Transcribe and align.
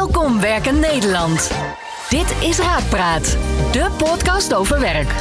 Welkom 0.00 0.40
Werken 0.40 0.80
Nederland. 0.80 1.50
Dit 2.08 2.34
is 2.40 2.58
Raakpraat, 2.58 3.36
de 3.72 3.90
podcast 3.96 4.54
over 4.54 4.80
werk. 4.80 5.14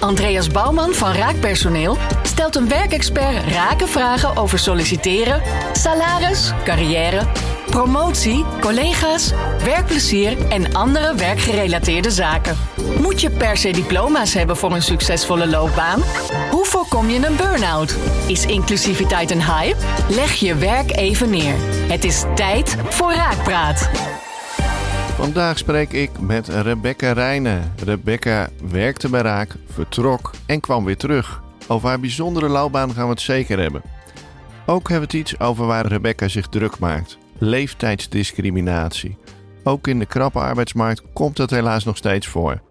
Andreas 0.00 0.48
Bouwman 0.48 0.94
van 0.94 1.12
Raakpersoneel 1.12 1.96
stelt 2.22 2.56
een 2.56 2.68
werkexpert 2.68 3.52
rake 3.52 3.86
vragen 3.86 4.36
over 4.36 4.58
solliciteren, 4.58 5.42
salaris, 5.72 6.52
carrière, 6.64 7.26
promotie, 7.70 8.44
collega's, 8.60 9.32
werkplezier 9.64 10.48
en 10.48 10.74
andere 10.74 11.14
werkgerelateerde 11.14 12.10
zaken. 12.10 12.56
Moet 13.00 13.20
je 13.20 13.30
per 13.30 13.56
se 13.56 13.70
diploma's 13.70 14.34
hebben 14.34 14.56
voor 14.56 14.72
een 14.72 14.82
succesvolle 14.82 15.46
loopbaan? 15.46 16.02
Hoe 16.50 16.64
voorkom 16.64 17.08
je 17.08 17.26
een 17.26 17.36
burn-out? 17.36 17.96
Is 18.26 18.46
inclusiviteit 18.46 19.30
een 19.30 19.44
hype? 19.44 19.80
Leg 20.08 20.32
je 20.32 20.54
werk 20.54 20.96
even 20.96 21.30
neer. 21.30 21.54
Het 21.88 22.04
is 22.04 22.24
tijd 22.34 22.76
voor 22.88 23.12
Raakpraat. 23.12 23.88
Vandaag 25.26 25.58
spreek 25.58 25.92
ik 25.92 26.20
met 26.20 26.48
Rebecca 26.48 27.12
Rijnen. 27.12 27.72
Rebecca 27.84 28.48
werkte 28.70 29.08
bij 29.08 29.20
Raak, 29.20 29.56
vertrok 29.66 30.30
en 30.46 30.60
kwam 30.60 30.84
weer 30.84 30.96
terug. 30.96 31.42
Over 31.68 31.88
haar 31.88 32.00
bijzondere 32.00 32.48
loopbaan 32.48 32.92
gaan 32.92 33.04
we 33.04 33.10
het 33.10 33.20
zeker 33.20 33.58
hebben. 33.58 33.82
Ook 34.66 34.88
hebben 34.88 35.08
we 35.10 35.16
het 35.16 35.26
iets 35.26 35.40
over 35.40 35.66
waar 35.66 35.86
Rebecca 35.86 36.28
zich 36.28 36.46
druk 36.48 36.78
maakt. 36.78 37.18
Leeftijdsdiscriminatie. 37.38 39.16
Ook 39.64 39.86
in 39.86 39.98
de 39.98 40.06
krappe 40.06 40.38
arbeidsmarkt 40.38 41.02
komt 41.12 41.36
dat 41.36 41.50
helaas 41.50 41.84
nog 41.84 41.96
steeds 41.96 42.26
voor. 42.26 42.62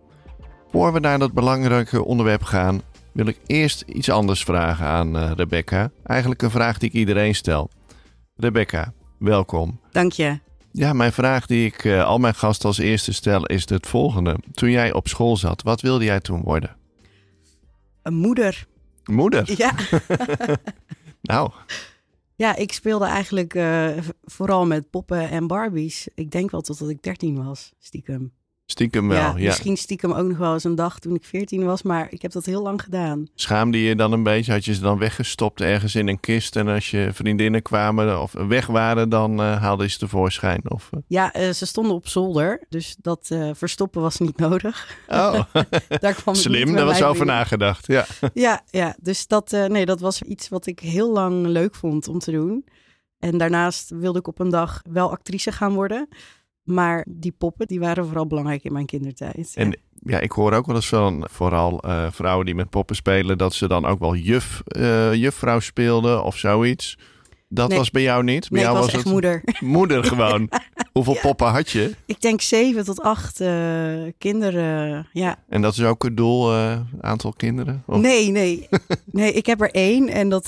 Voor 0.71 0.93
we 0.93 0.99
naar 0.99 1.20
dat 1.20 1.34
belangrijke 1.34 2.03
onderwerp 2.03 2.43
gaan, 2.43 2.81
wil 3.12 3.27
ik 3.27 3.40
eerst 3.45 3.81
iets 3.81 4.09
anders 4.09 4.43
vragen 4.43 4.85
aan 4.85 5.15
uh, 5.15 5.31
Rebecca. 5.35 5.91
Eigenlijk 6.03 6.41
een 6.41 6.51
vraag 6.51 6.77
die 6.77 6.90
ik 6.90 6.95
iedereen 6.95 7.35
stel. 7.35 7.70
Rebecca, 8.35 8.93
welkom. 9.17 9.79
Dank 9.91 10.12
je. 10.12 10.45
Ja, 10.77 10.93
mijn 10.93 11.13
vraag 11.13 11.45
die 11.45 11.65
ik 11.65 11.84
uh, 11.84 12.05
al 12.05 12.17
mijn 12.17 12.35
gasten 12.35 12.67
als 12.67 12.77
eerste 12.77 13.13
stel 13.13 13.45
is 13.45 13.70
het 13.70 13.88
volgende. 13.88 14.39
Toen 14.53 14.71
jij 14.71 14.93
op 14.93 15.07
school 15.07 15.37
zat, 15.37 15.62
wat 15.62 15.81
wilde 15.81 16.04
jij 16.04 16.20
toen 16.20 16.41
worden? 16.41 16.76
Een 18.01 18.15
moeder. 18.15 18.68
Moeder? 19.03 19.57
Ja. 19.57 19.76
nou. 21.21 21.51
Ja, 22.35 22.55
ik 22.55 22.71
speelde 22.71 23.05
eigenlijk 23.05 23.53
uh, 23.53 23.90
vooral 24.23 24.65
met 24.65 24.90
poppen 24.90 25.29
en 25.29 25.48
Barbies. 25.48 26.07
Ik 26.15 26.31
denk 26.31 26.51
wel 26.51 26.62
totdat 26.62 26.90
ik 26.90 27.03
13 27.03 27.43
was, 27.43 27.73
stiekem. 27.79 28.34
Stiekem 28.68 29.08
wel, 29.08 29.18
ja, 29.18 29.34
ja, 29.38 29.46
Misschien 29.46 29.77
stiekem 29.77 30.12
ook 30.12 30.27
nog 30.27 30.38
wel 30.38 30.54
eens 30.54 30.63
een 30.63 30.76
dag 30.76 30.99
toen 30.99 31.16
ik 31.16 31.24
14 31.24 31.66
was, 31.66 31.82
maar 31.82 32.08
ik 32.10 32.21
heb 32.21 32.32
dat 32.32 32.46
heel 32.46 32.62
lang 32.62 32.82
gedaan. 32.82 33.27
Schaamde 33.35 33.82
je 33.82 33.96
dan 33.96 34.12
een 34.12 34.24
beetje? 34.24 34.52
Had 34.52 34.66
je 34.66 34.74
ze 34.74 34.82
dan 34.82 34.98
weggestopt 34.98 35.62
ergens 35.62 35.96
in 35.96 36.08
een 36.08 36.20
kist 36.20 36.55
en 36.55 36.68
als 36.68 36.91
je 36.91 37.10
vriendinnen 37.13 37.62
kwamen 37.62 38.21
of 38.21 38.32
weg 38.32 38.68
waren, 38.68 39.10
dan 39.10 39.41
uh, 39.41 39.62
haalde 39.62 39.84
je 39.84 39.90
ze 39.90 39.98
tevoorschijn? 39.98 40.62
Of, 40.71 40.90
uh... 40.93 40.99
Ja, 41.08 41.38
uh, 41.38 41.49
ze 41.49 41.66
stonden 41.66 41.93
op 41.93 42.08
zolder, 42.08 42.66
dus 42.70 42.96
dat 43.02 43.36
verstoppen 43.52 44.02
was 44.02 44.18
niet 44.18 44.38
nodig. 44.38 44.98
Oh, 45.08 45.43
daar 45.99 46.13
kwam 46.13 46.36
slim, 46.36 46.74
daar 46.74 46.86
was 46.86 47.04
over 47.04 47.26
nagedacht. 47.26 47.88
Ja, 47.88 48.05
ja, 48.34 48.62
ja 48.70 48.96
dus 49.02 49.27
dat, 49.27 49.52
nee, 49.52 49.86
dat 49.86 49.99
was 49.99 50.21
iets 50.21 50.49
wat 50.49 50.66
ik 50.66 50.80
heel 50.80 51.12
lang 51.12 51.46
leuk 51.46 51.76
vond 51.76 52.08
om 52.08 52.20
te 52.20 52.32
doen. 52.32 52.66
En 53.20 53.38
daarnaast 53.38 53.90
wilde 53.90 54.20
ik 54.20 54.27
op 54.27 54.40
een 54.40 54.49
dag 54.49 54.82
wel 54.90 55.12
actrice 55.12 55.52
gaan 55.52 55.74
worden. 55.74 56.08
Maar 56.66 57.05
die 57.10 57.32
poppen, 57.38 57.68
die 57.68 57.80
waren 57.80 58.05
vooral 58.05 58.27
belangrijk 58.27 58.63
in 58.63 58.74
mijn 58.74 58.85
kindertijd. 58.85 59.52
En 59.55 59.70
ja, 59.70 59.76
ja 59.99 60.20
ik 60.20 60.32
hoor 60.32 60.54
ook 60.54 60.66
wel 60.66 60.76
eens 60.76 60.88
van 60.88 61.27
vooral 61.32 61.85
uh, 61.85 62.12
vrouwen 62.12 62.46
die 62.46 62.55
met 62.55 62.70
poppen 62.70 62.96
spelen, 62.96 63.38
dat 63.38 63.54
ze 63.54 63.68
dan 63.68 63.85
ook 63.85 63.99
wel 63.99 64.16
juf, 64.16 64.62
uh, 64.78 65.13
juffrouw 65.13 65.59
speelden 65.59 66.24
of 66.24 66.38
zoiets. 66.38 66.97
Dat 67.47 67.69
nee. 67.69 67.78
was 67.78 67.91
bij 67.91 68.02
jou 68.02 68.24
niet? 68.24 68.50
Bij 68.50 68.62
nee, 68.62 68.69
jou 68.69 68.84
was, 68.84 68.91
was 68.91 69.03
het 69.03 69.12
moeder. 69.12 69.44
Moeder 69.59 70.03
gewoon. 70.03 70.50
Hoeveel 70.94 71.18
poppen 71.22 71.47
had 71.47 71.69
je? 71.69 71.96
Ik 72.06 72.22
denk 72.22 72.41
zeven 72.41 72.84
tot 72.84 73.02
acht 73.02 73.41
uh, 73.41 74.12
kinderen, 74.18 75.08
ja. 75.12 75.44
En 75.50 75.62
dat 75.62 75.74
is 75.74 75.84
ook 75.84 76.03
het 76.03 76.18
doel, 76.18 76.53
aantal 77.02 77.34
kinderen? 77.34 77.84
Of? 77.86 78.02
Nee, 78.02 78.31
nee. 78.31 78.68
nee, 79.12 79.31
ik 79.31 79.46
heb 79.46 79.62
er 79.62 79.72
één 79.72 80.09
en 80.09 80.30
dat 80.30 80.48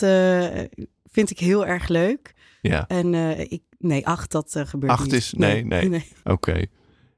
vind 1.12 1.30
ik 1.30 1.40
heel 1.40 1.66
erg 1.66 1.88
leuk. 1.88 2.36
Ja. 2.62 2.88
En 2.88 3.14
ik 3.52 3.62
Nee, 3.80 4.08
acht, 4.08 4.32
dat 4.32 4.56
uh, 4.58 4.66
gebeurt 4.66 4.92
acht 4.92 5.04
niet. 5.04 5.14
is, 5.14 5.34
nee, 5.34 5.66
nee. 5.66 5.90
nee. 5.90 6.06
Oké. 6.24 6.32
Okay. 6.32 6.68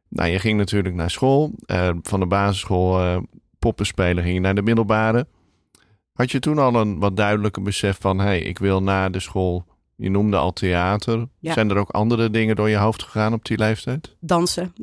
Nou, 0.07 0.29
je 0.29 0.39
ging 0.39 0.57
natuurlijk 0.57 0.95
naar 0.95 1.11
school. 1.11 1.51
Uh, 1.65 1.89
van 2.01 2.19
de 2.19 2.25
basisschool 2.25 3.21
poppen 3.59 3.85
spelen 3.85 4.23
ging 4.23 4.35
je 4.35 4.41
naar 4.41 4.55
de 4.55 4.61
middelbare. 4.61 5.27
Had 6.13 6.31
je 6.31 6.39
toen 6.39 6.57
al 6.57 6.75
een 6.75 6.99
wat 6.99 7.17
duidelijker 7.17 7.61
besef 7.61 7.97
van... 7.99 8.19
hé, 8.19 8.25
hey, 8.25 8.41
ik 8.41 8.59
wil 8.59 8.83
na 8.83 9.09
de 9.09 9.19
school... 9.19 9.67
Je 9.95 10.09
noemde 10.09 10.37
al 10.37 10.53
theater. 10.53 11.27
Ja. 11.39 11.53
Zijn 11.53 11.69
er 11.69 11.77
ook 11.77 11.89
andere 11.89 12.29
dingen 12.29 12.55
door 12.55 12.69
je 12.69 12.75
hoofd 12.75 13.03
gegaan 13.03 13.33
op 13.33 13.45
die 13.45 13.57
leeftijd? 13.57 14.15
Dansen. 14.19 14.73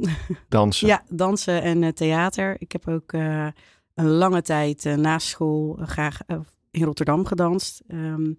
Dansen? 0.49 0.88
Ja, 0.93 1.03
dansen 1.09 1.62
en 1.62 1.94
theater. 1.94 2.56
Ik 2.59 2.73
heb 2.73 2.88
ook 2.88 3.12
een 3.12 4.09
lange 4.09 4.43
tijd 4.43 4.84
na 4.97 5.19
school 5.19 5.78
graag 5.83 6.19
in 6.71 6.83
Rotterdam 6.83 7.27
gedanst. 7.27 7.83
Um, 7.88 8.38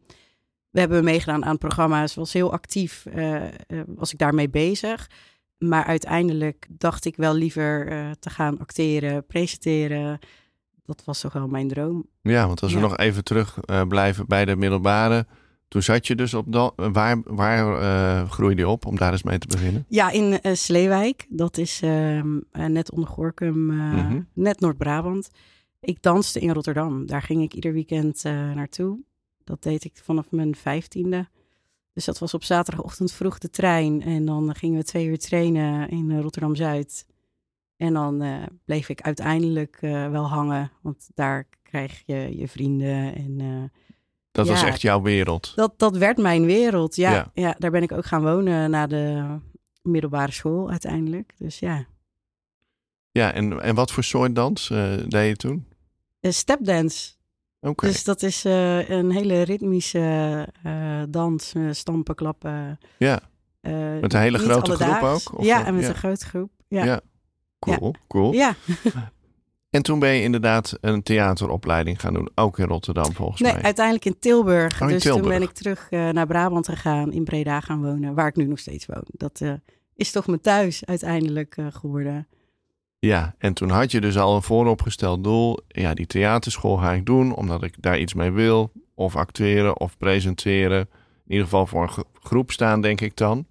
we 0.78 0.84
hebben 0.84 1.04
meegedaan 1.04 1.46
aan 1.46 1.58
programma's, 1.58 2.16
was 2.16 2.34
heel 2.34 2.52
actief, 2.52 3.06
uh, 3.16 3.44
uh, 3.44 3.82
was 3.88 4.12
ik 4.12 4.18
daarmee 4.18 4.50
bezig. 4.50 5.10
Maar 5.58 5.86
uiteindelijk 5.86 6.68
dacht 6.70 7.06
ik 7.06 7.16
wel 7.16 7.34
liever 7.34 7.92
uh, 7.92 8.12
te 8.20 8.30
gaan 8.30 8.60
acteren, 8.60 9.26
presenteren. 9.26 10.20
Dat 10.86 11.02
was 11.06 11.20
toch 11.20 11.34
wel 11.34 11.48
mijn 11.48 11.68
droom. 11.68 12.06
Ja, 12.22 12.48
want 12.48 12.62
als 12.62 12.74
we 12.74 12.80
nog 12.80 12.98
even 12.98 13.24
terug 13.24 13.60
blijven 13.88 14.28
bij 14.28 14.46
de 14.46 14.56
middelbare. 14.56 15.26
Toen 15.68 15.82
zat 15.82 16.08
je 16.08 16.16
dus 16.16 16.34
op 16.34 16.52
dat. 16.52 16.74
Waar, 16.76 17.22
waar 17.24 18.28
groeide 18.28 18.62
je 18.62 18.68
op 18.68 18.86
om 18.86 18.98
daar 18.98 19.12
eens 19.12 19.24
mee 19.24 19.38
te 19.38 19.48
beginnen? 19.48 19.86
Ja, 19.88 20.12
in 20.12 20.40
Sleewijk. 20.58 21.26
Dat 21.30 21.58
is 21.58 21.82
ehm, 21.82 22.40
net 22.52 22.92
onder 22.92 23.10
Gorkum, 23.10 23.66
mm 23.66 23.80
-hmm. 23.80 24.28
net 24.34 24.60
Noord-Brabant. 24.60 25.30
Ik 25.80 26.02
danste 26.02 26.40
in 26.40 26.52
Rotterdam. 26.52 27.06
Daar 27.06 27.22
ging 27.22 27.42
ik 27.42 27.54
ieder 27.54 27.74
weekend 27.74 28.24
naartoe. 28.24 29.07
Dat 29.48 29.64
deed 29.64 29.84
ik 29.84 30.00
vanaf 30.04 30.32
mijn 30.32 30.56
vijftiende. 30.56 31.28
Dus 31.94 32.06
dat 32.06 32.20
was 32.20 32.34
op 32.34 32.44
zaterdagochtend 32.44 33.12
vroeg 33.12 33.38
de 33.38 33.50
trein. 33.50 34.02
En 34.02 34.26
dan 34.26 34.56
gingen 34.56 34.78
we 34.78 34.84
twee 34.84 35.06
uur 35.06 35.18
trainen 35.18 35.90
in 35.90 36.22
Rotterdam-Zuid. 36.22 37.06
En 37.78 37.94
dan 37.94 38.24
uh, 38.24 38.44
bleef 38.66 38.90
ik 38.90 39.02
uiteindelijk 39.02 39.78
uh, 39.82 40.10
wel 40.10 40.28
hangen. 40.28 40.72
Want 40.82 41.10
daar 41.14 41.48
krijg 41.64 42.04
je 42.06 42.38
je 42.38 42.48
vrienden 42.48 43.16
en... 43.16 43.40
Uh, 43.40 43.64
dat 44.32 44.46
ja, 44.46 44.52
was 44.52 44.64
echt 44.64 44.82
jouw 44.82 45.02
wereld? 45.02 45.52
Dat, 45.56 45.74
dat 45.80 45.98
werd 45.98 46.18
mijn 46.18 46.46
wereld, 46.46 46.96
ja, 46.96 47.12
ja. 47.12 47.32
ja. 47.34 47.56
daar 47.58 47.72
ben 47.72 47.82
ik 47.82 47.92
ook 47.92 48.06
gaan 48.06 48.24
wonen 48.24 48.70
na 48.70 48.88
de 48.88 49.38
middelbare 49.82 50.32
school 50.32 50.70
uiteindelijk. 50.70 51.34
Dus 51.38 51.60
ja. 51.60 51.86
Ja, 53.12 53.34
en, 53.34 53.62
en 53.62 53.76
wat 53.76 53.92
voor 53.92 54.04
soort 54.04 54.36
dans 54.36 54.68
deed 55.08 55.28
je 55.28 55.36
toen? 55.36 55.66
stepdance. 56.22 57.17
Okay. 57.62 57.90
Dus 57.90 58.04
dat 58.04 58.24
is 58.24 58.46
uh, 58.46 58.90
een 58.90 59.12
hele 59.12 59.42
ritmische 59.42 60.48
uh, 60.66 61.02
dans, 61.10 61.54
uh, 61.54 61.72
stampen, 61.72 62.16
klappen. 62.16 62.80
Ja. 62.98 63.20
met 64.02 64.14
een 64.14 64.20
hele 64.20 64.38
grote 64.38 64.76
groep 64.76 65.02
ook? 65.02 65.38
Of 65.38 65.46
ja, 65.46 65.66
en 65.66 65.74
met 65.74 65.84
ja. 65.84 65.90
een 65.90 65.96
grote 65.96 66.26
groep. 66.26 66.52
Ja. 66.68 66.84
ja. 66.84 67.02
Cool, 67.60 67.94
ja. 67.94 68.00
cool. 68.08 68.34
Ja. 68.34 68.56
en 69.70 69.82
toen 69.82 70.00
ben 70.00 70.10
je 70.10 70.22
inderdaad 70.22 70.78
een 70.82 71.04
theateropleiding 71.04 72.02
gaan 72.02 72.14
doen, 72.14 72.30
ook 72.36 72.60
in 72.60 72.68
Rotterdam 72.68 73.14
volgens 73.14 73.42
nee, 73.42 73.54
mij. 73.54 73.62
uiteindelijk 73.62 74.06
in 74.06 74.20
Tilburg. 74.20 74.82
Oh, 74.82 74.88
in 74.88 74.94
dus 74.94 75.04
Tilburg. 75.04 75.24
toen 75.24 75.32
ben 75.40 75.48
ik 75.48 75.54
terug 75.54 75.90
naar 75.90 76.28
Brabant 76.28 76.68
gegaan, 76.68 77.12
in 77.12 77.24
Breda 77.24 77.60
gaan 77.60 77.82
wonen, 77.82 78.14
waar 78.14 78.28
ik 78.28 78.36
nu 78.36 78.46
nog 78.46 78.60
steeds 78.60 78.86
woon. 78.86 79.06
Dat 79.06 79.42
is 79.96 80.12
toch 80.12 80.28
mijn 80.28 80.42
thuis 80.42 80.86
uiteindelijk 80.86 81.58
geworden. 81.72 82.28
Ja, 83.08 83.36
en 83.38 83.54
toen 83.54 83.70
had 83.70 83.92
je 83.92 84.02
dus 84.02 84.18
al 84.18 84.36
een 84.36 84.42
vooropgesteld 84.42 85.24
doel. 85.24 85.60
Ja, 85.68 85.94
die 85.94 86.08
theaterschool 86.08 86.78
ga 86.78 86.92
ik 86.92 87.06
doen 87.06 87.36
omdat 87.36 87.64
ik 87.64 87.76
daar 87.80 88.00
iets 88.00 88.14
mee 88.14 88.32
wil. 88.32 88.72
Of 88.96 89.16
acteren 89.16 89.80
of 89.80 89.98
presenteren. 89.98 90.80
In 91.26 91.32
ieder 91.32 91.44
geval 91.44 91.68
voor 91.68 91.84
een 91.84 92.06
groep 92.14 92.52
staan, 92.52 92.82
denk 92.82 93.02
ik 93.02 93.18
dan. 93.18 93.46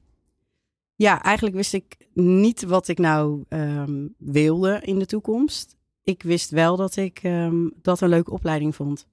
Ja, 0.94 1.22
eigenlijk 1.22 1.56
wist 1.56 1.74
ik 1.74 1.96
niet 2.14 2.62
wat 2.62 2.88
ik 2.88 2.98
nou 2.98 3.44
um, 3.48 4.14
wilde 4.18 4.80
in 4.82 4.98
de 4.98 5.06
toekomst. 5.06 5.76
Ik 6.02 6.22
wist 6.22 6.50
wel 6.50 6.76
dat 6.76 6.96
ik 6.96 7.20
um, 7.22 7.72
dat 7.82 8.00
een 8.00 8.08
leuke 8.08 8.30
opleiding 8.30 8.74
vond. 8.74 9.06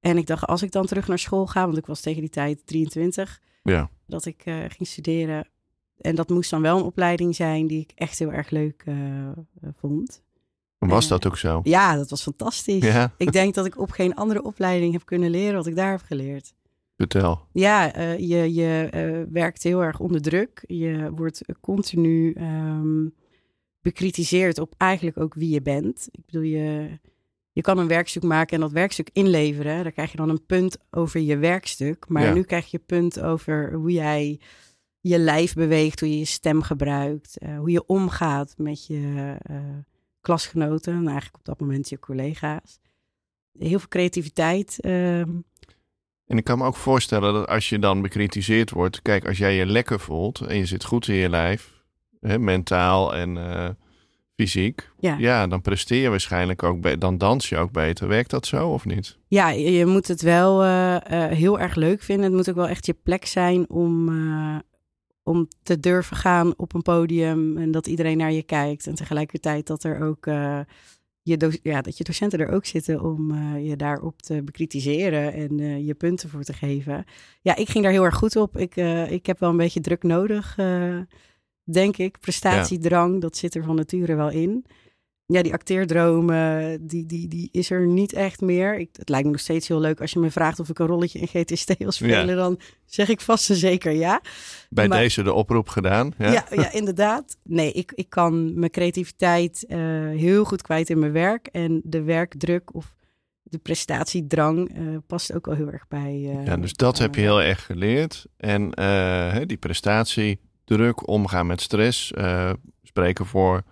En 0.00 0.16
ik 0.16 0.26
dacht, 0.26 0.46
als 0.46 0.62
ik 0.62 0.72
dan 0.72 0.86
terug 0.86 1.08
naar 1.08 1.18
school 1.18 1.46
ga, 1.46 1.64
want 1.64 1.78
ik 1.78 1.86
was 1.86 2.00
tegen 2.00 2.20
die 2.20 2.30
tijd 2.30 2.66
23, 2.66 3.40
ja. 3.62 3.90
dat 4.06 4.24
ik 4.24 4.46
uh, 4.46 4.54
ging 4.68 4.88
studeren 4.88 5.48
en 6.00 6.14
dat 6.14 6.28
moest 6.28 6.50
dan 6.50 6.62
wel 6.62 6.76
een 6.78 6.84
opleiding 6.84 7.34
zijn 7.34 7.66
die 7.66 7.80
ik 7.80 7.92
echt 7.94 8.18
heel 8.18 8.32
erg 8.32 8.50
leuk 8.50 8.84
uh, 8.88 8.96
vond. 9.76 10.22
Was 10.78 11.08
dat 11.08 11.26
ook 11.26 11.36
zo? 11.36 11.60
Ja, 11.62 11.96
dat 11.96 12.10
was 12.10 12.22
fantastisch. 12.22 12.84
Ja. 12.84 13.12
Ik 13.16 13.32
denk 13.32 13.54
dat 13.54 13.66
ik 13.66 13.78
op 13.78 13.90
geen 13.90 14.14
andere 14.14 14.42
opleiding 14.42 14.92
heb 14.92 15.04
kunnen 15.04 15.30
leren 15.30 15.54
wat 15.54 15.66
ik 15.66 15.76
daar 15.76 15.90
heb 15.90 16.02
geleerd. 16.02 16.52
Vertel. 16.96 17.40
Ja, 17.52 17.96
uh, 17.96 18.18
je, 18.18 18.54
je 18.54 18.90
uh, 18.94 19.32
werkt 19.32 19.62
heel 19.62 19.82
erg 19.82 20.00
onder 20.00 20.22
druk. 20.22 20.64
Je 20.66 21.10
wordt 21.14 21.42
continu 21.60 22.36
um, 22.40 23.14
bekritiseerd 23.80 24.58
op 24.58 24.74
eigenlijk 24.76 25.18
ook 25.18 25.34
wie 25.34 25.50
je 25.50 25.62
bent. 25.62 26.08
Ik 26.10 26.24
bedoel, 26.26 26.42
je, 26.42 26.98
je 27.52 27.60
kan 27.60 27.78
een 27.78 27.88
werkstuk 27.88 28.22
maken 28.22 28.54
en 28.54 28.60
dat 28.60 28.72
werkstuk 28.72 29.10
inleveren. 29.12 29.82
Daar 29.82 29.92
krijg 29.92 30.10
je 30.10 30.16
dan 30.16 30.28
een 30.28 30.46
punt 30.46 30.78
over 30.90 31.20
je 31.20 31.36
werkstuk. 31.36 32.08
Maar 32.08 32.24
Ja. 32.24 32.32
nu 32.32 32.42
krijg 32.42 32.70
je 32.70 32.78
punt 32.78 33.20
over 33.20 33.72
hoe 33.72 33.92
jij 33.92 34.40
je 35.00 35.18
lijf 35.18 35.54
beweegt, 35.54 36.00
hoe 36.00 36.10
je 36.10 36.18
je 36.18 36.24
stem 36.24 36.62
gebruikt, 36.62 37.38
eh, 37.38 37.58
hoe 37.58 37.70
je 37.70 37.86
omgaat 37.86 38.54
met 38.56 38.86
je 38.86 39.36
uh, 39.50 39.56
klasgenoten 40.20 40.92
en 40.92 41.06
eigenlijk 41.06 41.36
op 41.36 41.44
dat 41.44 41.60
moment 41.60 41.88
je 41.88 41.98
collega's. 41.98 42.80
Heel 43.58 43.78
veel 43.78 43.88
creativiteit. 43.88 44.78
Ehm. 44.80 45.30
En 46.26 46.36
ik 46.36 46.44
kan 46.44 46.58
me 46.58 46.64
ook 46.64 46.76
voorstellen 46.76 47.32
dat 47.32 47.48
als 47.48 47.68
je 47.68 47.78
dan 47.78 48.02
bekritiseerd 48.02 48.70
wordt, 48.70 49.02
kijk, 49.02 49.26
als 49.26 49.38
jij 49.38 49.54
je 49.54 49.66
lekker 49.66 50.00
voelt 50.00 50.40
en 50.40 50.56
je 50.56 50.66
zit 50.66 50.84
goed 50.84 51.08
in 51.08 51.14
je 51.14 51.28
lijf, 51.28 51.82
hè, 52.20 52.38
mentaal 52.38 53.14
en 53.14 53.36
uh, 53.36 53.68
fysiek, 54.36 54.90
ja. 54.98 55.16
ja. 55.18 55.46
dan 55.46 55.60
presteer 55.60 56.02
je 56.02 56.08
waarschijnlijk 56.08 56.62
ook, 56.62 57.00
dan 57.00 57.18
dans 57.18 57.48
je 57.48 57.56
ook 57.56 57.72
beter. 57.72 58.08
Werkt 58.08 58.30
dat 58.30 58.46
zo 58.46 58.68
of 58.68 58.84
niet? 58.84 59.18
Ja, 59.28 59.48
je 59.48 59.86
moet 59.86 60.08
het 60.08 60.22
wel 60.22 60.62
heel 61.12 61.60
erg 61.60 61.74
leuk 61.74 62.02
vinden. 62.02 62.24
Het 62.24 62.34
moet 62.34 62.48
ook 62.48 62.54
wel 62.54 62.68
echt 62.68 62.86
je 62.86 62.96
plek 63.02 63.26
zijn 63.26 63.70
om, 63.70 64.08
om 65.30 65.48
te 65.62 65.80
durven 65.80 66.16
gaan 66.16 66.54
op 66.56 66.74
een 66.74 66.82
podium 66.82 67.56
en 67.56 67.70
dat 67.70 67.86
iedereen 67.86 68.16
naar 68.16 68.32
je 68.32 68.42
kijkt. 68.42 68.86
En 68.86 68.94
tegelijkertijd 68.94 69.66
dat 69.66 69.84
er 69.84 70.02
ook 70.02 70.26
uh, 70.26 70.60
je, 71.22 71.58
ja, 71.62 71.80
dat 71.80 71.98
je 71.98 72.04
docenten 72.04 72.38
er 72.38 72.48
ook 72.48 72.64
zitten 72.64 73.04
om 73.04 73.30
uh, 73.30 73.68
je 73.68 73.76
daarop 73.76 74.22
te 74.22 74.42
bekritiseren 74.42 75.32
en 75.32 75.58
uh, 75.58 75.86
je 75.86 75.94
punten 75.94 76.28
voor 76.28 76.42
te 76.42 76.52
geven. 76.52 77.04
Ja, 77.42 77.56
ik 77.56 77.68
ging 77.68 77.84
daar 77.84 77.92
heel 77.92 78.04
erg 78.04 78.16
goed 78.16 78.36
op. 78.36 78.56
Ik, 78.56 78.76
ik 79.08 79.26
heb 79.26 79.38
wel 79.38 79.50
een 79.50 79.56
beetje 79.56 79.80
druk 79.80 80.02
nodig, 80.02 80.58
denk 81.64 81.96
ik. 81.96 82.20
Prestatiedrang, 82.20 83.20
dat 83.20 83.36
zit 83.36 83.54
er 83.54 83.64
van 83.64 83.76
nature 83.76 84.14
wel 84.14 84.30
in 84.30 84.64
ja, 85.32 85.42
die 85.42 85.52
acteerdromen, 85.52 86.86
die, 86.86 87.06
die, 87.06 87.28
die 87.28 87.48
is 87.52 87.70
er 87.70 87.86
niet 87.86 88.12
echt 88.12 88.40
meer. 88.40 88.78
Ik, 88.78 88.88
het 88.92 89.08
lijkt 89.08 89.24
me 89.24 89.32
nog 89.32 89.40
steeds 89.40 89.68
heel 89.68 89.80
leuk 89.80 90.00
als 90.00 90.10
je 90.10 90.18
me 90.18 90.30
vraagt 90.30 90.60
of 90.60 90.68
ik 90.68 90.78
een 90.78 90.86
rolletje 90.86 91.18
in 91.18 91.26
GTST 91.26 91.76
wil 91.78 91.92
spelen. 91.92 92.36
Dan 92.36 92.60
zeg 92.86 93.08
ik 93.08 93.20
vast 93.20 93.50
en 93.50 93.56
zeker 93.56 93.92
ja. 93.92 94.20
Bij 94.68 94.88
deze 94.88 95.22
de 95.22 95.32
oproep 95.32 95.68
gedaan. 95.68 96.12
Ja, 96.18 96.32
ja, 96.32 96.44
ja, 96.50 96.72
inderdaad. 96.72 97.36
Nee, 97.44 97.72
ik, 97.72 97.92
ik 97.94 98.10
kan 98.10 98.58
mijn 98.58 98.70
creativiteit 98.70 99.64
uh, 99.68 99.78
heel 100.18 100.44
goed 100.44 100.62
kwijt 100.62 100.90
in 100.90 100.98
mijn 100.98 101.12
werk. 101.12 101.46
En 101.46 101.80
de 101.84 102.02
werkdruk 102.02 102.74
of 102.74 102.94
de 103.42 103.58
prestatiedrang 103.58 104.78
uh, 104.78 104.96
past 105.06 105.34
ook 105.34 105.48
al 105.48 105.54
heel 105.54 105.70
erg 105.70 105.88
bij. 105.88 106.14
Uh, 106.14 106.46
ja, 106.46 106.56
dus 106.56 106.74
dat 106.74 106.98
heb 106.98 107.14
je 107.14 107.20
heel 107.20 107.42
erg 107.42 107.66
geleerd. 107.66 108.26
En 108.36 108.70
die 109.46 109.56
prestatiedruk, 109.56 111.08
omgaan 111.08 111.46
met 111.46 111.60
stress, 111.60 112.12
spreken 112.82 113.26
voor 113.26 113.62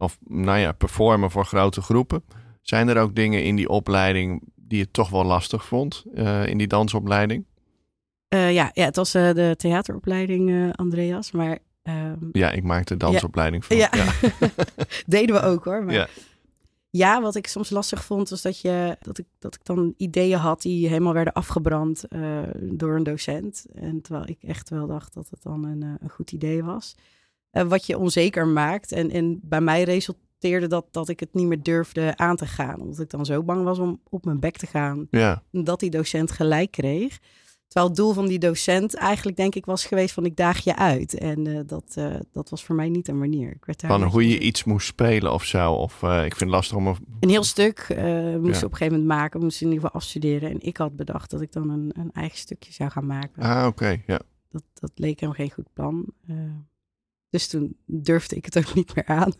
of 0.00 0.18
nou 0.24 0.58
ja, 0.58 0.72
performen 0.72 1.30
voor 1.30 1.44
grote 1.44 1.80
groepen. 1.80 2.24
Zijn 2.62 2.88
er 2.88 3.00
ook 3.00 3.14
dingen 3.14 3.44
in 3.44 3.56
die 3.56 3.68
opleiding 3.68 4.42
die 4.54 4.78
je 4.78 4.90
toch 4.90 5.10
wel 5.10 5.24
lastig 5.24 5.64
vond 5.64 6.04
uh, 6.14 6.46
in 6.46 6.58
die 6.58 6.66
dansopleiding? 6.66 7.44
Uh, 8.34 8.52
ja, 8.52 8.70
ja, 8.74 8.84
het 8.84 8.96
was 8.96 9.14
uh, 9.14 9.32
de 9.32 9.54
theateropleiding, 9.56 10.72
Andreas. 10.76 11.30
Maar, 11.30 11.58
ehm, 11.82 12.16
ja, 12.32 12.50
ik 12.50 12.62
maakte 12.62 12.96
dansopleiding 12.96 13.64
van. 13.64 13.76
Ja. 13.76 13.90
ja. 13.92 14.12
Deden 15.06 15.34
we 15.34 15.42
ook 15.42 15.64
hoor. 15.64 15.84
Maar... 15.84 15.94
Ja. 15.94 16.08
ja, 16.90 17.20
wat 17.20 17.34
ik 17.34 17.46
soms 17.46 17.70
lastig 17.70 18.04
vond, 18.04 18.28
was 18.28 18.42
dat, 18.42 18.60
je, 18.60 18.96
dat, 19.00 19.18
ik, 19.18 19.26
dat 19.38 19.54
ik 19.54 19.64
dan 19.64 19.94
ideeën 19.96 20.38
had 20.38 20.62
die 20.62 20.88
helemaal 20.88 21.14
werden 21.14 21.32
afgebrand 21.32 22.04
door 22.60 22.96
een 22.96 23.02
docent. 23.02 23.66
En 23.74 24.00
terwijl 24.00 24.28
ik 24.28 24.42
echt 24.42 24.68
wel 24.70 24.86
dacht 24.86 25.14
dat 25.14 25.28
het 25.30 25.42
dan 25.42 25.64
een, 25.64 25.82
een 25.82 26.10
goed 26.10 26.32
idee 26.32 26.64
was. 26.64 26.96
Uh, 27.52 27.62
wat 27.62 27.86
je 27.86 27.98
onzeker 27.98 28.46
maakt. 28.46 28.92
En, 28.92 29.10
en 29.10 29.40
bij 29.42 29.60
mij 29.60 29.82
resulteerde 29.82 30.66
dat 30.66 30.86
dat 30.90 31.08
ik 31.08 31.20
het 31.20 31.34
niet 31.34 31.46
meer 31.46 31.62
durfde 31.62 32.16
aan 32.16 32.36
te 32.36 32.46
gaan. 32.46 32.80
Omdat 32.80 32.98
ik 32.98 33.10
dan 33.10 33.26
zo 33.26 33.42
bang 33.42 33.64
was 33.64 33.78
om 33.78 34.00
op 34.08 34.24
mijn 34.24 34.40
bek 34.40 34.56
te 34.56 34.66
gaan. 34.66 35.06
Ja. 35.10 35.42
Dat 35.50 35.80
die 35.80 35.90
docent 35.90 36.30
gelijk 36.30 36.70
kreeg. 36.70 37.18
Terwijl 37.66 37.90
het 37.90 38.00
doel 38.00 38.12
van 38.12 38.26
die 38.26 38.38
docent 38.38 38.94
eigenlijk 38.94 39.36
denk 39.36 39.54
ik 39.54 39.66
was 39.66 39.84
geweest 39.84 40.14
van 40.14 40.24
ik 40.24 40.36
daag 40.36 40.58
je 40.64 40.76
uit. 40.76 41.14
En 41.14 41.46
uh, 41.46 41.60
dat, 41.66 41.94
uh, 41.98 42.14
dat 42.32 42.50
was 42.50 42.64
voor 42.64 42.74
mij 42.74 42.88
niet 42.88 43.08
een 43.08 43.18
manier. 43.18 43.50
Ik 43.50 43.64
werd 43.64 43.82
van 43.86 44.02
hoe 44.02 44.28
je 44.28 44.38
iets 44.38 44.64
moest 44.64 44.86
spelen 44.86 45.32
of 45.32 45.44
zo. 45.44 45.72
Of 45.72 46.02
uh, 46.02 46.24
ik 46.24 46.36
vind 46.36 46.40
het 46.40 46.48
lastig 46.50 46.76
om... 46.76 46.86
Een, 46.86 46.96
een 47.20 47.28
heel 47.28 47.44
stuk 47.44 47.86
moest 47.88 48.60
ja. 48.60 48.66
op 48.66 48.72
een 48.72 48.76
gegeven 48.76 48.86
moment 48.86 49.04
maken. 49.04 49.40
Moest 49.40 49.60
in 49.60 49.66
ieder 49.66 49.82
geval 49.82 50.00
afstuderen. 50.00 50.50
En 50.50 50.60
ik 50.60 50.76
had 50.76 50.96
bedacht 50.96 51.30
dat 51.30 51.40
ik 51.40 51.52
dan 51.52 51.70
een, 51.70 51.90
een 51.98 52.12
eigen 52.12 52.38
stukje 52.38 52.72
zou 52.72 52.90
gaan 52.90 53.06
maken. 53.06 53.42
Ah, 53.42 53.66
oké. 53.66 54.02
Ja. 54.06 54.20
Dat, 54.50 54.62
dat 54.74 54.92
leek 54.94 55.20
hem 55.20 55.32
geen 55.32 55.50
goed 55.50 55.72
plan. 55.72 56.04
Dus 57.30 57.48
toen 57.48 57.76
durfde 57.86 58.36
ik 58.36 58.44
het 58.44 58.58
ook 58.58 58.74
niet 58.74 58.94
meer 58.94 59.06
aan. 59.06 59.32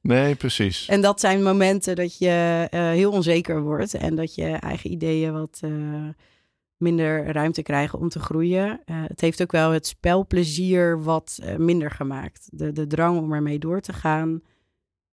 Nee, 0.00 0.34
precies. 0.34 0.88
En 0.88 1.00
dat 1.00 1.20
zijn 1.20 1.42
momenten 1.42 1.96
dat 1.96 2.18
je 2.18 2.68
uh, 2.70 2.80
heel 2.80 3.10
onzeker 3.10 3.62
wordt 3.62 3.94
en 3.94 4.14
dat 4.14 4.34
je 4.34 4.46
eigen 4.46 4.90
ideeën 4.90 5.32
wat 5.32 5.60
uh, 5.64 6.08
minder 6.76 7.32
ruimte 7.32 7.62
krijgen 7.62 7.98
om 7.98 8.08
te 8.08 8.20
groeien. 8.20 8.80
Uh, 8.86 9.02
het 9.06 9.20
heeft 9.20 9.42
ook 9.42 9.52
wel 9.52 9.70
het 9.70 9.86
spelplezier 9.86 11.02
wat 11.02 11.38
minder 11.56 11.90
gemaakt. 11.90 12.48
De, 12.52 12.72
de 12.72 12.86
drang 12.86 13.18
om 13.18 13.32
ermee 13.32 13.58
door 13.58 13.80
te 13.80 13.92
gaan, 13.92 14.42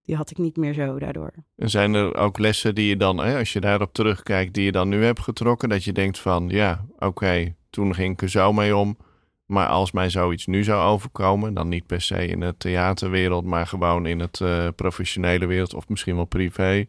die 0.01 0.15
had 0.15 0.31
ik 0.31 0.37
niet 0.37 0.57
meer 0.57 0.73
zo 0.73 0.99
daardoor. 0.99 1.33
En 1.55 1.69
zijn 1.69 1.93
er 1.93 2.15
ook 2.15 2.37
lessen 2.37 2.75
die 2.75 2.87
je 2.87 2.97
dan, 2.97 3.17
hè, 3.17 3.37
als 3.37 3.53
je 3.53 3.59
daarop 3.59 3.93
terugkijkt, 3.93 4.53
die 4.53 4.63
je 4.63 4.71
dan 4.71 4.89
nu 4.89 5.03
hebt 5.03 5.19
getrokken, 5.19 5.69
dat 5.69 5.83
je 5.83 5.93
denkt 5.93 6.19
van, 6.19 6.49
ja, 6.49 6.85
oké, 6.97 7.55
toen 7.69 7.95
ging 7.95 8.13
ik 8.13 8.21
er 8.21 8.29
zo 8.29 8.53
mee 8.53 8.75
om 8.75 8.97
maar 9.49 9.67
als 9.67 9.91
mij 9.91 10.09
zoiets 10.09 10.45
nu 10.45 10.63
zou 10.63 10.91
overkomen, 10.91 11.53
dan 11.53 11.67
niet 11.67 11.85
per 11.85 12.01
se 12.01 12.27
in 12.27 12.39
de 12.39 12.55
theaterwereld, 12.57 13.45
maar 13.45 13.67
gewoon 13.67 14.05
in 14.05 14.19
het 14.19 14.39
uh, 14.39 14.67
professionele 14.75 15.45
wereld 15.45 15.73
of 15.73 15.87
misschien 15.87 16.15
wel 16.15 16.25
privé, 16.25 16.85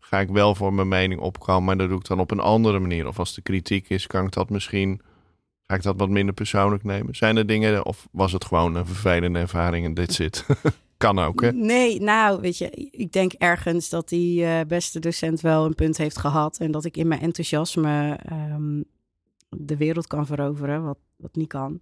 ga 0.00 0.20
ik 0.20 0.28
wel 0.28 0.54
voor 0.54 0.74
mijn 0.74 0.88
mening 0.88 1.20
opkomen, 1.20 1.64
maar 1.64 1.76
dat 1.76 1.88
doe 1.88 1.98
ik 1.98 2.06
dan 2.06 2.20
op 2.20 2.30
een 2.30 2.40
andere 2.40 2.78
manier. 2.78 3.06
Of 3.06 3.18
als 3.18 3.34
de 3.34 3.42
kritiek 3.42 3.88
is, 3.88 4.06
kan 4.06 4.26
ik 4.26 4.32
dat 4.32 4.50
misschien, 4.50 5.00
ga 5.66 5.74
ik 5.74 5.82
dat 5.82 5.94
wat 5.96 6.08
minder 6.08 6.34
persoonlijk 6.34 6.84
nemen. 6.84 7.14
Zijn 7.14 7.36
er 7.36 7.46
dingen, 7.46 7.86
of 7.86 8.08
was 8.10 8.32
het 8.32 8.44
gewoon 8.44 8.74
een 8.74 8.86
vervelende 8.86 9.38
ervaring 9.38 9.86
en 9.86 9.94
dit 9.94 10.12
zit? 10.12 10.46
kan 10.96 11.18
ook, 11.18 11.40
hè? 11.40 11.52
Nee, 11.52 12.00
nou, 12.00 12.40
weet 12.40 12.58
je, 12.58 12.70
ik 12.90 13.12
denk 13.12 13.32
ergens 13.32 13.88
dat 13.88 14.08
die 14.08 14.42
uh, 14.42 14.60
beste 14.66 15.00
docent 15.00 15.40
wel 15.40 15.64
een 15.64 15.74
punt 15.74 15.96
heeft 15.96 16.18
gehad 16.18 16.58
en 16.58 16.70
dat 16.70 16.84
ik 16.84 16.96
in 16.96 17.08
mijn 17.08 17.20
enthousiasme 17.20 18.18
um, 18.32 18.84
de 19.48 19.76
wereld 19.76 20.06
kan 20.06 20.26
veroveren, 20.26 20.84
wat, 20.84 20.98
wat 21.24 21.36
niet 21.36 21.48
kan. 21.48 21.80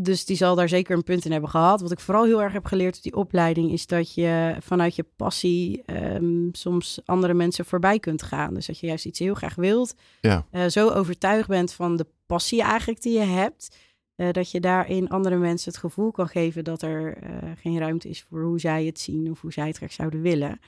Dus 0.00 0.24
die 0.24 0.36
zal 0.36 0.54
daar 0.54 0.68
zeker 0.68 0.96
een 0.96 1.02
punt 1.02 1.24
in 1.24 1.32
hebben 1.32 1.50
gehad. 1.50 1.80
Wat 1.80 1.90
ik 1.90 2.00
vooral 2.00 2.24
heel 2.24 2.42
erg 2.42 2.52
heb 2.52 2.64
geleerd 2.64 2.96
op 2.96 3.02
die 3.02 3.16
opleiding 3.16 3.72
is 3.72 3.86
dat 3.86 4.14
je 4.14 4.56
vanuit 4.60 4.96
je 4.96 5.04
passie 5.16 5.82
um, 5.86 6.48
soms 6.52 7.00
andere 7.04 7.34
mensen 7.34 7.64
voorbij 7.64 7.98
kunt 7.98 8.22
gaan. 8.22 8.54
Dus 8.54 8.66
dat 8.66 8.78
je 8.78 8.86
juist 8.86 9.04
iets 9.04 9.18
heel 9.18 9.34
graag 9.34 9.54
wilt. 9.54 9.94
Ja. 10.20 10.46
Uh, 10.52 10.66
zo 10.66 10.88
overtuigd 10.88 11.48
bent 11.48 11.72
van 11.72 11.96
de 11.96 12.06
passie 12.26 12.62
eigenlijk 12.62 13.02
die 13.02 13.18
je 13.18 13.24
hebt. 13.24 13.76
Uh, 14.16 14.30
dat 14.30 14.50
je 14.50 14.60
daarin 14.60 15.08
andere 15.08 15.36
mensen 15.36 15.70
het 15.70 15.80
gevoel 15.80 16.10
kan 16.10 16.28
geven 16.28 16.64
dat 16.64 16.82
er 16.82 17.22
uh, 17.22 17.50
geen 17.56 17.78
ruimte 17.78 18.08
is 18.08 18.22
voor 18.22 18.42
hoe 18.42 18.60
zij 18.60 18.84
het 18.84 19.00
zien 19.00 19.30
of 19.30 19.40
hoe 19.40 19.52
zij 19.52 19.66
het 19.66 19.76
graag 19.76 19.92
zouden 19.92 20.22
willen. 20.22 20.60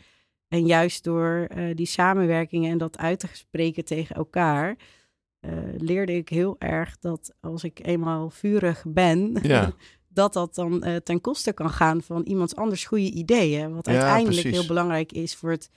En 0.49 0.67
juist 0.67 1.05
door 1.05 1.49
die 1.75 1.87
samenwerkingen 1.87 2.71
en 2.71 2.79
dat 2.79 2.99
uit 2.99 3.19
te 3.19 3.29
spreken 3.33 3.85
tegen 3.85 4.17
elkaar, 4.17 4.77
leerde 5.77 6.17
ik 6.17 6.29
heel 6.29 6.57
erg 6.59 6.99
dat 6.99 7.35
als 7.41 7.65
ik 7.65 7.87
eenmaal 7.87 8.31
vurig 8.31 8.85
ben, 8.87 9.39
ja. 9.43 9.73
dat 10.13 10.33
dat 10.33 10.55
dan 10.55 10.83
uh, 10.87 10.97
ten 10.97 11.21
koste 11.21 11.53
kan 11.53 11.71
gaan 11.71 12.03
van 12.03 12.23
iemands 12.23 12.57
anders 12.57 12.85
goede 12.85 13.11
ideeën. 13.11 13.75
Wat 13.75 13.89
uiteindelijk 13.89 14.47
heel 14.47 14.67
belangrijk 14.67 15.13
is 15.13 15.35
voor 15.35 15.51
het, 15.51 15.71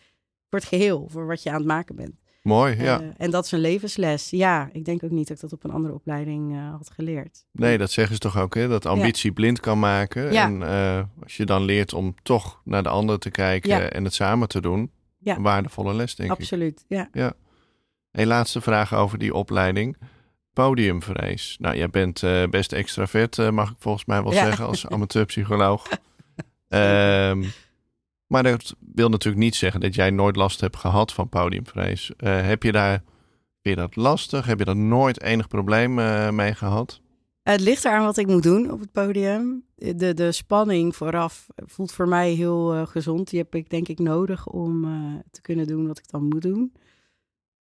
voor 0.50 0.60
het 0.60 0.68
geheel, 0.68 1.08
voor 1.12 1.26
wat 1.26 1.44
je 1.44 1.50
aan 1.50 1.56
het 1.56 1.66
maken 1.66 1.96
bent. 1.96 2.22
Mooi, 2.42 2.76
ja. 2.84 3.02
Uh, 3.02 3.08
en 3.18 3.32
dat 3.32 3.46
is 3.46 3.52
een 3.52 3.60
levensles. 3.60 4.30
Ja, 4.30 4.70
ik 4.72 4.86
denk 4.86 5.04
ook 5.04 5.12
niet 5.12 5.28
dat 5.28 5.36
ik 5.36 5.42
dat 5.42 5.54
op 5.54 5.64
een 5.64 5.72
andere 5.72 5.94
opleiding 5.94 6.70
had 6.72 6.90
geleerd. 6.94 7.46
Nee, 7.52 7.78
dat 7.78 7.92
zeggen 7.92 8.14
ze 8.14 8.20
toch 8.20 8.38
ook, 8.38 8.56
hè? 8.56 8.68
Dat 8.68 8.86
ambitie 8.86 9.30
ja. 9.30 9.36
blind 9.36 9.60
kan 9.60 9.80
maken. 9.80 10.30
En 10.30 10.62
als 11.24 11.38
je 11.38 11.46
dan 11.46 11.64
leert 11.64 11.94
om 11.94 12.16
toch 12.24 12.62
naar 12.64 12.84
de 12.84 12.90
ander 12.90 13.20
te 13.20 13.30
kijken 13.32 13.92
en 13.92 14.04
het 14.04 14.14
samen 14.14 14.48
te 14.48 14.62
doen, 14.62 14.92
een 15.24 15.42
waardevolle 15.42 15.94
les, 15.94 16.16
denk 16.16 16.32
Absoluut, 16.32 16.86
ik. 16.88 16.98
Absoluut, 16.98 17.10
ja. 17.14 17.34
Een 18.14 18.28
laatste 18.28 18.62
vraag 18.62 18.94
over 18.94 19.18
die 19.18 19.34
opleiding. 19.34 19.98
Podiumvrees. 20.54 21.58
Nou, 21.60 21.76
jij 21.76 21.90
bent 21.90 22.22
uh, 22.22 22.48
best 22.48 22.74
extravert, 22.74 23.38
uh, 23.38 23.50
mag 23.50 23.70
ik 23.70 23.76
volgens 23.80 24.06
mij 24.06 24.24
wel 24.24 24.32
zeggen, 24.32 24.66
als 24.66 24.88
amateurpsycholoog. 24.96 25.88
um, 26.70 27.52
maar 28.28 28.44
dat 28.44 28.76
wil 28.94 29.10
natuurlijk 29.10 29.44
niet 29.44 29.56
zeggen 29.56 29.80
dat 29.80 29.96
jij 29.96 30.10
nooit 30.10 30.36
last 30.36 30.62
hebt 30.62 30.78
gehad 30.78 31.14
van 31.14 31.30
podiumvrees. 31.30 32.12
Uh, 32.18 32.42
heb 32.42 32.64
je 32.64 32.72
daar, 32.72 33.04
vind 33.62 33.76
je 33.76 33.82
dat 33.82 33.96
lastig? 33.96 34.46
Heb 34.46 34.60
je 34.60 34.66
daar 34.66 34.76
nooit 34.76 35.22
enig 35.22 35.48
probleem 35.48 35.94
mee 36.36 36.54
gehad? 36.54 37.02
Het 37.42 37.62
ligt 37.62 37.86
eraan 37.86 38.04
wat 38.04 38.18
ik 38.18 38.28
moet 38.28 38.44
doen 38.44 38.72
op 38.72 38.80
het 38.80 38.92
podium. 38.92 39.66
De, 39.76 40.14
de 40.14 40.32
spanning 40.32 40.96
vooraf 40.96 41.48
voelt 41.56 41.92
voor 41.92 42.08
mij 42.08 42.32
heel 42.32 42.86
gezond. 42.86 43.30
Die 43.30 43.40
heb 43.40 43.56
ik 43.56 43.70
denk 43.70 43.88
ik 43.88 44.00
nodig 44.00 44.48
om 44.48 44.82
te 45.32 45.42
kunnen 45.42 45.68
doen 45.68 45.88
wat 45.88 45.98
ik 45.98 46.10
dan 46.10 46.24
moet 46.28 46.42
doen. 46.42 46.74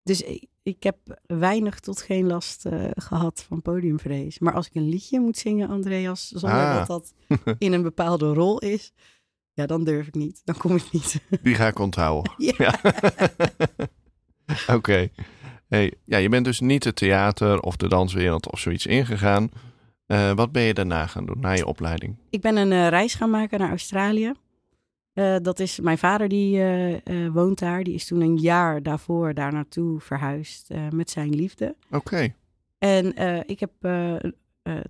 Dus 0.03 0.23
ik, 0.63 0.83
heb 0.83 0.97
weinig 1.25 1.79
tot 1.79 2.01
geen 2.01 2.27
last 2.27 2.65
uh, 2.65 2.89
gehad 2.95 3.45
van 3.47 3.61
podiumvrees. 3.61 4.39
Maar 4.39 4.53
als 4.53 4.67
ik 4.67 4.75
een 4.75 4.89
liedje 4.89 5.19
moet 5.19 5.37
zingen, 5.37 5.69
Andreas, 5.69 6.27
zonder 6.27 6.59
ah. 6.59 6.77
dat 6.77 6.87
dat 6.87 7.13
in 7.57 7.73
een 7.73 7.81
bepaalde 7.81 8.33
rol 8.33 8.59
is, 8.59 8.93
ja, 9.53 9.65
dan 9.65 9.83
durf 9.83 10.07
ik 10.07 10.15
niet. 10.15 10.41
Dan 10.45 10.57
kom 10.57 10.75
ik 10.75 10.91
niet. 10.91 11.21
Die 11.43 11.55
ga 11.55 11.67
ik 11.67 11.79
onthouden. 11.79 12.33
ja. 12.37 12.79
Oké. 14.75 15.09
Hey, 15.67 15.93
ja, 16.05 16.17
je 16.17 16.29
bent 16.29 16.45
dus 16.45 16.59
niet 16.59 16.83
de 16.83 16.93
theater 16.93 17.59
of 17.59 17.75
de 17.75 17.87
danswereld 17.87 18.51
of 18.51 18.59
zoiets 18.59 18.85
ingegaan. 18.85 19.51
uh, 20.07 20.31
wat 20.31 20.51
ben 20.51 20.61
je 20.61 20.73
daarna 20.73 21.07
gaan 21.07 21.25
doen, 21.25 21.39
na 21.39 21.51
je 21.51 21.65
opleiding? 21.65 22.15
Ik 22.29 22.41
ben 22.41 22.55
een 22.55 22.71
uh, 22.71 22.87
reis 22.87 23.13
gaan 23.13 23.29
maken 23.29 23.59
naar 23.59 23.69
Australië. 23.69 24.33
Uh, 25.13 25.35
dat 25.41 25.59
is 25.59 25.79
mijn 25.79 25.97
vader, 25.97 26.27
die 26.27 26.63
woont 27.31 27.59
daar. 27.59 27.83
Die 27.83 27.93
is 27.93 28.07
toen 28.07 28.21
een 28.21 28.37
jaar 28.37 28.83
daarvoor 28.83 29.33
daar 29.33 29.53
naartoe 29.53 29.99
verhuisd 29.99 30.69
met 30.89 31.09
zijn 31.09 31.29
liefde. 31.29 31.75
Oké. 31.91 32.33
En 32.77 33.15
ik 33.47 33.59
heb 33.59 33.71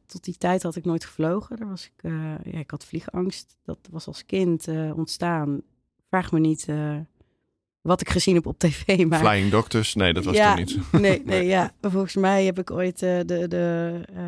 tot 0.05 0.23
die 0.23 0.37
tijd 0.37 0.63
had 0.63 0.75
ik 0.75 0.85
nooit 0.85 1.05
gevlogen. 1.05 1.57
Daar 1.57 1.69
was 1.69 1.85
ik, 1.85 2.11
ja, 2.43 2.59
ik 2.59 2.71
had 2.71 2.85
vliegangst. 2.85 3.57
Dat 3.63 3.77
was 3.91 4.07
als 4.07 4.25
kind 4.25 4.67
ontstaan. 4.95 5.61
Vraag 6.09 6.31
me 6.31 6.39
niet 6.39 6.67
wat 7.81 8.01
ik 8.01 8.09
gezien 8.09 8.35
heb 8.35 8.45
op 8.45 8.59
tv. 8.59 8.99
Maar... 9.09 9.19
Flying 9.19 9.51
Doctors? 9.51 9.95
Nee, 9.95 10.13
dat 10.13 10.25
was 10.25 10.35
ja, 10.35 10.55
toen 10.55 10.65
niet. 10.65 10.77
Nee, 11.01 11.21
nee, 11.25 11.45
ja. 11.45 11.71
Volgens 11.81 12.15
mij 12.15 12.45
heb 12.45 12.59
ik 12.59 12.71
ooit 12.71 13.01
uh, 13.01 13.19
de, 13.25 13.47
de, 13.47 13.93
uh, 14.13 14.21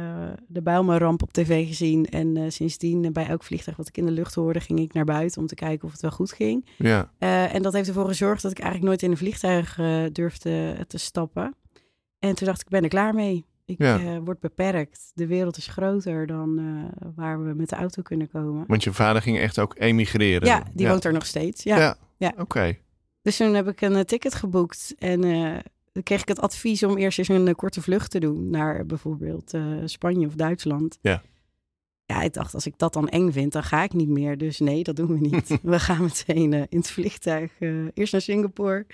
de 0.48 0.62
Bijlmer-ramp 0.62 1.22
op 1.22 1.33
tv 1.33 1.67
gezien. 1.67 2.05
En 2.05 2.36
uh, 2.36 2.50
sindsdien 2.50 3.13
bij 3.13 3.27
elk 3.27 3.43
vliegtuig 3.43 3.77
wat 3.77 3.88
ik 3.88 3.98
in 3.98 4.05
de 4.05 4.12
lucht 4.12 4.36
hoorde, 4.36 4.60
ging 4.60 4.79
ik 4.79 4.93
naar 4.93 5.05
buiten 5.05 5.41
om 5.41 5.48
te 5.48 5.55
kijken 5.55 5.86
of 5.86 5.91
het 5.91 6.01
wel 6.01 6.12
goed 6.12 6.31
ging. 6.31 6.67
Ja. 6.77 7.12
en 7.19 7.62
dat 7.62 7.74
heeft 7.74 7.88
ervoor 7.88 8.07
gezorgd 8.07 8.41
dat 8.41 8.51
ik 8.51 8.60
eigenlijk 8.60 8.88
nooit 8.88 9.03
in 9.03 9.12
een 9.12 9.17
vliegtuig 9.17 9.79
durfde 10.12 10.86
te 10.88 10.98
stappen. 10.98 11.55
En 12.19 12.36
toen 12.36 12.48
dacht 12.48 12.62
ik, 12.62 12.69
ben 12.69 12.83
er 12.83 12.89
klaar 12.89 13.13
mee. 13.13 13.45
Ik 13.65 13.77
ja. 13.77 14.19
word 14.19 14.39
beperkt. 14.39 15.12
De 15.13 15.27
wereld 15.27 15.57
is 15.57 15.67
groter 15.67 16.27
dan 16.27 16.62
waar 17.15 17.43
we 17.43 17.53
met 17.53 17.69
de 17.69 17.75
auto 17.75 18.01
kunnen 18.01 18.29
komen. 18.29 18.63
Want 18.67 18.83
je 18.83 18.93
vader 18.93 19.22
ging 19.22 19.39
echt 19.39 19.60
ook 19.60 19.75
emigreren? 19.77 20.48
Ja, 20.48 20.63
die 20.74 20.88
woont 20.88 21.03
er 21.03 21.13
nog 21.13 21.25
steeds. 21.25 21.63
Ja, 21.63 21.77
ja. 21.77 21.98
ja. 22.17 22.33
oké. 22.38 22.77
Dus 23.24 23.38
toen 23.38 23.53
heb 23.53 23.68
ik 23.68 23.82
een 23.82 23.96
eh, 23.96 24.03
ticket 24.03 24.36
geboekt 24.36 24.96
en 24.98 25.25
uh, 25.25 25.58
dan 25.92 26.03
kreeg 26.03 26.22
ik 26.22 26.27
het 26.27 26.39
advies 26.39 26.84
om 26.84 26.98
eerst 26.98 27.18
eens 27.18 27.27
een 27.27 27.48
uh, 27.48 27.53
korte 27.53 27.82
vlucht 27.82 28.12
te 28.12 28.20
doen 28.20 28.50
naar 28.50 28.86
bijvoorbeeld 28.86 29.53
Spanje 29.86 30.27
of 30.27 30.34
Duitsland. 30.34 30.98
Ja. 31.01 31.22
Ja, 32.06 32.22
ik 32.22 32.34
dacht, 32.34 32.53
als 32.53 32.65
ik 32.65 32.77
dat 32.77 32.94
dan 32.94 33.10
eng 33.10 33.32
vind, 33.32 33.51
dan 33.51 33.63
ga 33.63 33.84
ik 33.84 33.94
niet 33.94 34.08
meer. 34.08 34.38
Dus 34.38 34.60
nee, 34.60 34.84
dat 34.84 34.96
doen 34.96 35.08
we 35.08 35.20
niet. 35.20 35.60
we 35.62 35.80
gaan 35.80 36.01
meteen 36.01 36.53
in 36.53 36.77
het 36.77 36.89
vliegtuig 36.89 37.51
eerst 37.94 38.12
naar 38.12 38.22
Singapore 38.22 38.86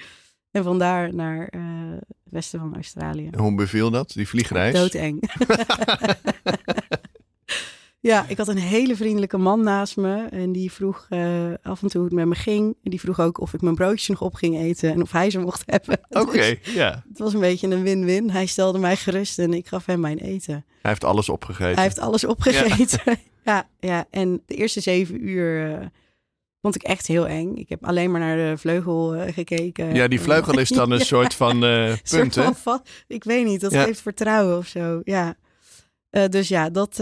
en 0.52 0.64
vandaar 0.64 1.14
naar 1.14 1.48
het 1.52 2.04
westen 2.24 2.60
van 2.60 2.76
Australië. 2.76 3.30
hoe 3.38 3.56
beviel 3.56 3.92
dat, 3.92 4.12
die 4.14 4.28
vliegreis? 4.28 4.76
Doodeng. 4.76 5.22
Ja, 8.02 8.26
ik 8.28 8.38
had 8.38 8.48
een 8.48 8.58
hele 8.58 8.96
vriendelijke 8.96 9.38
man 9.38 9.64
naast 9.64 9.98
me. 9.98 10.28
En 10.32 10.52
die 10.52 10.72
vroeg 10.72 11.08
uh, 11.10 11.54
af 11.62 11.82
en 11.82 11.88
toe 11.88 12.02
hoe 12.02 12.04
het 12.04 12.14
met 12.14 12.26
me 12.26 12.36
ging. 12.36 12.76
En 12.84 12.92
die 12.92 13.00
vroeg 13.00 13.20
ook 13.20 13.40
of 13.40 13.54
ik 13.54 13.62
mijn 13.62 13.76
broodjes 13.76 14.08
nog 14.08 14.22
op 14.22 14.34
ging 14.34 14.58
eten. 14.58 14.92
En 14.92 15.02
of 15.02 15.12
hij 15.12 15.30
ze 15.30 15.40
mocht 15.40 15.64
hebben. 15.76 16.00
Oké, 16.10 16.56
ja. 16.64 17.04
Het 17.10 17.20
was 17.20 17.34
een 17.34 17.40
beetje 17.40 17.68
een 17.68 17.84
win-win. 17.84 18.30
Hij 18.30 18.46
stelde 18.46 18.80
mij 18.80 18.96
gerust 18.96 19.40
en 19.40 19.54
ik 19.54 19.68
gaf 19.68 19.86
hem 19.86 20.00
mijn 20.00 20.18
eten. 20.18 20.66
Hij 20.82 20.92
heeft 20.92 21.04
alles 21.04 21.30
opgegeten. 21.30 21.74
Hij 21.74 21.84
heeft 21.84 22.00
alles 22.00 22.24
opgegeten. 22.24 23.02
Ja, 23.06 23.16
ja, 23.54 23.68
ja. 23.80 24.06
En 24.10 24.44
de 24.46 24.56
eerste 24.56 24.80
zeven 24.80 25.28
uur... 25.28 25.70
Uh, 25.70 25.86
vond 26.62 26.76
ik 26.76 26.84
echt 26.84 27.08
heel 27.08 27.28
eng. 27.28 27.56
Ik 27.56 27.70
heb 27.70 27.86
alleen 27.86 28.12
maar 28.12 28.20
naar 28.20 28.38
de 28.38 28.58
vleugel 28.58 29.16
uh, 29.16 29.22
gekeken. 29.34 29.96
Ja, 29.96 30.08
die 30.08 30.22
vleugel 30.22 30.60
is 30.60 30.70
dan 30.70 30.92
een 30.92 31.06
soort 31.16 31.34
van 31.34 31.64
uh, 31.64 31.94
punt, 32.10 32.34
soort 32.34 32.58
van, 32.58 32.82
Ik 33.08 33.24
weet 33.24 33.46
niet, 33.46 33.62
dat 33.62 33.74
geeft 33.74 34.02
vertrouwen 34.02 34.58
of 34.58 34.68
zo. 34.68 35.02
Ja. 35.04 35.36
Uh, 36.12 36.26
dus 36.26 36.48
ja, 36.48 36.70
dat, 36.70 37.00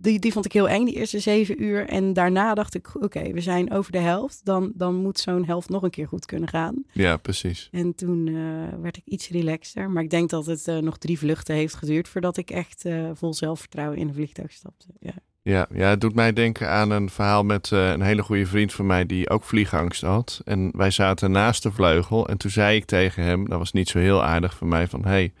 die, 0.00 0.18
die 0.18 0.32
vond 0.32 0.44
ik 0.44 0.52
heel 0.52 0.68
eng, 0.68 0.84
die 0.84 0.94
eerste 0.94 1.18
zeven 1.18 1.62
uur. 1.62 1.88
En 1.88 2.12
daarna 2.12 2.54
dacht 2.54 2.74
ik, 2.74 3.02
oké, 3.02 3.32
we 3.32 3.40
zijn 3.40 3.72
over 3.72 3.92
de 3.92 3.98
helft. 3.98 4.40
Dan, 4.44 4.72
dan 4.74 4.94
moet 4.94 5.18
zo'n 5.18 5.44
helft 5.44 5.68
nog 5.68 5.82
een 5.82 5.90
keer 5.90 6.08
goed 6.08 6.26
kunnen 6.26 6.48
gaan. 6.48 6.84
Ja, 6.92 7.16
precies. 7.16 7.68
En 7.72 7.94
toen 7.94 8.26
uh, 8.26 8.62
werd 8.80 8.96
ik 8.96 9.02
iets 9.04 9.28
relaxter. 9.28 9.90
Maar 9.90 10.02
ik 10.02 10.10
denk 10.10 10.30
dat 10.30 10.46
het 10.46 10.66
uh, 10.66 10.78
nog 10.78 10.98
drie 10.98 11.18
vluchten 11.18 11.54
heeft 11.54 11.74
geduurd... 11.74 12.08
voordat 12.08 12.36
ik 12.36 12.50
echt 12.50 12.84
uh, 12.84 13.10
vol 13.14 13.34
zelfvertrouwen 13.34 13.98
in 13.98 14.08
een 14.08 14.14
vliegtuig 14.14 14.52
stapte. 14.52 14.86
Ja. 15.00 15.14
Ja, 15.42 15.66
ja, 15.72 15.88
het 15.88 16.00
doet 16.00 16.14
mij 16.14 16.32
denken 16.32 16.68
aan 16.68 16.90
een 16.90 17.10
verhaal 17.10 17.44
met 17.44 17.70
een 17.70 18.00
hele 18.00 18.22
goede 18.22 18.46
vriend 18.46 18.72
van 18.72 18.86
mij... 18.86 19.06
die 19.06 19.30
ook 19.30 19.44
vliegangst 19.44 20.02
had. 20.02 20.40
En 20.44 20.70
wij 20.76 20.90
zaten 20.90 21.30
naast 21.30 21.62
de 21.62 21.72
vleugel. 21.72 22.28
En 22.28 22.36
toen 22.36 22.50
zei 22.50 22.76
ik 22.76 22.84
tegen 22.84 23.22
hem, 23.22 23.48
dat 23.48 23.58
was 23.58 23.72
niet 23.72 23.88
zo 23.88 23.98
heel 23.98 24.24
aardig 24.24 24.56
van 24.56 24.68
mij... 24.68 24.88
van, 24.88 25.04
hey, 25.04 25.32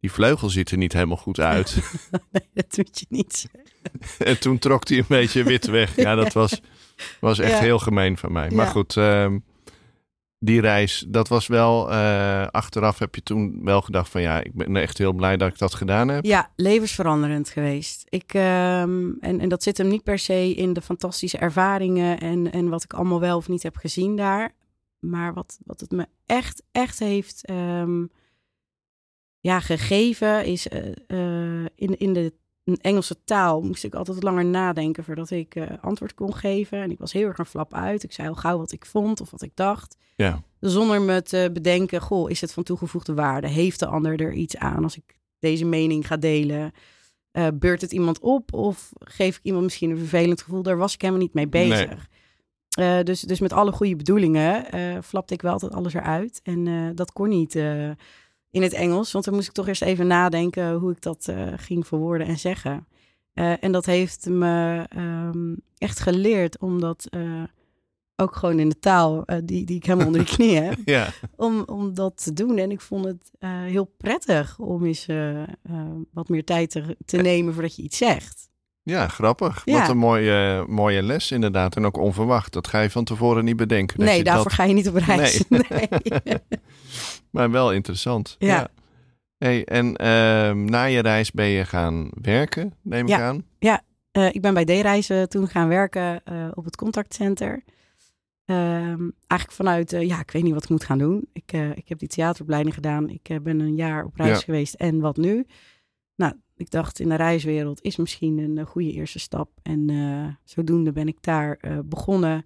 die 0.00 0.12
vleugel 0.12 0.50
ziet 0.50 0.70
er 0.70 0.76
niet 0.76 0.92
helemaal 0.92 1.16
goed 1.16 1.40
uit. 1.40 1.76
nee, 2.32 2.48
dat 2.52 2.76
moet 2.76 2.98
je 2.98 3.06
niet 3.08 3.50
en 4.18 4.40
toen 4.40 4.58
trok 4.58 4.88
hij 4.88 4.98
een 4.98 5.04
beetje 5.08 5.42
wit 5.42 5.66
weg. 5.66 5.96
Ja, 5.96 6.14
dat 6.14 6.32
was, 6.42 6.60
was 7.20 7.38
echt 7.38 7.58
heel 7.58 7.78
gemeen 7.78 8.16
van 8.16 8.32
mij. 8.32 8.50
Maar 8.50 8.66
goed, 8.66 8.96
uh, 8.96 9.34
die 10.38 10.60
reis, 10.60 11.04
dat 11.08 11.28
was 11.28 11.46
wel... 11.46 11.92
Uh, 11.92 12.46
achteraf 12.46 12.98
heb 12.98 13.14
je 13.14 13.22
toen 13.22 13.60
wel 13.64 13.80
gedacht 13.80 14.10
van... 14.10 14.20
ja, 14.20 14.42
ik 14.42 14.54
ben 14.54 14.76
echt 14.76 14.98
heel 14.98 15.12
blij 15.12 15.36
dat 15.36 15.48
ik 15.48 15.58
dat 15.58 15.74
gedaan 15.74 16.08
heb. 16.08 16.24
Ja, 16.24 16.50
levensveranderend 16.56 17.48
geweest. 17.48 18.06
Ik, 18.08 18.34
um, 18.34 19.16
en, 19.20 19.40
en 19.40 19.48
dat 19.48 19.62
zit 19.62 19.78
hem 19.78 19.88
niet 19.88 20.02
per 20.02 20.18
se 20.18 20.54
in 20.54 20.72
de 20.72 20.80
fantastische 20.80 21.38
ervaringen... 21.38 22.20
en, 22.20 22.52
en 22.52 22.68
wat 22.68 22.84
ik 22.84 22.92
allemaal 22.92 23.20
wel 23.20 23.36
of 23.36 23.48
niet 23.48 23.62
heb 23.62 23.76
gezien 23.76 24.16
daar. 24.16 24.54
Maar 24.98 25.34
wat, 25.34 25.58
wat 25.64 25.80
het 25.80 25.90
me 25.90 26.06
echt, 26.26 26.62
echt 26.72 26.98
heeft... 26.98 27.50
Um, 27.50 28.10
ja, 29.40 29.60
gegeven 29.60 30.44
is 30.44 30.66
uh, 30.66 31.66
in, 31.74 31.98
in 31.98 32.12
de 32.12 32.32
Engelse 32.80 33.24
taal 33.24 33.60
moest 33.60 33.84
ik 33.84 33.94
altijd 33.94 34.22
langer 34.22 34.44
nadenken 34.44 35.04
voordat 35.04 35.30
ik 35.30 35.54
uh, 35.54 35.66
antwoord 35.80 36.14
kon 36.14 36.34
geven. 36.34 36.82
En 36.82 36.90
ik 36.90 36.98
was 36.98 37.12
heel 37.12 37.26
erg 37.26 37.38
een 37.38 37.46
flap 37.46 37.74
uit. 37.74 38.02
Ik 38.02 38.12
zei 38.12 38.28
al 38.28 38.34
gauw 38.34 38.58
wat 38.58 38.72
ik 38.72 38.86
vond 38.86 39.20
of 39.20 39.30
wat 39.30 39.42
ik 39.42 39.50
dacht. 39.54 39.96
Ja. 40.16 40.42
Zonder 40.60 41.02
me 41.02 41.22
te 41.22 41.50
bedenken, 41.52 42.00
goh, 42.00 42.30
is 42.30 42.40
het 42.40 42.52
van 42.52 42.62
toegevoegde 42.62 43.14
waarde? 43.14 43.48
Heeft 43.48 43.78
de 43.78 43.86
ander 43.86 44.20
er 44.20 44.32
iets 44.32 44.56
aan 44.56 44.82
als 44.82 44.96
ik 44.96 45.18
deze 45.38 45.64
mening 45.64 46.06
ga 46.06 46.16
delen? 46.16 46.72
Uh, 47.32 47.46
beurt 47.54 47.80
het 47.80 47.92
iemand 47.92 48.18
op 48.18 48.52
of 48.52 48.92
geef 48.98 49.36
ik 49.36 49.42
iemand 49.42 49.64
misschien 49.64 49.90
een 49.90 49.98
vervelend 49.98 50.42
gevoel? 50.42 50.62
Daar 50.62 50.76
was 50.76 50.94
ik 50.94 51.00
helemaal 51.00 51.22
niet 51.22 51.34
mee 51.34 51.48
bezig. 51.48 52.08
Nee. 52.76 52.98
Uh, 52.98 53.04
dus, 53.04 53.20
dus 53.20 53.40
met 53.40 53.52
alle 53.52 53.72
goede 53.72 53.96
bedoelingen 53.96 54.64
flapte 55.04 55.34
ik 55.34 55.42
wel 55.42 55.52
altijd 55.52 55.74
alles 55.74 55.94
eruit. 55.94 56.40
En 56.42 56.92
dat 56.94 57.12
kon 57.12 57.28
niet 57.28 57.58
in 58.50 58.62
het 58.62 58.72
Engels. 58.72 59.12
Want 59.12 59.24
dan 59.24 59.34
moest 59.34 59.48
ik 59.48 59.54
toch 59.54 59.68
eerst 59.68 59.82
even 59.82 60.06
nadenken 60.06 60.72
hoe 60.72 60.92
ik 60.92 61.02
dat 61.02 61.26
uh, 61.30 61.52
ging 61.56 61.86
verwoorden 61.86 62.26
en 62.26 62.38
zeggen. 62.38 62.86
Uh, 63.34 63.64
en 63.64 63.72
dat 63.72 63.86
heeft 63.86 64.28
me 64.28 64.86
um, 64.96 65.60
echt 65.78 66.00
geleerd 66.00 66.58
om 66.58 66.80
dat 66.80 67.06
uh, 67.10 67.42
ook 68.16 68.36
gewoon 68.36 68.58
in 68.58 68.68
de 68.68 68.78
taal 68.78 69.24
die, 69.44 69.64
die 69.64 69.76
ik 69.76 69.84
helemaal 69.84 70.06
onder 70.06 70.24
de 70.24 70.32
knie 70.36 70.56
heb, 70.56 70.78
ja. 70.84 71.08
om, 71.36 71.62
om 71.66 71.94
dat 71.94 72.22
te 72.22 72.32
doen. 72.32 72.58
En 72.58 72.70
ik 72.70 72.80
vond 72.80 73.04
het 73.04 73.30
heel 73.66 73.92
prettig 73.96 74.58
om 74.58 74.84
eens 74.84 75.06
wat 76.12 76.28
meer 76.28 76.44
tijd 76.44 76.70
te, 76.70 76.96
te 77.04 77.16
nemen 77.16 77.52
voordat 77.54 77.76
je 77.76 77.82
iets 77.82 77.96
zegt. 77.96 78.49
Ja, 78.90 79.08
grappig. 79.08 79.62
Wat 79.64 79.88
een 79.88 79.96
mooie, 79.96 80.64
mooie 80.68 81.02
les 81.02 81.30
inderdaad. 81.30 81.76
En 81.76 81.84
ook 81.84 81.96
onverwacht. 81.96 82.52
Dat 82.52 82.66
ga 82.66 82.80
je 82.80 82.90
van 82.90 83.04
tevoren 83.04 83.44
niet 83.44 83.56
bedenken. 83.56 83.98
Dat 83.98 84.06
nee, 84.06 84.24
daarvoor 84.24 84.50
ga 84.50 84.64
je 84.64 84.74
niet 84.74 84.88
op 84.88 84.94
reis. 84.94 85.44
Nee. 85.48 85.62
nee. 86.24 86.38
maar 87.30 87.50
wel 87.50 87.72
interessant. 87.72 88.36
Ja. 88.38 88.68
Hey, 89.38 89.64
en 89.64 89.86
uh, 89.86 90.64
na 90.64 90.84
je 90.84 91.00
reis 91.00 91.30
ben 91.30 91.46
je 91.46 91.64
gaan 91.64 92.10
werken, 92.22 92.74
neem 92.82 93.08
ik 93.08 93.20
aan? 93.20 93.44
Ja, 93.58 93.82
uh, 94.12 94.26
ik 94.26 94.40
ben 94.40 94.54
bij 94.54 94.64
D-reizen 94.64 95.28
toen 95.28 95.48
gaan 95.48 95.68
werken 95.68 96.22
uh, 96.32 96.48
op 96.54 96.64
het 96.64 96.76
contactcenter. 96.76 97.64
Ehm, 98.44 99.08
eigenlijk 99.26 99.52
vanuit, 99.52 99.92
uh, 99.92 100.06
ja, 100.06 100.20
ik 100.20 100.30
weet 100.30 100.42
niet 100.42 100.54
wat 100.54 100.62
ik 100.62 100.70
moet 100.70 100.84
gaan 100.84 100.98
doen. 100.98 101.28
Ik, 101.32 101.52
ik 101.74 101.88
heb 101.88 101.98
die 101.98 102.08
theateropleiding 102.08 102.74
gedaan. 102.74 103.08
Ik 103.08 103.38
ben 103.42 103.60
een 103.60 103.76
jaar 103.76 104.04
op 104.04 104.16
reis 104.16 104.44
geweest. 104.44 104.74
En 104.74 105.00
wat 105.00 105.16
nu? 105.16 105.46
Nou, 106.16 106.32
ik 106.60 106.70
dacht 106.70 107.00
in 107.00 107.08
de 107.08 107.14
reiswereld 107.14 107.82
is 107.82 107.96
misschien 107.96 108.38
een 108.38 108.66
goede 108.66 108.92
eerste 108.92 109.18
stap. 109.18 109.50
En 109.62 110.38
zodoende 110.44 110.92
ben 110.92 111.08
ik 111.08 111.22
daar 111.22 111.60
begonnen 111.84 112.44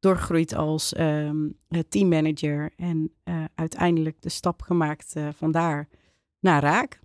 doorgegroeid 0.00 0.54
als 0.54 0.98
um, 0.98 1.56
teammanager 1.88 2.72
en 2.76 3.12
uh, 3.24 3.44
uiteindelijk 3.54 4.22
de 4.22 4.28
stap 4.28 4.62
gemaakt 4.62 5.12
uh, 5.16 5.28
vandaar 5.36 5.88
naar 6.40 6.62
Raak. 6.62 7.00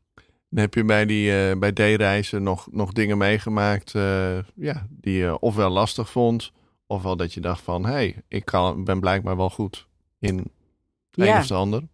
heb 0.49 0.73
je 0.73 0.83
bij, 0.83 1.05
die, 1.05 1.57
bij 1.57 1.71
D-reizen 1.71 2.43
nog, 2.43 2.67
nog 2.71 2.91
dingen 2.91 3.17
meegemaakt 3.17 3.91
ja, 4.55 4.87
die 4.89 5.17
je 5.17 5.39
ofwel 5.39 5.69
lastig 5.69 6.09
vond, 6.09 6.51
ofwel 6.87 7.15
dat 7.15 7.33
je 7.33 7.41
dacht 7.41 7.61
van, 7.61 7.85
hé, 7.85 7.91
hey, 7.91 8.21
ik 8.27 8.45
kan, 8.45 8.83
ben 8.83 8.99
blijkbaar 8.99 9.37
wel 9.37 9.49
goed 9.49 9.87
in 10.19 10.37
een 10.37 11.25
ja. 11.25 11.39
of 11.39 11.47
de 11.47 11.53
ander? 11.53 11.87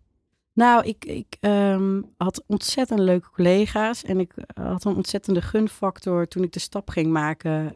Nou, 0.58 0.86
ik, 0.86 1.06
ik 1.06 1.38
um, 1.42 2.14
had 2.18 2.44
ontzettend 2.48 3.00
leuke 3.00 3.30
collega's 3.30 4.04
en 4.04 4.20
ik 4.20 4.34
had 4.54 4.86
een 4.86 4.96
ontzettende 4.96 5.42
gunfactor 5.42 6.28
toen 6.28 6.44
ik 6.44 6.52
de 6.52 6.60
stap 6.60 6.90
ging 6.90 7.12
maken 7.12 7.74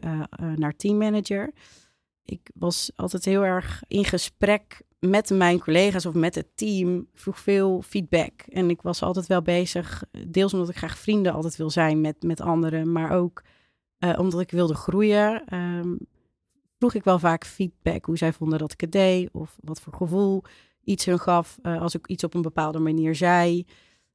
naar 0.56 0.76
teammanager 0.76 1.52
ik 2.24 2.50
was 2.54 2.90
altijd 2.96 3.24
heel 3.24 3.44
erg 3.44 3.82
in 3.88 4.04
gesprek 4.04 4.82
met 4.98 5.30
mijn 5.30 5.58
collega's 5.58 6.06
of 6.06 6.14
met 6.14 6.34
het 6.34 6.56
team. 6.56 7.06
vroeg 7.14 7.38
veel 7.38 7.82
feedback. 7.82 8.42
En 8.48 8.70
ik 8.70 8.82
was 8.82 9.02
altijd 9.02 9.26
wel 9.26 9.42
bezig, 9.42 10.04
deels 10.28 10.52
omdat 10.52 10.68
ik 10.68 10.76
graag 10.76 10.98
vrienden 10.98 11.32
altijd 11.32 11.56
wil 11.56 11.70
zijn 11.70 12.00
met, 12.00 12.22
met 12.22 12.40
anderen, 12.40 12.92
maar 12.92 13.10
ook 13.10 13.42
uh, 13.98 14.18
omdat 14.18 14.40
ik 14.40 14.50
wilde 14.50 14.74
groeien. 14.74 15.54
Um, 15.54 15.98
vroeg 16.78 16.94
ik 16.94 17.04
wel 17.04 17.18
vaak 17.18 17.46
feedback, 17.46 18.04
hoe 18.04 18.16
zij 18.16 18.32
vonden 18.32 18.58
dat 18.58 18.72
ik 18.72 18.80
het 18.80 18.92
deed, 18.92 19.28
of 19.32 19.56
wat 19.60 19.80
voor 19.80 19.92
gevoel 19.92 20.42
iets 20.84 21.04
hun 21.04 21.18
gaf 21.18 21.58
uh, 21.62 21.80
als 21.80 21.94
ik 21.94 22.06
iets 22.06 22.24
op 22.24 22.34
een 22.34 22.42
bepaalde 22.42 22.78
manier 22.78 23.14
zei. 23.14 23.66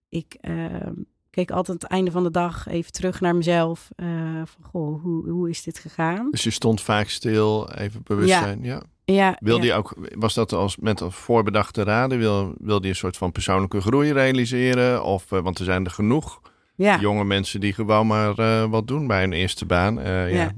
Ik, 0.09 0.37
uh, 0.41 0.65
ik 0.75 1.45
keek 1.45 1.51
altijd 1.51 1.69
aan 1.69 1.83
het 1.83 1.91
einde 1.91 2.11
van 2.11 2.23
de 2.23 2.31
dag 2.31 2.67
even 2.67 2.91
terug 2.91 3.21
naar 3.21 3.35
mezelf. 3.35 3.89
Uh, 3.95 4.07
van, 4.45 4.63
goh, 4.63 5.01
hoe, 5.01 5.29
hoe 5.29 5.49
is 5.49 5.63
dit 5.63 5.79
gegaan? 5.79 6.31
Dus 6.31 6.43
je 6.43 6.49
stond 6.49 6.81
vaak 6.81 7.07
stil, 7.07 7.71
even 7.71 8.01
bewustzijn. 8.03 8.63
Ja. 8.63 8.81
ja. 9.03 9.13
ja 9.13 9.37
wilde 9.39 9.65
je 9.65 9.73
ook, 9.73 9.93
was 10.15 10.33
dat 10.33 10.53
als 10.53 10.77
met 10.77 10.99
een 10.99 11.11
voorbedachte 11.11 11.83
raden? 11.83 12.17
Wil, 12.17 12.53
wilde 12.57 12.83
je 12.83 12.89
een 12.89 12.95
soort 12.95 13.17
van 13.17 13.31
persoonlijke 13.31 13.81
groei 13.81 14.11
realiseren? 14.11 15.03
Of, 15.03 15.31
uh, 15.31 15.39
want 15.39 15.59
er 15.59 15.65
zijn 15.65 15.85
er 15.85 15.91
genoeg 15.91 16.41
ja. 16.75 16.99
jonge 16.99 17.23
mensen 17.23 17.59
die 17.59 17.73
gewoon 17.73 18.07
maar 18.07 18.35
wat 18.69 18.87
doen 18.87 19.07
bij 19.07 19.19
hun 19.19 19.33
eerste 19.33 19.65
baan. 19.65 19.95
ja. 19.95 20.25
ja. 20.25 20.53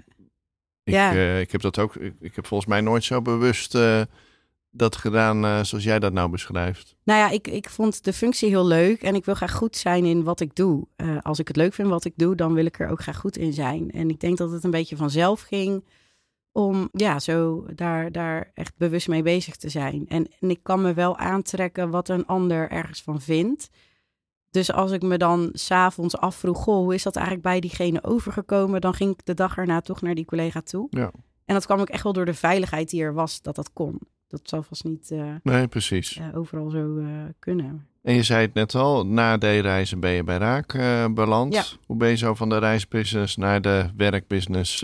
Ik, 0.83 0.95
ja. 0.95 1.11
ik 1.37 1.51
heb 1.51 1.61
dat 1.61 1.79
ook, 1.79 1.95
ik, 1.95 2.13
ik, 2.19 2.35
heb 2.35 2.45
volgens 2.45 2.69
mij 2.69 2.81
nooit 2.81 3.03
zo 3.03 3.21
bewust 3.21 3.77
dat 4.71 4.95
gedaan 4.95 5.45
uh, 5.45 5.63
zoals 5.63 5.83
jij 5.83 5.99
dat 5.99 6.13
nou 6.13 6.29
beschrijft? 6.29 6.95
Nou 7.03 7.19
ja, 7.19 7.29
ik, 7.29 7.47
ik 7.47 7.69
vond 7.69 8.03
de 8.03 8.13
functie 8.13 8.49
heel 8.49 8.65
leuk 8.65 9.01
en 9.01 9.15
ik 9.15 9.25
wil 9.25 9.35
graag 9.35 9.53
goed 9.53 9.75
zijn 9.75 10.05
in 10.05 10.23
wat 10.23 10.39
ik 10.39 10.55
doe. 10.55 10.87
Uh, 10.97 11.17
als 11.21 11.39
ik 11.39 11.47
het 11.47 11.57
leuk 11.57 11.73
vind 11.73 11.87
wat 11.87 12.05
ik 12.05 12.13
doe, 12.15 12.35
dan 12.35 12.53
wil 12.53 12.65
ik 12.65 12.79
er 12.79 12.89
ook 12.89 13.01
graag 13.01 13.17
goed 13.17 13.37
in 13.37 13.53
zijn. 13.53 13.91
En 13.91 14.09
ik 14.09 14.19
denk 14.19 14.37
dat 14.37 14.51
het 14.51 14.63
een 14.63 14.71
beetje 14.71 14.95
vanzelf 14.95 15.41
ging 15.41 15.85
om 16.51 16.89
ja, 16.91 17.19
zo 17.19 17.65
daar, 17.75 18.11
daar 18.11 18.51
echt 18.53 18.77
bewust 18.77 19.07
mee 19.07 19.23
bezig 19.23 19.55
te 19.55 19.69
zijn. 19.69 20.05
En, 20.07 20.27
en 20.39 20.49
ik 20.49 20.59
kan 20.63 20.81
me 20.81 20.93
wel 20.93 21.17
aantrekken 21.17 21.89
wat 21.89 22.09
een 22.09 22.25
ander 22.25 22.69
ergens 22.69 23.01
van 23.01 23.21
vindt. 23.21 23.69
Dus 24.49 24.71
als 24.71 24.91
ik 24.91 25.01
me 25.01 25.17
dan 25.17 25.49
s'avonds 25.53 26.17
afvroeg, 26.17 26.63
goh, 26.63 26.75
hoe 26.75 26.93
is 26.93 27.03
dat 27.03 27.15
eigenlijk 27.15 27.45
bij 27.45 27.59
diegene 27.59 28.03
overgekomen? 28.03 28.81
Dan 28.81 28.93
ging 28.93 29.11
ik 29.11 29.25
de 29.25 29.33
dag 29.33 29.57
erna 29.57 29.81
toch 29.81 30.01
naar 30.01 30.15
die 30.15 30.25
collega 30.25 30.61
toe. 30.61 30.87
Ja. 30.89 31.11
En 31.45 31.53
dat 31.53 31.65
kwam 31.65 31.79
ook 31.79 31.89
echt 31.89 32.03
wel 32.03 32.13
door 32.13 32.25
de 32.25 32.33
veiligheid 32.33 32.89
die 32.89 33.01
er 33.01 33.13
was 33.13 33.41
dat 33.41 33.55
dat 33.55 33.73
kon 33.73 33.99
dat 34.29 34.41
zal 34.43 34.63
vast 34.63 34.83
niet 34.83 35.09
uh, 35.11 35.35
nee, 35.43 35.67
precies. 35.67 36.17
Uh, 36.17 36.37
overal 36.37 36.69
zo 36.69 36.95
uh, 36.97 37.07
kunnen. 37.39 37.87
En 38.01 38.13
je 38.13 38.23
zei 38.23 38.41
het 38.45 38.53
net 38.53 38.75
al, 38.75 39.05
na 39.05 39.37
de 39.37 39.59
reizen 39.59 39.99
ben 39.99 40.11
je 40.11 40.23
bij 40.23 40.37
Raak 40.37 40.73
beland. 41.15 41.53
Ja. 41.53 41.63
Hoe 41.85 41.97
ben 41.97 42.09
je 42.09 42.15
zo 42.15 42.33
van 42.33 42.49
de 42.49 42.57
reisbusiness 42.57 43.35
naar 43.35 43.61
de 43.61 43.89
werkbusiness 43.97 44.79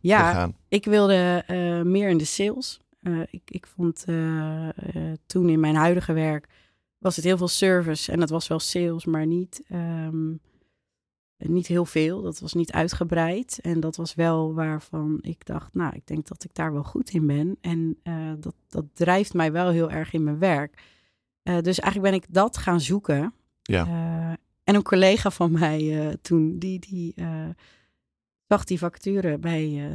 ja, 0.00 0.28
gegaan? 0.28 0.56
ik 0.68 0.84
wilde 0.84 1.44
meer 1.84 2.08
in 2.08 2.18
de 2.18 2.24
sales. 2.24 2.80
ik, 3.30 3.42
ik 3.44 3.66
vond 3.66 4.04
toen 5.26 5.48
in 5.48 5.60
mijn 5.60 5.74
huidige 5.74 6.12
werk 6.12 6.46
was 6.98 7.16
het 7.16 7.24
heel 7.24 7.36
veel 7.36 7.48
service 7.48 8.12
en 8.12 8.20
dat 8.20 8.30
was 8.30 8.48
wel 8.48 8.60
sales, 8.60 9.04
maar 9.04 9.26
niet... 9.26 9.62
Um, 9.72 10.40
niet 11.48 11.66
heel 11.66 11.84
veel, 11.84 12.22
dat 12.22 12.40
was 12.40 12.52
niet 12.52 12.72
uitgebreid. 12.72 13.58
En 13.62 13.80
dat 13.80 13.96
was 13.96 14.14
wel 14.14 14.54
waarvan 14.54 15.18
ik 15.20 15.46
dacht, 15.46 15.74
nou, 15.74 15.94
ik 15.94 16.06
denk 16.06 16.26
dat 16.26 16.44
ik 16.44 16.54
daar 16.54 16.72
wel 16.72 16.82
goed 16.82 17.10
in 17.10 17.26
ben. 17.26 17.56
En 17.60 17.98
uh, 18.04 18.32
dat, 18.38 18.54
dat 18.68 18.84
drijft 18.92 19.34
mij 19.34 19.52
wel 19.52 19.70
heel 19.70 19.90
erg 19.90 20.12
in 20.12 20.24
mijn 20.24 20.38
werk. 20.38 20.82
Uh, 21.42 21.58
dus 21.58 21.80
eigenlijk 21.80 22.12
ben 22.12 22.22
ik 22.22 22.34
dat 22.34 22.56
gaan 22.56 22.80
zoeken. 22.80 23.34
Ja. 23.62 23.86
Uh, 23.86 24.32
en 24.64 24.74
een 24.74 24.82
collega 24.82 25.30
van 25.30 25.52
mij 25.52 26.16
toen, 26.22 26.58
die, 26.58 26.78
die 26.78 27.14
zag 28.48 28.64
die 28.64 28.78
vacature 28.78 29.38
bij 29.38 29.90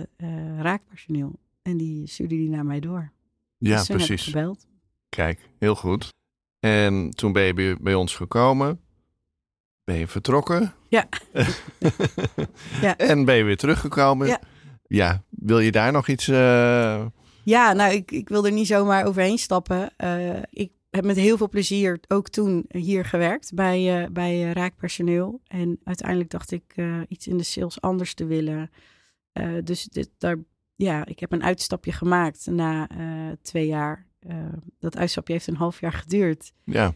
raakpersoneel. 0.58 1.40
En 1.62 1.78
die 1.78 2.08
stuurde 2.08 2.36
die 2.36 2.50
naar 2.50 2.66
mij 2.66 2.80
door. 2.80 3.12
Ja, 3.58 3.78
dus 3.78 3.88
precies. 3.88 4.24
gebeld. 4.24 4.68
Kijk, 5.10 5.50
heel 5.60 5.76
goed. 5.76 6.14
En 6.60 7.10
toen 7.10 7.32
ben 7.32 7.44
je 7.44 7.78
bij 7.82 7.94
ons 7.94 8.16
gekomen 8.16 8.80
ben 9.90 10.00
je 10.00 10.08
vertrokken. 10.08 10.74
Ja. 10.88 11.08
ja. 12.82 12.98
En 12.98 13.26
ben 13.26 13.36
je 13.36 13.44
weer 13.44 13.58
teruggekomen. 13.58 14.28
Ja. 14.28 14.40
ja. 14.88 15.24
Wil 15.30 15.60
je 15.60 15.72
daar 15.72 15.92
nog 15.92 16.08
iets... 16.08 16.28
Uh... 16.28 17.06
Ja, 17.44 17.74
nou, 17.74 17.94
ik, 17.94 18.12
ik 18.12 18.30
wil 18.30 18.46
er 18.46 18.52
niet 18.52 18.68
zomaar 18.68 19.06
overheen 19.06 19.38
stappen. 19.38 19.90
Uh, 19.98 20.42
ik 20.50 20.72
heb 20.90 21.06
met 21.06 21.16
heel 21.16 21.38
veel 21.38 21.50
plezier 21.50 22.00
ook 22.08 22.30
toen 22.30 22.66
hier 22.68 23.06
gewerkt 23.06 23.54
bij, 23.54 24.02
uh, 24.02 24.10
bij 24.10 24.52
raakpersoneel. 24.52 25.42
En 25.48 25.80
uiteindelijk 25.84 26.30
dacht 26.30 26.52
ik 26.52 26.76
iets 27.08 27.28
in 27.28 27.38
de 27.38 27.44
sales 27.44 27.82
anders 27.82 28.14
te 28.14 28.26
willen. 28.26 28.72
dus 29.64 29.84
dit, 29.84 30.10
daar, 30.18 30.38
ja, 30.76 31.06
ik 31.06 31.20
heb 31.20 31.32
een 31.32 31.44
uitstapje 31.44 31.92
gemaakt 31.92 32.46
na 32.46 32.88
twee 33.42 33.68
jaar. 33.68 34.06
dat 34.80 34.98
uitstapje 34.98 35.34
heeft 35.34 35.48
een 35.48 35.56
half 35.56 35.80
jaar 35.80 35.94
geduurd. 35.94 36.52
Ja 36.64 36.94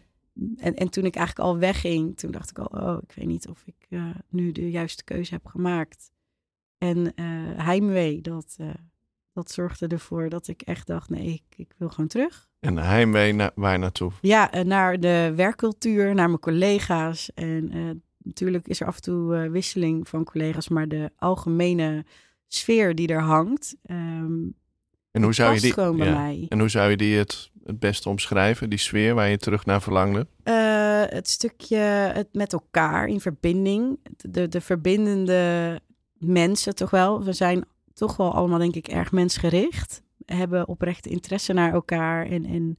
en, 0.58 0.76
en 0.76 0.89
toen 0.89 1.06
ik 1.06 1.15
eigenlijk 1.15 1.48
al 1.48 1.58
wegging, 1.58 2.17
toen 2.17 2.32
dacht 2.32 2.50
ik 2.50 2.60
al, 2.60 2.82
oh, 2.82 2.98
ik 3.08 3.15
weet 3.15 3.26
niet 3.26 3.48
of 3.48 3.63
ik 3.65 3.86
uh, 3.89 4.10
nu 4.30 4.52
de 4.52 4.72
juiste 4.72 5.04
keuze 5.04 5.34
heb 5.34 5.46
gemaakt. 5.46 6.12
En 6.78 6.98
uh, 6.98 7.06
heimwee, 7.56 8.22
dat, 8.22 8.56
uh, 8.62 8.69
dat 9.34 9.52
zorgde 9.52 9.88
ervoor 9.88 10.30
dat 10.30 10.48
ik 10.48 10.62
echt 10.62 10.88
dacht, 10.88 11.10
nee, 11.10 11.28
ik, 11.28 11.58
ik 11.58 11.76
wil 11.78 11.89
gewoon 11.89 12.08
terug. 12.08 12.50
En 12.60 12.78
heimwee 12.78 13.34
naar 13.34 13.52
waar 13.56 13.80
naartoe? 13.80 14.12
Ja, 14.22 14.63
naar 14.63 15.00
de 15.00 15.34
werkcultuur, 15.36 16.15
naar 16.15 16.28
mijn 16.28 16.39
collega's. 16.39 17.34
En 17.34 17.72
natuurlijk 18.17 18.67
is 18.67 18.82
er 18.82 18.88
af 18.88 18.96
en 18.96 19.02
toe 19.02 19.50
wisseling 19.50 20.08
van 20.08 20.24
collega's, 20.24 20.67
maar 20.67 20.88
de 20.88 21.12
algemene 21.15 22.06
sfeer 22.48 22.96
die 22.96 23.08
er 23.08 23.22
hangt, 23.22 23.76
um, 23.86 24.56
en 25.13 25.23
hoe 25.23 25.34
zou 25.34 25.54
je 25.54 25.60
die, 25.60 26.04
ja. 26.06 26.34
En 26.49 26.60
hoe 26.60 26.69
zou 26.69 26.89
je 26.89 26.97
die 26.97 27.17
het, 27.17 27.52
het 27.63 27.80
beste 27.80 28.10
omschrijven, 28.10 28.69
die 28.69 28.80
sfeer 28.80 29.15
waar 29.15 29.30
je 29.30 29.38
terug 29.38 29.65
naar 29.65 29.82
verlangde? 29.82 30.28
Uh, 30.43 31.04
het 31.06 31.30
stukje 31.30 31.78
het 32.13 32.28
met 32.32 32.54
elkaar 32.54 33.08
in 33.08 33.21
verbinding. 33.21 33.99
De, 34.17 34.47
de 34.47 34.62
verbindende 34.62 35.82
mensen 36.17 36.76
toch 36.76 36.89
wel. 36.89 37.23
We 37.23 37.34
zijn 37.34 37.65
toch 37.93 38.17
wel 38.17 38.34
allemaal, 38.34 38.60
denk 38.60 38.76
ik, 38.76 38.88
erg 38.88 39.12
mensgericht. 39.12 40.02
Hebben 40.26 40.67
oprecht 40.67 41.06
interesse 41.06 41.54
naar 41.54 41.73
elkaar. 41.73 42.26
En, 42.26 42.45
en 42.45 42.78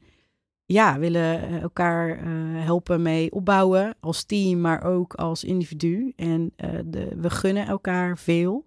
ja, 0.65 0.99
willen 0.99 1.61
elkaar 1.61 2.09
uh, 2.09 2.65
helpen 2.65 3.03
mee 3.03 3.33
opbouwen. 3.33 3.95
Als 4.01 4.25
team, 4.25 4.61
maar 4.61 4.85
ook 4.85 5.15
als 5.15 5.45
individu. 5.45 6.13
En 6.17 6.53
uh, 6.57 6.71
de, 6.85 7.09
we 7.17 7.31
gunnen 7.31 7.67
elkaar 7.67 8.19
veel. 8.19 8.67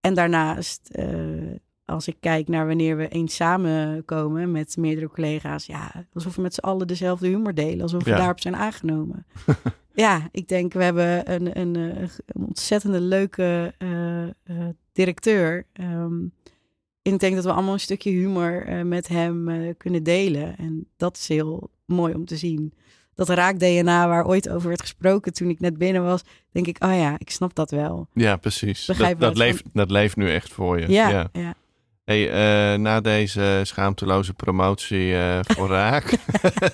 En 0.00 0.14
daarnaast 0.14 0.90
als 1.88 2.08
ik 2.08 2.16
kijk 2.20 2.48
naar 2.48 2.66
wanneer 2.66 2.96
we 2.96 3.08
eens 3.08 3.34
samenkomen 3.34 4.50
met 4.50 4.76
meerdere 4.76 5.08
collega's, 5.08 5.66
ja, 5.66 6.06
alsof 6.12 6.36
we 6.36 6.42
met 6.42 6.54
z'n 6.54 6.60
allen 6.60 6.86
dezelfde 6.86 7.28
humor 7.28 7.54
delen, 7.54 7.80
alsof 7.80 8.04
we 8.04 8.10
daarop 8.10 8.40
zijn 8.40 8.56
aangenomen. 8.56 9.26
ja, 9.94 10.28
ik 10.30 10.48
denk 10.48 10.72
we 10.72 10.82
hebben 10.82 11.32
een, 11.32 11.58
een, 11.58 11.76
eh, 11.76 12.08
een 12.26 12.46
ontzettende 12.46 13.00
leuke 13.00 13.74
uh, 13.78 14.22
uh, 14.22 14.30
directeur. 14.92 15.66
Um, 15.80 16.32
ik 17.02 17.18
denk 17.18 17.34
dat 17.34 17.44
we 17.44 17.52
allemaal 17.52 17.72
een 17.72 17.80
stukje 17.80 18.10
humor 18.10 18.86
met 18.86 19.08
hem 19.08 19.74
kunnen 19.76 20.02
delen. 20.02 20.56
En 20.56 20.86
dat 20.96 21.16
is 21.16 21.28
heel 21.28 21.70
mooi 21.84 22.14
om 22.14 22.24
te 22.24 22.36
zien. 22.36 22.72
Dat 23.14 23.28
raak-DNA 23.28 24.08
waar 24.08 24.26
ooit 24.26 24.48
over 24.48 24.68
werd 24.68 24.80
gesproken 24.80 25.32
toen 25.32 25.48
ik 25.48 25.60
net 25.60 25.78
binnen 25.78 26.04
was, 26.04 26.22
denk 26.52 26.66
ik, 26.66 26.84
oh 26.84 26.94
ja, 26.94 27.14
ik 27.18 27.30
snap 27.30 27.54
dat 27.54 27.70
wel. 27.70 28.08
Ja, 28.12 28.36
precies. 28.36 28.86
dat, 28.86 29.18
dat 29.18 29.36
leeft, 29.36 29.64
dat 29.72 29.90
leeft 29.90 30.16
nu 30.16 30.30
echt 30.30 30.52
voor 30.52 30.80
je. 30.80 30.90
ja. 30.90 31.28
ja. 31.32 31.54
Hey, 32.08 32.26
uh, 32.26 32.78
na 32.78 33.00
deze 33.00 33.60
schaamteloze 33.62 34.34
promotie 34.34 35.10
uh, 35.10 35.38
voor 35.42 35.68
Raak, 35.78 36.18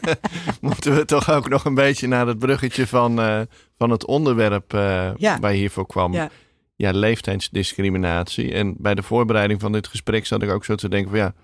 moeten 0.60 0.94
we 0.94 1.04
toch 1.04 1.30
ook 1.30 1.48
nog 1.48 1.64
een 1.64 1.74
beetje 1.74 2.06
naar 2.06 2.26
het 2.26 2.38
bruggetje 2.38 2.86
van, 2.86 3.20
uh, 3.20 3.40
van 3.76 3.90
het 3.90 4.06
onderwerp 4.06 4.72
ja. 5.16 5.38
waar 5.40 5.52
je 5.52 5.58
hiervoor 5.58 5.86
kwam. 5.86 6.12
Ja. 6.12 6.30
ja, 6.76 6.90
leeftijdsdiscriminatie. 6.90 8.52
En 8.52 8.74
bij 8.78 8.94
de 8.94 9.02
voorbereiding 9.02 9.60
van 9.60 9.72
dit 9.72 9.86
gesprek 9.86 10.26
zat 10.26 10.42
ik 10.42 10.50
ook 10.50 10.64
zo 10.64 10.74
te 10.74 10.88
denken 10.88 11.10
van 11.10 11.18
ja, 11.18 11.34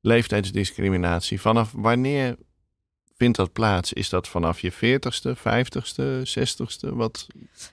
leeftijdsdiscriminatie. 0.00 1.40
Vanaf 1.40 1.72
wanneer 1.76 2.36
vindt 3.16 3.36
dat 3.36 3.52
plaats? 3.52 3.92
Is 3.92 4.08
dat 4.08 4.28
vanaf 4.28 4.60
je 4.60 4.72
40ste, 4.72 5.38
50ste, 5.38 6.04
60ste? 6.38 6.94
Wat? 6.94 7.26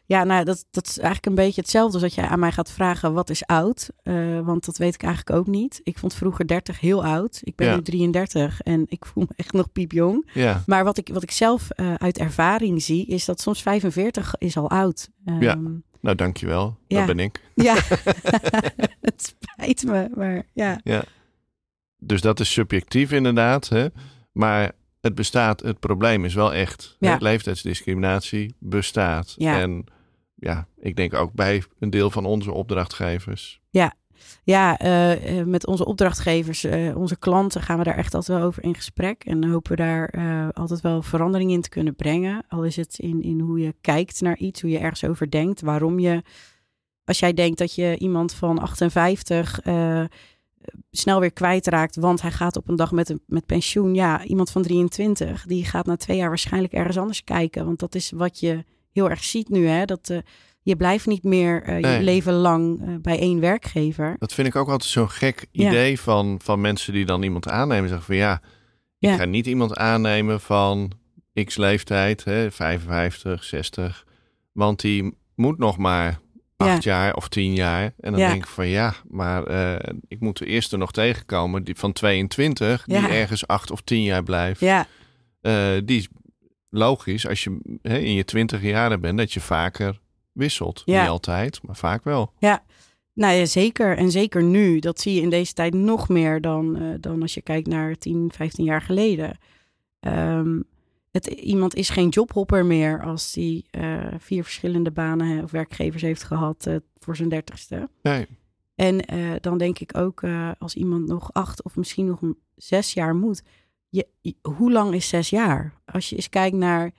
Ja, 0.05 0.23
nou, 0.23 0.45
dat, 0.45 0.65
dat 0.71 0.87
is 0.87 0.97
eigenlijk 0.97 1.25
een 1.25 1.45
beetje 1.45 1.61
hetzelfde 1.61 1.93
als 1.93 2.01
dat 2.01 2.13
jij 2.13 2.27
aan 2.27 2.39
mij 2.39 2.51
gaat 2.51 2.71
vragen: 2.71 3.13
wat 3.13 3.29
is 3.29 3.45
oud? 3.45 3.89
Uh, 4.03 4.39
want 4.39 4.65
dat 4.65 4.77
weet 4.77 4.93
ik 4.93 5.03
eigenlijk 5.03 5.37
ook 5.37 5.47
niet. 5.47 5.81
Ik 5.83 5.97
vond 5.97 6.13
vroeger 6.13 6.47
30 6.47 6.79
heel 6.79 7.05
oud. 7.05 7.39
Ik 7.43 7.55
ben 7.55 7.75
nu 7.75 7.81
33 7.81 8.61
en 8.61 8.85
ik 8.87 9.05
voel 9.05 9.23
me 9.27 9.33
echt 9.35 9.53
nog 9.53 9.71
piepjong. 9.71 10.29
Ja. 10.33 10.63
Maar 10.65 10.83
wat 10.83 10.97
ik, 10.97 11.09
wat 11.13 11.23
ik 11.23 11.31
zelf 11.31 11.67
uh, 11.75 11.93
uit 11.93 12.17
ervaring 12.17 12.83
zie, 12.83 13.05
is 13.05 13.25
dat 13.25 13.41
soms 13.41 13.61
45 13.61 14.35
is 14.37 14.57
al 14.57 14.69
oud. 14.69 15.09
Um, 15.25 15.41
ja. 15.41 15.59
Nou, 16.01 16.15
dankjewel. 16.15 16.77
Ja. 16.87 16.97
Dat 16.97 17.15
ben 17.15 17.19
ik. 17.19 17.41
Ja, 17.55 17.75
het 19.01 19.33
spijt 19.35 19.83
me, 19.83 20.09
maar 20.15 20.43
ja. 20.53 20.79
ja. 20.83 21.03
Dus 21.97 22.21
dat 22.21 22.39
is 22.39 22.51
subjectief 22.51 23.11
inderdaad. 23.11 23.69
Hè? 23.69 23.87
Maar 24.31 24.71
het 25.01 25.15
bestaat, 25.15 25.61
het 25.61 25.79
probleem 25.79 26.25
is 26.25 26.33
wel 26.33 26.53
echt. 26.53 26.95
Ja. 26.99 27.17
Leeftijdsdiscriminatie 27.19 28.55
bestaat. 28.59 29.35
Ja. 29.37 29.59
En 29.59 29.85
ja, 30.35 30.67
ik 30.79 30.95
denk 30.95 31.13
ook 31.13 31.33
bij 31.33 31.63
een 31.79 31.89
deel 31.89 32.09
van 32.11 32.25
onze 32.25 32.51
opdrachtgevers. 32.51 33.59
Ja, 33.69 33.93
ja 34.43 34.81
uh, 34.81 35.43
met 35.43 35.67
onze 35.67 35.85
opdrachtgevers, 35.85 36.65
uh, 36.65 36.97
onze 36.97 37.17
klanten, 37.17 37.61
gaan 37.61 37.77
we 37.77 37.83
daar 37.83 37.97
echt 37.97 38.13
altijd 38.13 38.37
wel 38.37 38.47
over 38.47 38.63
in 38.63 38.75
gesprek. 38.75 39.23
En 39.23 39.49
hopen 39.49 39.71
we 39.71 39.77
daar 39.77 40.13
uh, 40.15 40.47
altijd 40.53 40.81
wel 40.81 41.01
verandering 41.01 41.51
in 41.51 41.61
te 41.61 41.69
kunnen 41.69 41.95
brengen. 41.95 42.45
Al 42.47 42.63
is 42.63 42.75
het 42.75 42.99
in, 42.99 43.21
in 43.21 43.39
hoe 43.39 43.59
je 43.59 43.75
kijkt 43.81 44.21
naar 44.21 44.37
iets, 44.37 44.61
hoe 44.61 44.69
je 44.69 44.79
ergens 44.79 45.03
over 45.03 45.31
denkt, 45.31 45.61
waarom 45.61 45.99
je. 45.99 46.21
Als 47.03 47.19
jij 47.19 47.33
denkt 47.33 47.57
dat 47.57 47.75
je 47.75 47.97
iemand 47.97 48.33
van 48.33 48.59
58 48.59 49.59
snel 50.91 51.19
weer 51.19 51.31
kwijtraakt, 51.31 51.95
want 51.95 52.21
hij 52.21 52.31
gaat 52.31 52.57
op 52.57 52.69
een 52.69 52.75
dag 52.75 52.91
met, 52.91 53.09
een, 53.09 53.21
met 53.27 53.45
pensioen. 53.45 53.95
Ja, 53.95 54.23
iemand 54.23 54.51
van 54.51 54.61
23, 54.61 55.45
die 55.45 55.65
gaat 55.65 55.85
na 55.85 55.95
twee 55.95 56.17
jaar 56.17 56.29
waarschijnlijk 56.29 56.73
ergens 56.73 56.97
anders 56.97 57.23
kijken, 57.23 57.65
want 57.65 57.79
dat 57.79 57.95
is 57.95 58.11
wat 58.11 58.39
je 58.39 58.63
heel 58.91 59.09
erg 59.09 59.23
ziet 59.23 59.49
nu. 59.49 59.67
Hè? 59.67 59.85
Dat 59.85 60.09
uh, 60.09 60.17
je 60.61 60.75
blijft 60.75 61.05
niet 61.05 61.23
meer 61.23 61.69
uh, 61.69 61.97
je 61.97 62.03
leven 62.03 62.33
lang 62.33 62.81
uh, 62.81 62.95
bij 63.01 63.19
één 63.19 63.39
werkgever. 63.39 64.15
Dat 64.17 64.33
vind 64.33 64.47
ik 64.47 64.55
ook 64.55 64.69
altijd 64.69 64.89
zo'n 64.89 65.09
gek 65.09 65.47
idee 65.51 65.99
van, 65.99 66.39
van 66.43 66.61
mensen 66.61 66.93
die 66.93 67.05
dan 67.05 67.23
iemand 67.23 67.47
aannemen. 67.47 67.87
Zeggen 67.87 68.05
van 68.05 68.15
ja, 68.15 68.41
ik 68.99 69.09
ja. 69.09 69.15
ga 69.15 69.25
niet 69.25 69.47
iemand 69.47 69.75
aannemen 69.75 70.41
van 70.41 70.91
x 71.43 71.57
leeftijd, 71.57 72.23
hè, 72.23 72.51
55, 72.51 73.43
60. 73.43 74.05
Want 74.51 74.79
die 74.81 75.17
moet 75.35 75.57
nog 75.57 75.77
maar 75.77 76.19
acht 76.61 76.83
jaar 76.83 77.15
of 77.15 77.27
tien 77.27 77.53
jaar. 77.53 77.83
En 77.83 78.11
dan 78.11 78.15
denk 78.15 78.43
ik 78.43 78.49
van 78.49 78.67
ja, 78.67 78.93
maar 79.09 79.51
uh, 79.51 79.75
ik 80.07 80.19
moet 80.19 80.37
de 80.37 80.45
eerste 80.45 80.77
nog 80.77 80.91
tegenkomen 80.91 81.63
die 81.63 81.75
van 81.75 81.93
22, 81.93 82.83
die 82.85 82.97
ergens 82.97 83.47
acht 83.47 83.71
of 83.71 83.81
tien 83.81 84.03
jaar 84.03 84.23
blijft. 84.23 84.59
Ja. 84.59 84.87
Uh, 85.41 85.81
die 85.85 85.99
is 85.99 86.07
logisch 86.69 87.27
als 87.27 87.43
je 87.43 87.77
hè, 87.81 87.97
in 87.97 88.13
je 88.13 88.25
twintig 88.25 88.61
jaren 88.61 89.01
bent, 89.01 89.17
dat 89.17 89.33
je 89.33 89.39
vaker 89.39 89.99
wisselt. 90.31 90.83
Niet 90.85 91.07
altijd, 91.07 91.59
maar 91.63 91.75
vaak 91.75 92.03
wel. 92.03 92.33
Ja. 92.39 92.63
Nou 93.13 93.33
ja, 93.33 93.45
zeker. 93.45 93.97
En 93.97 94.11
zeker 94.11 94.43
nu. 94.43 94.79
Dat 94.79 94.99
zie 94.99 95.13
je 95.15 95.21
in 95.21 95.29
deze 95.29 95.53
tijd 95.53 95.73
nog 95.73 96.09
meer 96.09 96.41
dan, 96.41 96.81
uh, 96.81 96.95
dan 96.99 97.21
als 97.21 97.33
je 97.33 97.41
kijkt 97.41 97.67
naar 97.67 97.95
10, 97.95 98.31
15 98.35 98.65
jaar 98.65 98.81
geleden. 98.81 99.37
Um, 99.99 100.63
het, 101.11 101.27
iemand 101.27 101.75
is 101.75 101.89
geen 101.89 102.09
jobhopper 102.09 102.65
meer 102.65 103.03
als 103.03 103.31
die 103.31 103.65
uh, 103.71 104.07
vier 104.17 104.43
verschillende 104.43 104.91
banen 104.91 105.43
of 105.43 105.51
werkgevers 105.51 106.01
heeft 106.01 106.23
gehad 106.23 106.65
uh, 106.67 106.75
voor 106.99 107.15
zijn 107.15 107.29
dertigste. 107.29 107.89
Nee. 108.01 108.27
En 108.75 109.13
uh, 109.13 109.31
dan 109.41 109.57
denk 109.57 109.79
ik 109.79 109.97
ook 109.97 110.23
als 110.57 110.75
iemand 110.75 111.07
nog 111.07 111.33
acht 111.33 111.63
of 111.63 111.75
misschien 111.75 112.05
nog 112.05 112.21
zes 112.55 112.93
jaar 112.93 113.15
moet. 113.15 113.43
Je, 113.89 114.07
hoe 114.41 114.71
lang 114.71 114.93
is 114.93 115.09
zes 115.09 115.29
jaar? 115.29 115.73
Als 115.85 116.09
je 116.09 116.15
eens 116.15 116.29
kijkt 116.29 116.55
naar 116.55 116.91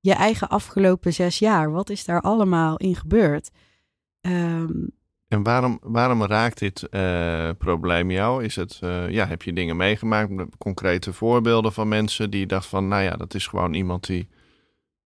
je 0.00 0.12
eigen 0.12 0.48
afgelopen 0.48 1.12
zes 1.12 1.38
jaar. 1.38 1.70
Wat 1.70 1.90
is 1.90 2.04
daar 2.04 2.20
allemaal 2.20 2.76
in 2.76 2.96
gebeurd? 2.96 3.50
Um, 4.20 4.90
en 5.30 5.42
waarom, 5.42 5.78
waarom 5.82 6.24
raakt 6.24 6.58
dit 6.58 6.86
uh, 6.90 7.50
probleem 7.58 8.10
jou? 8.10 8.44
Is 8.44 8.56
het, 8.56 8.80
uh, 8.84 9.08
ja, 9.08 9.26
heb 9.26 9.42
je 9.42 9.52
dingen 9.52 9.76
meegemaakt, 9.76 10.32
concrete 10.58 11.12
voorbeelden 11.12 11.72
van 11.72 11.88
mensen 11.88 12.30
die 12.30 12.46
dachten 12.46 12.70
van, 12.70 12.88
nou 12.88 13.02
ja, 13.02 13.16
dat 13.16 13.34
is 13.34 13.46
gewoon 13.46 13.74
iemand 13.74 14.06
die 14.06 14.28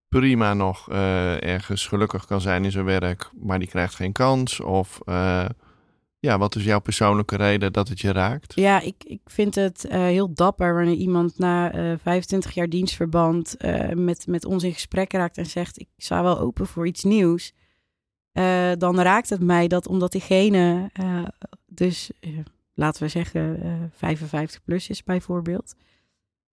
prima 0.09 0.55
nog 0.55 0.91
uh, 0.91 1.43
ergens 1.43 1.87
gelukkig 1.87 2.27
kan 2.27 2.41
zijn 2.41 2.65
in 2.65 2.71
zijn 2.71 2.85
werk, 2.85 3.31
maar 3.41 3.59
die 3.59 3.69
krijgt 3.69 3.95
geen 3.95 4.13
kans? 4.13 4.61
Of 4.61 5.01
ja, 6.19 6.39
wat 6.39 6.57
is 6.57 6.65
jouw 6.65 6.81
persoonlijke 6.81 7.37
reden 7.37 7.73
dat 7.73 7.89
het 7.89 8.01
je 8.01 8.13
raakt? 8.13 8.55
Ja, 8.55 8.81
ik, 8.81 9.05
ik 9.05 9.21
vind 9.25 9.55
het 9.55 9.87
heel 9.89 10.35
dapper 10.35 10.75
wanneer 10.75 10.95
iemand 10.95 11.39
na 11.39 11.73
25 12.03 12.55
jaar 12.55 12.69
dienstverband 12.69 13.57
met, 13.95 14.27
met 14.27 14.45
ons 14.45 14.63
in 14.63 14.73
gesprek 14.73 15.13
raakt 15.13 15.39
en 15.39 15.47
zegt, 15.47 15.81
ik 15.81 15.89
sta 15.97 16.23
wel 16.23 16.39
open 16.39 16.67
voor 16.67 16.87
iets 16.87 17.05
nieuws. 17.05 17.53
Uh, 18.35 18.73
dan 18.79 19.01
raakt 19.01 19.31
het 19.31 19.43
mij 19.43 19.69
dat 19.69 19.89
omdat 19.89 20.13
diegene 20.13 20.91
uh, 21.01 21.25
dus, 21.67 22.11
uh, 22.21 22.39
laten 22.75 23.03
we 23.03 23.09
zeggen, 23.09 23.91
55 23.97 24.65
plus 24.65 24.89
is 24.89 25.05
bijvoorbeeld, 25.05 25.75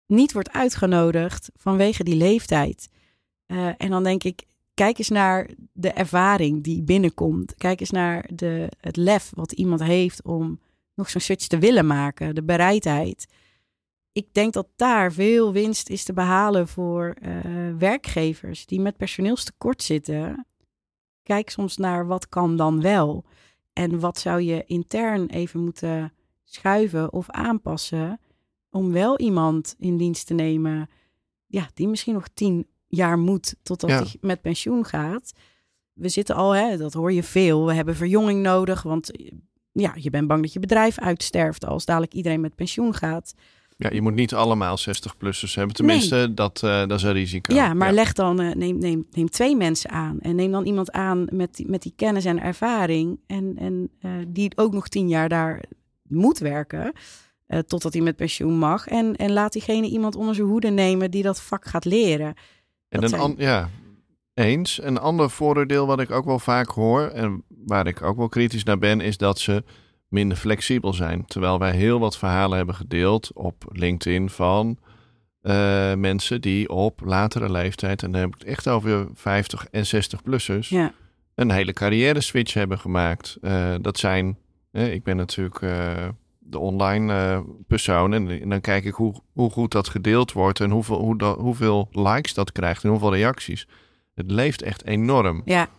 niet 0.05 0.33
wordt 0.33 0.51
uitgenodigd 0.51 1.51
vanwege 1.55 2.03
die 2.03 2.15
leeftijd. 2.15 2.89
en 3.77 3.89
dan 3.89 4.03
denk 4.03 4.23
ik, 4.23 4.43
kijk 4.73 4.97
eens 4.97 5.09
naar 5.09 5.49
de 5.73 5.91
ervaring 5.91 6.63
die 6.63 6.83
binnenkomt. 6.83 7.55
Kijk 7.55 7.79
eens 7.79 7.91
naar 7.91 8.29
de, 8.33 8.71
het 8.81 8.95
lef 8.95 9.31
wat 9.35 9.51
iemand 9.51 9.83
heeft 9.83 10.23
om 10.23 10.59
nog 10.93 11.09
zo'n 11.09 11.21
switch 11.21 11.47
te 11.47 11.57
willen 11.57 11.87
maken, 11.87 12.35
de 12.35 12.43
bereidheid. 12.43 13.25
Ik 14.11 14.33
denk 14.33 14.53
dat 14.53 14.67
daar 14.75 15.11
veel 15.11 15.51
winst 15.51 15.89
is 15.89 16.03
te 16.03 16.13
behalen 16.13 16.67
voor 16.67 17.15
werkgevers 17.77 18.65
die 18.65 18.81
met 18.81 18.97
personeelstekort 18.97 19.83
zitten 19.83 20.45
kijk 21.27 21.49
soms 21.49 21.77
naar 21.77 22.07
wat 22.07 22.29
kan 22.29 22.55
dan 22.55 22.81
wel. 22.81 23.25
En 23.73 23.99
wat 23.99 24.17
zou 24.17 24.41
je 24.41 24.63
intern 24.65 25.27
even 25.27 25.59
moeten 25.63 26.13
schuiven 26.43 27.13
of 27.13 27.29
aanpassen 27.29 28.19
om 28.69 28.91
wel 28.91 29.19
iemand 29.19 29.75
in 29.79 29.97
dienst 29.97 30.27
te 30.27 30.33
nemen, 30.33 30.89
ja, 31.47 31.69
die 31.73 31.87
misschien 31.87 32.13
nog 32.13 32.27
tien 32.33 32.67
jaar 32.87 33.17
moet 33.17 33.55
totdat 33.63 33.89
hij 33.89 34.15
met 34.21 34.41
pensioen 34.41 34.85
gaat. 34.85 35.31
We 35.93 36.09
zitten 36.09 36.35
al, 36.35 36.51
hè, 36.51 36.77
dat 36.77 36.93
hoor 36.93 37.11
je 37.11 37.23
veel. 37.23 37.65
We 37.65 37.73
hebben 37.73 37.95
verjonging 37.95 38.41
nodig, 38.41 38.83
want 38.83 39.11
ja, 39.71 39.93
je 39.95 40.09
bent 40.09 40.27
bang 40.27 40.41
dat 40.41 40.53
je 40.53 40.59
bedrijf 40.59 40.99
uitsterft 40.99 41.65
als 41.65 41.85
dadelijk 41.85 42.13
iedereen 42.13 42.41
met 42.41 42.55
pensioen 42.55 42.93
gaat. 42.93 43.33
Ja, 43.79 43.89
je 43.91 44.01
moet 44.01 44.15
niet 44.15 44.33
allemaal 44.33 44.77
60-plussers 44.79 45.53
hebben. 45.53 45.75
Tenminste, 45.75 46.33
dat, 46.33 46.61
uh, 46.65 46.79
dat 46.79 46.91
is 46.91 47.03
een 47.03 47.13
risico. 47.13 47.55
Ja, 47.55 47.73
maar 47.73 47.93
leg 47.93 48.13
dan, 48.13 48.41
uh, 48.41 48.55
neem, 48.55 48.77
neem, 48.77 49.07
neem 49.11 49.29
twee 49.29 49.55
mensen 49.55 49.89
aan. 49.89 50.19
En 50.19 50.35
neem 50.35 50.51
dan 50.51 50.65
iemand 50.65 50.91
aan 50.91 51.27
met 51.31 51.55
die, 51.55 51.69
met 51.69 51.81
die 51.81 51.93
kennis 51.95 52.25
en 52.25 52.41
ervaring. 52.41 53.19
En, 53.27 53.53
en 53.57 53.89
uh, 54.01 54.11
die 54.27 54.51
ook 54.55 54.73
nog 54.73 54.87
tien 54.87 55.07
jaar 55.07 55.29
daar 55.29 55.63
moet 56.07 56.37
werken. 56.37 56.93
totdat 57.67 57.93
hij 57.93 58.01
met 58.01 58.15
pensioen 58.15 58.57
mag. 58.57 58.87
En, 58.87 59.15
en 59.15 59.31
laat 59.31 59.53
diegene 59.53 59.87
iemand 59.87 60.15
onder 60.15 60.35
zijn 60.35 60.47
hoede 60.47 60.69
nemen 60.69 61.11
die 61.11 61.23
dat 61.23 61.41
vak 61.41 61.65
gaat 61.65 61.85
leren. 61.85 62.33
En 62.89 63.03
een 63.03 63.09
zijn... 63.09 63.35
ja, 63.37 63.69
eens. 64.33 64.81
Een 64.83 64.99
ander 64.99 65.29
voordeel 65.29 65.87
wat 65.87 65.99
ik 65.99 66.11
ook 66.11 66.25
wel 66.25 66.39
vaak 66.39 66.69
hoor. 66.69 67.01
En 67.01 67.43
waar 67.65 67.87
ik 67.87 68.01
ook 68.01 68.17
wel 68.17 68.29
kritisch 68.29 68.63
naar 68.63 68.77
ben, 68.77 69.01
is 69.01 69.17
dat 69.17 69.39
ze 69.39 69.63
minder 70.07 70.37
flexibel 70.37 70.93
zijn. 70.93 71.25
Terwijl 71.25 71.59
wij 71.59 71.71
heel 71.71 71.99
wat 71.99 72.17
verhalen 72.17 72.57
hebben 72.57 72.75
gedeeld 72.75 73.33
op 73.33 73.65
LinkedIn 73.69 74.29
van 74.29 74.77
uh, 75.41 75.93
mensen 75.93 76.41
die 76.41 76.69
op 76.69 77.01
latere 77.05 77.51
leeftijd, 77.51 78.03
en 78.03 78.11
dan 78.11 78.21
heb 78.21 78.29
ik 78.29 78.39
het 78.39 78.47
echt 78.47 78.67
over 78.67 79.07
50 79.13 79.67
en 79.71 79.85
60-plussers, 79.85 80.67
ja. 80.69 80.93
een 81.35 81.51
hele 81.51 81.73
carrière 81.73 82.21
switch 82.21 82.53
hebben 82.53 82.79
gemaakt. 82.79 83.37
Uh, 83.41 83.75
dat 83.81 83.97
zijn, 83.97 84.37
uh, 84.71 84.93
ik 84.93 85.03
ben 85.03 85.15
natuurlijk 85.15 85.59
de 86.39 86.59
online 86.59 87.43
persoon 87.67 88.13
en, 88.13 88.41
en, 88.41 88.49
dan 88.49 88.61
kijk 88.61 88.85
ik 88.85 88.93
hoe, 88.93 89.21
hoe 89.33 89.49
goed 89.49 89.71
dat 89.71 89.89
gedeeld 89.89 90.31
wordt 90.31 90.59
en 90.59 90.69
hoeveel, 90.69 90.99
hoe 90.99 91.17
dat, 91.17 91.37
hoeveel 91.37 91.87
likes 91.91 92.33
dat 92.33 92.51
krijgt 92.51 92.83
en 92.83 92.89
hoeveel 92.89 93.13
reacties. 93.13 93.67
Het 94.15 94.31
leeft 94.31 94.61
echt 94.61 94.85
enorm. 94.85 95.41
Ja. 95.45 95.69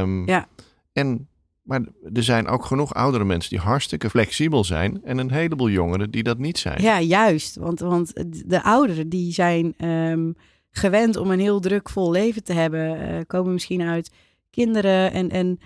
Um, 0.00 0.26
ja. 0.26 0.48
En 0.92 1.28
maar 1.68 1.80
er 2.12 2.22
zijn 2.22 2.46
ook 2.46 2.64
genoeg 2.64 2.94
oudere 2.94 3.24
mensen 3.24 3.50
die 3.50 3.58
hartstikke 3.58 4.10
flexibel 4.10 4.64
zijn. 4.64 5.04
En 5.04 5.18
een 5.18 5.30
heleboel 5.30 5.68
jongeren 5.68 6.10
die 6.10 6.22
dat 6.22 6.38
niet 6.38 6.58
zijn. 6.58 6.82
Ja, 6.82 7.00
juist. 7.00 7.56
Want, 7.56 7.80
want 7.80 8.12
de 8.46 8.62
ouderen 8.62 9.08
die 9.08 9.32
zijn 9.32 9.88
um, 9.88 10.36
gewend 10.70 11.16
om 11.16 11.30
een 11.30 11.40
heel 11.40 11.60
druk 11.60 11.88
vol 11.88 12.10
leven 12.10 12.44
te 12.44 12.52
hebben. 12.52 13.00
Uh, 13.00 13.20
komen 13.26 13.52
misschien 13.52 13.82
uit 13.82 14.10
kinderen 14.50 15.12
en, 15.12 15.30
en 15.30 15.58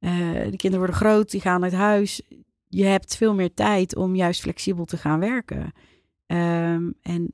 uh, 0.00 0.10
de 0.50 0.56
kinderen 0.56 0.78
worden 0.78 0.96
groot, 0.96 1.30
die 1.30 1.40
gaan 1.40 1.62
uit 1.62 1.72
huis. 1.72 2.22
Je 2.68 2.84
hebt 2.84 3.16
veel 3.16 3.34
meer 3.34 3.54
tijd 3.54 3.96
om 3.96 4.14
juist 4.14 4.40
flexibel 4.40 4.84
te 4.84 4.96
gaan 4.96 5.20
werken. 5.20 5.72
Um, 6.26 6.94
en, 7.02 7.32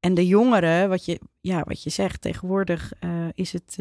en 0.00 0.14
de 0.14 0.26
jongeren, 0.26 0.88
wat 0.88 1.04
je, 1.04 1.20
ja, 1.40 1.62
wat 1.66 1.82
je 1.82 1.90
zegt, 1.90 2.20
tegenwoordig 2.20 2.92
uh, 3.00 3.10
is 3.34 3.52
het 3.52 3.76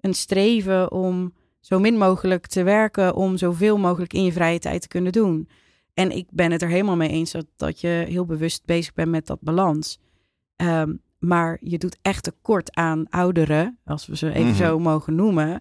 een 0.00 0.14
streven 0.14 0.92
om 0.92 1.32
zo 1.60 1.78
min 1.78 1.98
mogelijk 1.98 2.46
te 2.46 2.62
werken 2.62 3.14
om 3.14 3.36
zoveel 3.36 3.78
mogelijk 3.78 4.12
in 4.12 4.24
je 4.24 4.32
vrije 4.32 4.58
tijd 4.58 4.82
te 4.82 4.88
kunnen 4.88 5.12
doen. 5.12 5.48
En 5.94 6.10
ik 6.16 6.26
ben 6.30 6.50
het 6.50 6.62
er 6.62 6.68
helemaal 6.68 6.96
mee 6.96 7.08
eens 7.08 7.30
dat, 7.30 7.46
dat 7.56 7.80
je 7.80 8.04
heel 8.08 8.24
bewust 8.24 8.64
bezig 8.64 8.94
bent 8.94 9.10
met 9.10 9.26
dat 9.26 9.40
balans. 9.40 9.98
Um, 10.56 11.00
maar 11.18 11.58
je 11.60 11.78
doet 11.78 11.98
echt 12.02 12.22
tekort 12.22 12.74
aan 12.74 13.06
ouderen, 13.08 13.78
als 13.84 14.06
we 14.06 14.16
ze 14.16 14.32
even 14.32 14.46
mhm. 14.46 14.56
zo 14.56 14.78
mogen 14.78 15.14
noemen, 15.14 15.60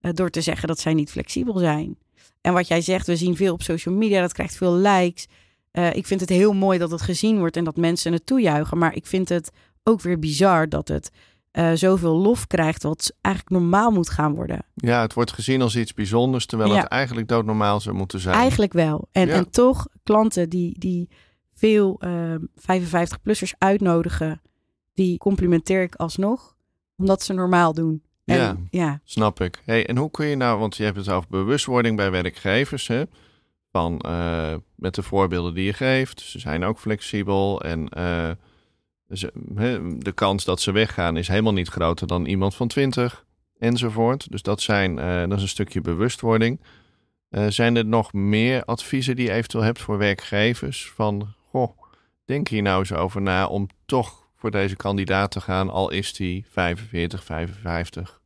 uh, 0.00 0.12
door 0.14 0.30
te 0.30 0.40
zeggen 0.40 0.68
dat 0.68 0.78
zij 0.78 0.94
niet 0.94 1.10
flexibel 1.10 1.58
zijn. 1.58 1.98
En 2.40 2.52
wat 2.52 2.68
jij 2.68 2.80
zegt, 2.80 3.06
we 3.06 3.16
zien 3.16 3.36
veel 3.36 3.52
op 3.52 3.62
social 3.62 3.94
media, 3.94 4.20
dat 4.20 4.32
krijgt 4.32 4.56
veel 4.56 4.74
likes. 4.74 5.26
Uh, 5.72 5.94
ik 5.94 6.06
vind 6.06 6.20
het 6.20 6.28
heel 6.28 6.52
mooi 6.52 6.78
dat 6.78 6.90
het 6.90 7.02
gezien 7.02 7.38
wordt 7.38 7.56
en 7.56 7.64
dat 7.64 7.76
mensen 7.76 8.12
het 8.12 8.26
toejuichen. 8.26 8.78
Maar 8.78 8.94
ik 8.94 9.06
vind 9.06 9.28
het 9.28 9.50
ook 9.82 10.00
weer 10.00 10.18
bizar 10.18 10.68
dat 10.68 10.88
het 10.88 11.10
uh, 11.52 11.70
zoveel 11.74 12.16
lof 12.16 12.46
krijgt, 12.46 12.82
wat 12.82 13.14
eigenlijk 13.20 13.56
normaal 13.56 13.90
moet 13.90 14.10
gaan 14.10 14.34
worden. 14.34 14.64
Ja, 14.74 15.00
het 15.00 15.14
wordt 15.14 15.32
gezien 15.32 15.62
als 15.62 15.76
iets 15.76 15.94
bijzonders, 15.94 16.46
terwijl 16.46 16.74
het 16.74 16.86
eigenlijk 16.86 17.28
doodnormaal 17.28 17.80
zou 17.80 17.96
moeten 17.96 18.20
zijn. 18.20 18.34
Eigenlijk 18.34 18.72
wel. 18.72 19.08
En, 19.12 19.28
en 19.28 19.50
toch, 19.50 19.86
klanten 20.02 20.48
die, 20.48 20.78
die 20.78 21.08
veel 21.54 22.00
uh, 22.04 22.34
ehm, 22.34 22.42
55-plussers 22.42 23.58
uitnodigen, 23.58 24.40
die 24.94 25.18
complimenteer 25.18 25.82
ik 25.82 25.94
alsnog, 25.94 26.54
omdat 26.96 27.22
ze 27.22 27.32
normaal 27.32 27.74
doen. 27.74 28.02
En, 28.24 28.36
ja, 28.36 28.56
ja, 28.70 29.00
snap 29.04 29.40
ik. 29.40 29.62
Hey, 29.64 29.86
en 29.86 29.96
hoe 29.96 30.10
kun 30.10 30.26
je 30.26 30.36
nou, 30.36 30.58
want 30.58 30.76
je 30.76 30.84
hebt 30.84 30.96
het 30.96 31.08
over 31.08 31.30
bewustwording 31.30 31.96
bij 31.96 32.10
werkgevers, 32.10 32.86
hè? 32.88 33.04
Van 33.72 34.04
uh, 34.06 34.54
met 34.74 34.94
de 34.94 35.02
voorbeelden 35.02 35.54
die 35.54 35.64
je 35.64 35.72
geeft. 35.72 36.20
Ze 36.20 36.38
zijn 36.38 36.64
ook 36.64 36.78
flexibel 36.78 37.62
en 37.62 37.88
uh, 39.10 39.78
de 39.98 40.12
kans 40.14 40.44
dat 40.44 40.60
ze 40.60 40.72
weggaan 40.72 41.16
is 41.16 41.28
helemaal 41.28 41.52
niet 41.52 41.68
groter 41.68 42.06
dan 42.06 42.26
iemand 42.26 42.54
van 42.54 42.68
20 42.68 43.24
enzovoort. 43.58 44.30
Dus 44.30 44.42
dat, 44.42 44.60
zijn, 44.60 44.98
uh, 44.98 45.20
dat 45.20 45.36
is 45.36 45.42
een 45.42 45.48
stukje 45.48 45.80
bewustwording. 45.80 46.60
Uh, 47.30 47.46
zijn 47.48 47.76
er 47.76 47.86
nog 47.86 48.12
meer 48.12 48.64
adviezen 48.64 49.16
die 49.16 49.26
je 49.26 49.32
eventueel 49.32 49.64
hebt 49.64 49.80
voor 49.80 49.98
werkgevers? 49.98 50.90
Van, 50.94 51.34
goh, 51.50 51.78
denk 52.24 52.48
hier 52.48 52.62
nou 52.62 52.78
eens 52.78 52.92
over 52.92 53.22
na 53.22 53.46
om 53.46 53.68
toch 53.86 54.28
voor 54.36 54.50
deze 54.50 54.76
kandidaat 54.76 55.30
te 55.30 55.40
gaan, 55.40 55.70
al 55.70 55.90
is 55.90 56.12
die 56.12 56.46
45, 56.50 57.24
55. 57.24 58.20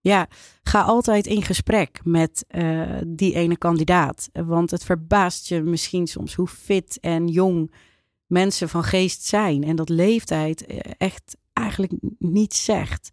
Ja, 0.00 0.28
ga 0.62 0.82
altijd 0.82 1.26
in 1.26 1.42
gesprek 1.42 2.00
met 2.04 2.44
uh, 2.50 2.96
die 3.06 3.34
ene 3.34 3.56
kandidaat. 3.56 4.28
Want 4.32 4.70
het 4.70 4.84
verbaast 4.84 5.48
je 5.48 5.62
misschien 5.62 6.06
soms 6.06 6.34
hoe 6.34 6.48
fit 6.48 6.98
en 7.00 7.28
jong 7.28 7.72
mensen 8.30 8.68
van 8.68 8.84
geest 8.84 9.24
zijn. 9.24 9.64
En 9.64 9.76
dat 9.76 9.88
leeftijd 9.88 10.66
echt 10.96 11.36
eigenlijk 11.52 11.92
niet 12.18 12.54
zegt. 12.54 13.10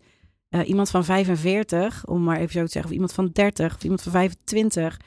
Uh, 0.49 0.67
iemand 0.67 0.89
van 0.89 1.06
45, 1.06 2.06
om 2.06 2.23
maar 2.23 2.38
even 2.38 2.51
zo 2.51 2.65
te 2.65 2.71
zeggen, 2.71 2.86
of 2.86 2.91
iemand 2.91 3.13
van 3.13 3.30
30, 3.34 3.75
of 3.75 3.84
iemand 3.84 4.01
van 4.01 4.12
25 4.12 4.97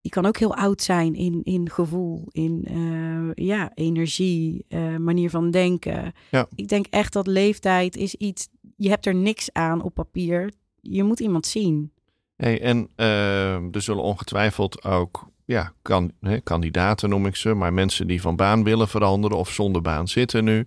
die 0.00 0.10
kan 0.10 0.26
ook 0.26 0.36
heel 0.36 0.54
oud 0.54 0.82
zijn 0.82 1.14
in, 1.14 1.40
in 1.42 1.70
gevoel, 1.70 2.28
in 2.30 2.64
uh, 2.70 3.46
ja, 3.46 3.70
energie, 3.74 4.64
uh, 4.68 4.96
manier 4.96 5.30
van 5.30 5.50
denken. 5.50 6.12
Ja. 6.30 6.46
Ik 6.54 6.68
denk 6.68 6.86
echt 6.86 7.12
dat 7.12 7.26
leeftijd 7.26 7.96
is 7.96 8.14
iets, 8.14 8.48
je 8.76 8.88
hebt 8.88 9.06
er 9.06 9.14
niks 9.14 9.52
aan 9.52 9.82
op 9.82 9.94
papier. 9.94 10.52
Je 10.80 11.02
moet 11.02 11.20
iemand 11.20 11.46
zien. 11.46 11.92
Hey, 12.36 12.60
en 12.60 12.88
uh, 12.96 13.74
er 13.74 13.82
zullen 13.82 14.02
ongetwijfeld 14.02 14.84
ook 14.84 15.29
ja, 15.50 15.72
kan, 15.82 16.12
hè, 16.20 16.40
kandidaten 16.40 17.08
noem 17.08 17.26
ik 17.26 17.36
ze, 17.36 17.54
maar 17.54 17.72
mensen 17.72 18.06
die 18.06 18.20
van 18.20 18.36
baan 18.36 18.64
willen 18.64 18.88
veranderen 18.88 19.38
of 19.38 19.50
zonder 19.50 19.82
baan 19.82 20.08
zitten 20.08 20.44
nu 20.44 20.66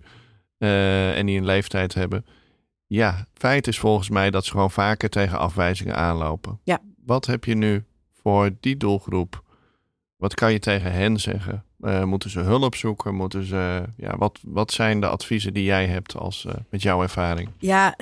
en 0.58 1.26
die 1.26 1.38
een 1.38 1.44
leeftijd 1.44 1.94
hebben. 1.94 2.26
Ja, 2.86 3.26
feit 3.34 3.66
is 3.66 3.78
volgens 3.78 4.08
mij 4.08 4.30
dat 4.30 4.44
ze 4.44 4.50
gewoon 4.50 4.70
vaker 4.70 5.08
tegen 5.08 5.38
afwijzingen 5.38 5.96
aanlopen. 5.96 6.60
Ja. 6.62 6.80
Wat 7.04 7.26
heb 7.26 7.44
je 7.44 7.54
nu 7.54 7.84
voor 8.12 8.50
die 8.60 8.76
doelgroep? 8.76 9.42
Wat 10.16 10.34
kan 10.34 10.52
je 10.52 10.58
tegen 10.58 10.92
hen 10.92 11.20
zeggen? 11.20 11.64
Uh, 11.80 12.04
moeten 12.04 12.30
ze 12.30 12.40
hulp 12.40 12.74
zoeken? 12.74 13.14
Moeten 13.14 13.44
ze, 13.44 13.82
ja, 13.96 14.16
wat, 14.16 14.38
wat 14.42 14.72
zijn 14.72 15.00
de 15.00 15.06
adviezen 15.06 15.54
die 15.54 15.64
jij 15.64 15.86
hebt 15.86 16.16
als, 16.16 16.44
uh, 16.44 16.52
met 16.70 16.82
jouw 16.82 17.02
ervaring? 17.02 17.48
Ja, 17.58 17.96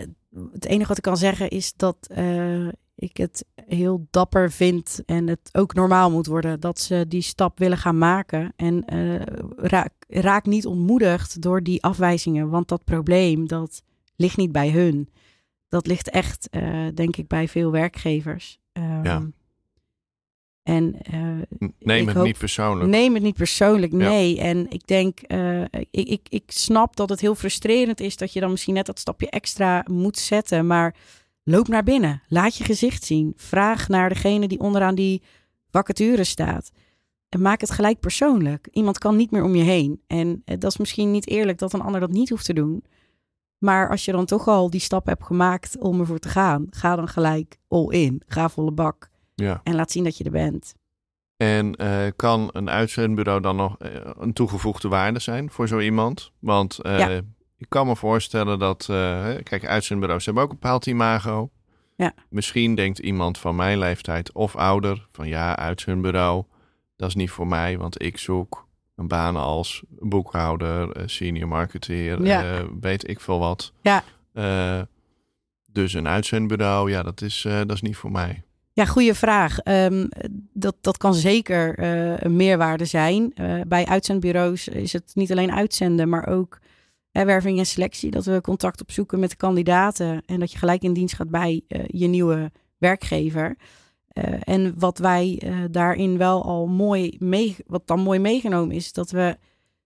het 0.53 0.67
enige 0.67 0.89
wat 0.89 0.97
ik 0.97 1.03
kan 1.03 1.17
zeggen 1.17 1.51
is 1.51 1.73
dat 1.77 1.97
uh, 2.17 2.69
ik 3.03 3.17
het 3.17 3.45
heel 3.67 4.07
dapper 4.11 4.51
vind 4.51 5.03
en 5.07 5.27
het 5.27 5.49
ook 5.53 5.75
normaal 5.75 6.11
moet 6.11 6.27
worden 6.27 6.61
dat 6.61 6.81
ze 6.81 7.05
die 7.09 7.23
stap 7.23 7.59
willen 7.59 7.79
gaan 7.79 7.99
maken. 7.99 8.53
En 8.57 8.85
raak, 9.57 9.93
raak 10.09 10.47
niet 10.47 10.67
ontmoedigd 10.67 11.43
door 11.43 11.63
die 11.63 11.83
afwijzingen, 11.83 12.49
want 12.49 12.69
dat 12.69 12.85
probleem 12.85 13.47
dat 13.49 13.83
ligt 14.17 14.37
niet 14.37 14.53
bij 14.53 14.71
hun. 14.71 15.09
Dat 15.69 15.87
ligt 15.87 16.11
echt, 16.11 16.49
denk 16.95 17.17
ik, 17.17 17.27
bij 17.27 17.49
veel 17.49 17.71
werkgevers. 17.71 18.59
Um, 18.73 19.05
ja. 19.05 19.23
En, 20.63 20.97
uh, 21.15 21.69
neem 21.79 22.07
het 22.07 22.17
hoop, 22.17 22.27
niet 22.27 22.39
persoonlijk. 22.39 22.91
Neem 22.91 23.15
het 23.15 23.23
niet 23.23 23.35
persoonlijk, 23.35 23.93
nee. 23.93 24.35
Ja. 24.35 24.43
En 24.43 24.71
ik 24.71 24.87
denk, 24.87 25.19
uh, 25.27 25.63
ik, 25.71 26.09
ik, 26.09 26.27
ik 26.29 26.43
snap 26.47 26.97
dat 26.97 27.09
het 27.09 27.21
heel 27.21 27.35
frustrerend 27.35 28.01
is 28.01 28.17
dat 28.17 28.33
je 28.33 28.41
dan 28.41 28.51
misschien 28.51 28.75
net 28.75 28.87
dat 28.87 28.99
stapje 28.99 29.31
extra 29.31 29.85
moet 29.91 30.19
zetten. 30.19 30.67
Maar 30.67 30.95
loop 31.45 31.69
naar 31.69 31.83
binnen. 31.83 32.23
Laat 32.29 32.57
je 32.57 32.65
gezicht 32.65 33.05
zien. 33.05 33.33
Vraag 33.37 33.89
naar 33.89 34.09
degene 34.09 34.49
die 34.49 34.61
onderaan 34.61 34.95
die 34.95 35.23
vacature 35.71 36.25
staat. 36.25 36.71
En 37.29 37.43
maak 37.43 37.61
het 37.61 37.71
gelijk 37.71 38.01
persoonlijk. 38.01 38.69
Iemand 38.71 38.99
kan 38.99 39.17
niet 39.17 39.31
meer 39.31 39.45
om 39.45 39.55
je 39.55 39.63
heen. 39.63 40.01
En 40.07 40.43
dat 40.45 40.65
is 40.65 40.77
misschien 40.77 41.11
niet 41.11 41.29
eerlijk 41.29 41.59
dat 41.59 41.73
een 41.73 41.81
ander 41.81 42.01
dat 42.01 42.11
niet 42.11 42.29
hoeft 42.29 42.45
te 42.45 42.53
doen. 42.53 42.85
Maar 43.59 43.91
als 43.91 44.05
je 44.05 44.13
dan 44.13 44.25
toch 44.25 44.49
al 44.49 44.71
die 44.71 44.81
stap 44.81 45.07
hebt 45.07 45.25
gemaakt 45.25 45.79
om 45.79 46.01
ervoor 46.01 46.19
te 46.19 46.29
gaan, 46.29 46.67
ga 46.71 46.97
dan 46.97 47.09
gelijk 47.09 47.59
all 47.69 47.89
in. 47.89 48.23
Ga 48.27 48.49
volle 48.49 48.73
bak. 48.73 49.11
Ja. 49.35 49.61
En 49.65 49.75
laat 49.75 49.91
zien 49.91 50.05
dat 50.05 50.17
je 50.19 50.25
er 50.25 50.31
bent. 50.31 50.75
En 51.37 51.83
uh, 51.83 52.07
kan 52.17 52.49
een 52.53 52.71
uitzendbureau 52.71 53.41
dan 53.41 53.57
nog 53.57 53.77
uh, 53.79 53.91
een 54.19 54.33
toegevoegde 54.33 54.89
waarde 54.89 55.19
zijn 55.19 55.51
voor 55.51 55.69
zo 55.69 55.79
iemand? 55.79 56.33
Want 56.39 56.79
uh, 56.83 56.99
ja. 56.99 57.21
Ik 57.63 57.69
kan 57.69 57.87
me 57.87 57.97
voorstellen 57.97 58.59
dat, 58.59 58.85
kijk, 59.43 59.67
uitzendbureaus 59.67 60.25
hebben 60.25 60.43
ook 60.43 60.51
een 60.51 60.59
bepaald 60.61 60.87
imago. 60.87 61.51
Ja. 61.97 62.15
Misschien 62.29 62.75
denkt 62.75 62.99
iemand 62.99 63.39
van 63.39 63.57
mijn 63.57 63.79
leeftijd 63.79 64.33
of 64.33 64.57
ouder 64.57 65.07
van 65.13 65.29
ja, 65.29 65.57
uitzendbureau, 65.57 66.45
dat 66.97 67.09
is 67.09 67.15
niet 67.15 67.31
voor 67.31 67.47
mij, 67.47 67.79
want 67.79 68.03
ik 68.03 68.19
zoek 68.19 68.69
een 68.97 69.09
baan 69.09 69.37
als 69.37 69.83
boekhouder, 69.89 71.03
senior 71.11 71.49
marketeer, 71.49 72.25
ja. 72.25 72.65
weet 72.81 73.09
ik 73.09 73.21
veel 73.21 73.39
wat. 73.39 73.73
Ja. 73.83 74.05
dus 75.67 75.93
een 75.93 76.09
uitzendbureau, 76.09 76.91
ja, 76.91 77.03
dat 77.03 77.21
is, 77.21 77.43
dat 77.43 77.73
is 77.73 77.83
niet 77.83 77.97
voor 77.97 78.11
mij. 78.11 78.43
Ja, 78.75 78.85
goede 78.85 79.15
vraag. 79.15 79.59
Um, 79.65 80.09
dat, 80.53 80.77
dat 80.81 80.97
kan 80.97 81.15
zeker 81.15 81.79
uh, 81.79 82.19
een 82.19 82.37
meerwaarde 82.37 82.85
zijn. 82.85 83.33
Uh, 83.35 83.61
bij 83.67 83.87
uitzendbureaus 83.87 84.69
is 84.69 84.93
het 84.93 85.11
niet 85.15 85.31
alleen 85.33 85.53
uitzenden, 85.53 86.09
maar 86.09 86.27
ook 86.27 86.59
werving 87.13 87.59
en 87.59 87.67
selectie. 87.67 88.11
Dat 88.11 88.25
we 88.25 88.41
contact 88.41 88.81
opzoeken 88.81 89.21
met 89.21 89.31
de 89.31 89.37
kandidaten 89.37 90.23
en 90.27 90.41
dat 90.41 90.53
je 90.53 90.59
gelijk 90.59 90.83
in 90.83 90.93
dienst 90.93 91.15
gaat 91.15 91.31
bij 91.31 91.63
je 91.87 92.07
nieuwe 92.07 92.51
werkgever. 92.79 93.57
en 94.41 94.79
wat 94.79 94.99
wij 94.99 95.43
daarin 95.71 96.19
wel 96.19 96.45
al 96.45 96.67
mooi 96.67 97.17
mee, 97.19 97.57
wat 97.67 97.87
dan 97.87 98.01
mooi 98.01 98.19
meegenomen 98.19 98.77
is, 98.77 98.93
dat 98.93 99.11
we 99.11 99.37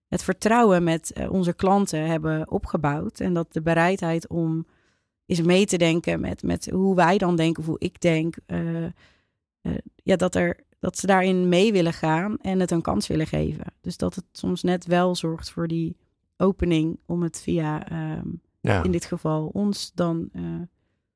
het 0.07 0.23
vertrouwen 0.23 0.83
met 0.83 1.13
onze 1.29 1.53
klanten 1.53 2.07
hebben 2.07 2.51
opgebouwd. 2.51 3.19
En 3.19 3.33
dat 3.33 3.53
de 3.53 3.61
bereidheid 3.61 4.27
om 4.27 4.65
is 5.25 5.41
mee 5.41 5.65
te 5.65 5.77
denken 5.77 6.19
met, 6.19 6.43
met 6.43 6.69
hoe 6.69 6.95
wij 6.95 7.17
dan 7.17 7.35
denken, 7.35 7.61
of 7.61 7.67
hoe 7.67 7.79
ik 7.79 8.01
denk. 8.01 8.35
Ja, 10.03 10.15
dat, 10.15 10.35
er, 10.35 10.59
dat 10.79 10.97
ze 10.97 11.07
daarin 11.07 11.49
mee 11.49 11.71
willen 11.71 11.93
gaan 11.93 12.37
en 12.41 12.59
het 12.59 12.71
een 12.71 12.81
kans 12.81 13.07
willen 13.07 13.27
geven. 13.27 13.65
Dus 13.81 13.97
dat 13.97 14.15
het 14.15 14.25
soms 14.31 14.63
net 14.63 14.85
wel 14.85 15.15
zorgt 15.15 15.49
voor 15.49 15.67
die 15.67 15.97
opening 16.37 16.99
om 17.05 17.23
het 17.23 17.41
via, 17.41 17.91
um, 18.17 18.41
ja. 18.61 18.83
in 18.83 18.91
dit 18.91 19.05
geval, 19.05 19.49
ons 19.53 19.91
dan. 19.93 20.29
Uh, 20.33 20.43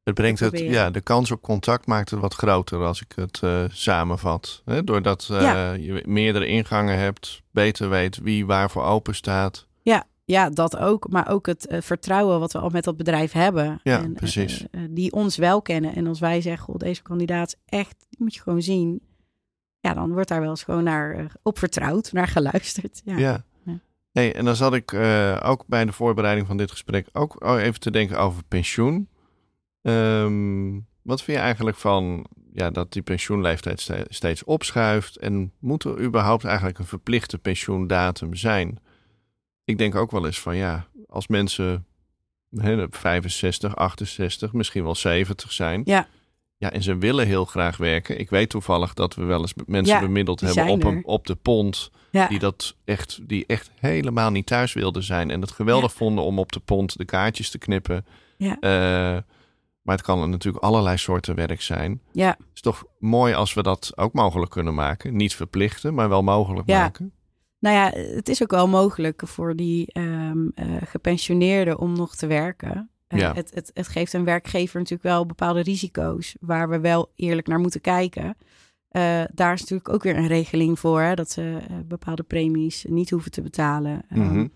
het 0.04 0.14
brengt 0.14 0.40
het, 0.40 0.60
ja, 0.60 0.90
de 0.90 1.02
kans 1.02 1.32
op 1.32 1.42
contact 1.42 1.86
maakt 1.86 2.10
het 2.10 2.20
wat 2.20 2.34
groter 2.34 2.86
als 2.86 3.02
ik 3.02 3.14
het 3.16 3.42
samenvat. 3.74 4.62
Hè? 4.66 4.84
Doordat 4.84 5.26
ja. 5.30 5.72
je 5.72 6.04
meerdere 6.06 6.48
ingangen 6.48 6.98
hebt, 6.98 7.42
beter 7.52 7.90
weet 7.90 8.18
wie 8.18 8.46
waarvoor 8.46 8.84
open 8.84 9.16
staat. 9.16 9.68
Ja, 9.82 10.06
ja, 10.26 10.50
dat 10.50 10.78
ook. 10.78 11.10
Maar 11.10 11.30
ook 11.30 11.46
het 11.46 11.72
uh, 11.72 11.82
vertrouwen 11.82 12.40
wat 12.40 12.52
we 12.52 12.60
al 12.60 12.70
met 12.70 12.84
dat 12.84 12.98
bedrijf 12.98 13.32
hebben. 13.32 13.80
Ja, 13.84 14.02
en, 14.02 14.14
precies. 14.14 14.66
Die 14.90 15.12
ons 15.12 15.38
wel 15.38 15.62
kennen. 15.62 15.96
En 15.96 16.08
als 16.08 16.20
wij 16.20 16.42
zeggen, 16.42 16.64
goh, 16.66 16.78
deze 16.78 17.02
kandidaat 17.02 17.48
is 17.48 17.78
echt, 17.80 18.06
die 18.10 18.20
moet 18.22 18.34
je 18.34 18.42
gewoon 18.42 18.62
zien. 18.62 19.02
Ja, 19.80 19.94
dan 19.94 20.14
wordt 20.14 20.30
daar 20.30 20.42
wel 20.42 20.50
eens 20.50 20.64
gewoon 20.64 20.84
naar 20.84 21.32
op 21.44 21.58
vertrouwd, 21.58 22.12
naar 22.12 22.28
geluisterd. 22.28 23.02
Ja. 23.06 23.18
ja. 23.18 23.44
Hey, 24.12 24.36
en 24.36 24.46
dan 24.46 24.56
zat 24.56 24.74
ik 24.74 24.94
ook 25.44 25.64
bij 25.68 25.86
de 25.86 25.92
voorbereiding 25.92 26.48
van 26.48 26.58
dit 26.58 26.72
gesprek 26.72 27.08
ook 27.14 27.44
even 27.46 27.80
te 27.80 27.92
denken 27.92 28.20
over 28.20 28.44
pensioen. 28.44 29.10
Um, 29.82 30.88
wat 31.02 31.22
vind 31.24 31.38
je 31.38 31.44
eigenlijk 31.44 31.78
van 31.78 32.26
ja, 32.54 32.70
dat 32.70 32.94
die 32.94 33.02
pensioenleeftijd 33.02 33.90
steeds 34.10 34.44
opschuift? 34.44 35.18
En 35.18 35.52
moet 35.60 35.84
er 35.84 36.02
überhaupt 36.02 36.44
eigenlijk 36.44 36.80
een 36.80 36.86
verplichte 36.86 37.38
pensioendatum 37.38 38.36
zijn? 38.36 38.80
ik 39.72 39.78
denk 39.78 39.96
ook 39.96 40.12
wel 40.12 40.26
eens 40.26 40.40
van 40.40 40.56
ja, 40.56 40.88
als 41.08 41.28
mensen 41.28 41.86
hè, 42.50 42.86
65, 42.90 43.76
68, 43.76 44.54
misschien 44.54 44.84
wel 44.84 44.96
70 44.96 45.52
zijn. 45.52 45.82
Ja. 45.86 46.08
Ja, 46.62 46.72
en 46.72 46.84
ze 46.84 46.98
willen 46.98 47.28
heel 47.28 47.46
graag 47.46 47.78
werken. 47.78 48.20
Ik 48.20 48.30
weet 48.30 48.50
toevallig 48.50 48.94
dat 48.94 49.16
we 49.16 49.24
wel 49.24 49.42
eens 49.42 49.54
mensen 49.66 49.96
ja, 49.96 50.02
bemiddeld 50.02 50.40
hebben 50.40 50.68
op, 50.68 50.84
een, 50.84 51.06
op 51.06 51.28
de 51.28 51.36
pont. 51.36 51.92
Ja. 52.12 52.28
Die 52.28 52.40
dat 52.40 52.76
echt, 52.86 53.20
die 53.24 53.46
echt 53.46 53.72
helemaal 53.80 54.32
niet 54.32 54.46
thuis 54.46 54.74
wilden 54.74 55.04
zijn. 55.04 55.32
En 55.32 55.42
het 55.42 55.52
geweldig 55.52 55.92
ja. 55.92 55.98
vonden 55.98 56.24
om 56.24 56.40
op 56.40 56.52
de 56.52 56.60
pont 56.60 56.98
de 56.98 57.06
kaartjes 57.06 57.50
te 57.50 57.58
knippen. 57.58 58.06
Ja. 58.38 58.58
Uh, 58.60 59.22
maar 59.82 59.96
het 59.96 60.02
kan 60.02 60.30
natuurlijk 60.30 60.64
allerlei 60.64 60.98
soorten 60.98 61.36
werk 61.36 61.62
zijn. 61.62 62.02
Ja. 62.12 62.30
Het 62.30 62.48
is 62.54 62.62
toch 62.62 62.84
mooi 63.00 63.34
als 63.34 63.54
we 63.54 63.64
dat 63.64 63.92
ook 63.96 64.14
mogelijk 64.14 64.52
kunnen 64.52 64.74
maken. 64.74 65.16
Niet 65.16 65.36
verplichten, 65.36 65.94
maar 65.94 66.10
wel 66.10 66.24
mogelijk 66.24 66.68
ja. 66.68 66.82
maken. 66.82 67.14
Nou 67.60 67.76
ja, 67.76 67.90
het 68.16 68.30
is 68.30 68.44
ook 68.44 68.52
wel 68.52 68.68
mogelijk 68.68 69.22
voor 69.26 69.56
die 69.56 70.00
um, 70.00 70.52
uh, 70.56 70.76
gepensioneerden 70.86 71.80
om 71.80 71.96
nog 71.96 72.16
te 72.16 72.28
werken. 72.28 72.91
Uh, 73.14 73.20
ja. 73.20 73.34
het, 73.34 73.54
het, 73.54 73.72
het, 73.74 73.88
geeft 73.88 74.14
een 74.14 74.24
werkgever 74.24 74.80
natuurlijk 74.80 75.10
wel 75.10 75.26
bepaalde 75.26 75.62
risico's 75.62 76.36
waar 76.40 76.70
we 76.70 76.80
wel 76.80 77.12
eerlijk 77.16 77.48
naar 77.48 77.60
moeten 77.60 77.82
kijken. 77.82 78.26
Uh, 78.92 79.24
daar 79.34 79.54
is 79.54 79.60
natuurlijk 79.60 79.90
ook 79.90 80.04
weer 80.04 80.18
een 80.18 80.28
regeling 80.28 80.80
voor, 80.80 81.02
hè, 81.02 81.16
dat 81.16 81.32
ze 81.32 81.58
bepaalde 81.86 82.24
premies 82.24 82.86
niet 82.90 83.10
hoeven 83.10 83.32
te 83.32 83.42
betalen. 83.42 84.02
Mm 84.10 84.28
-hmm. 84.28 84.38
um, 84.38 84.52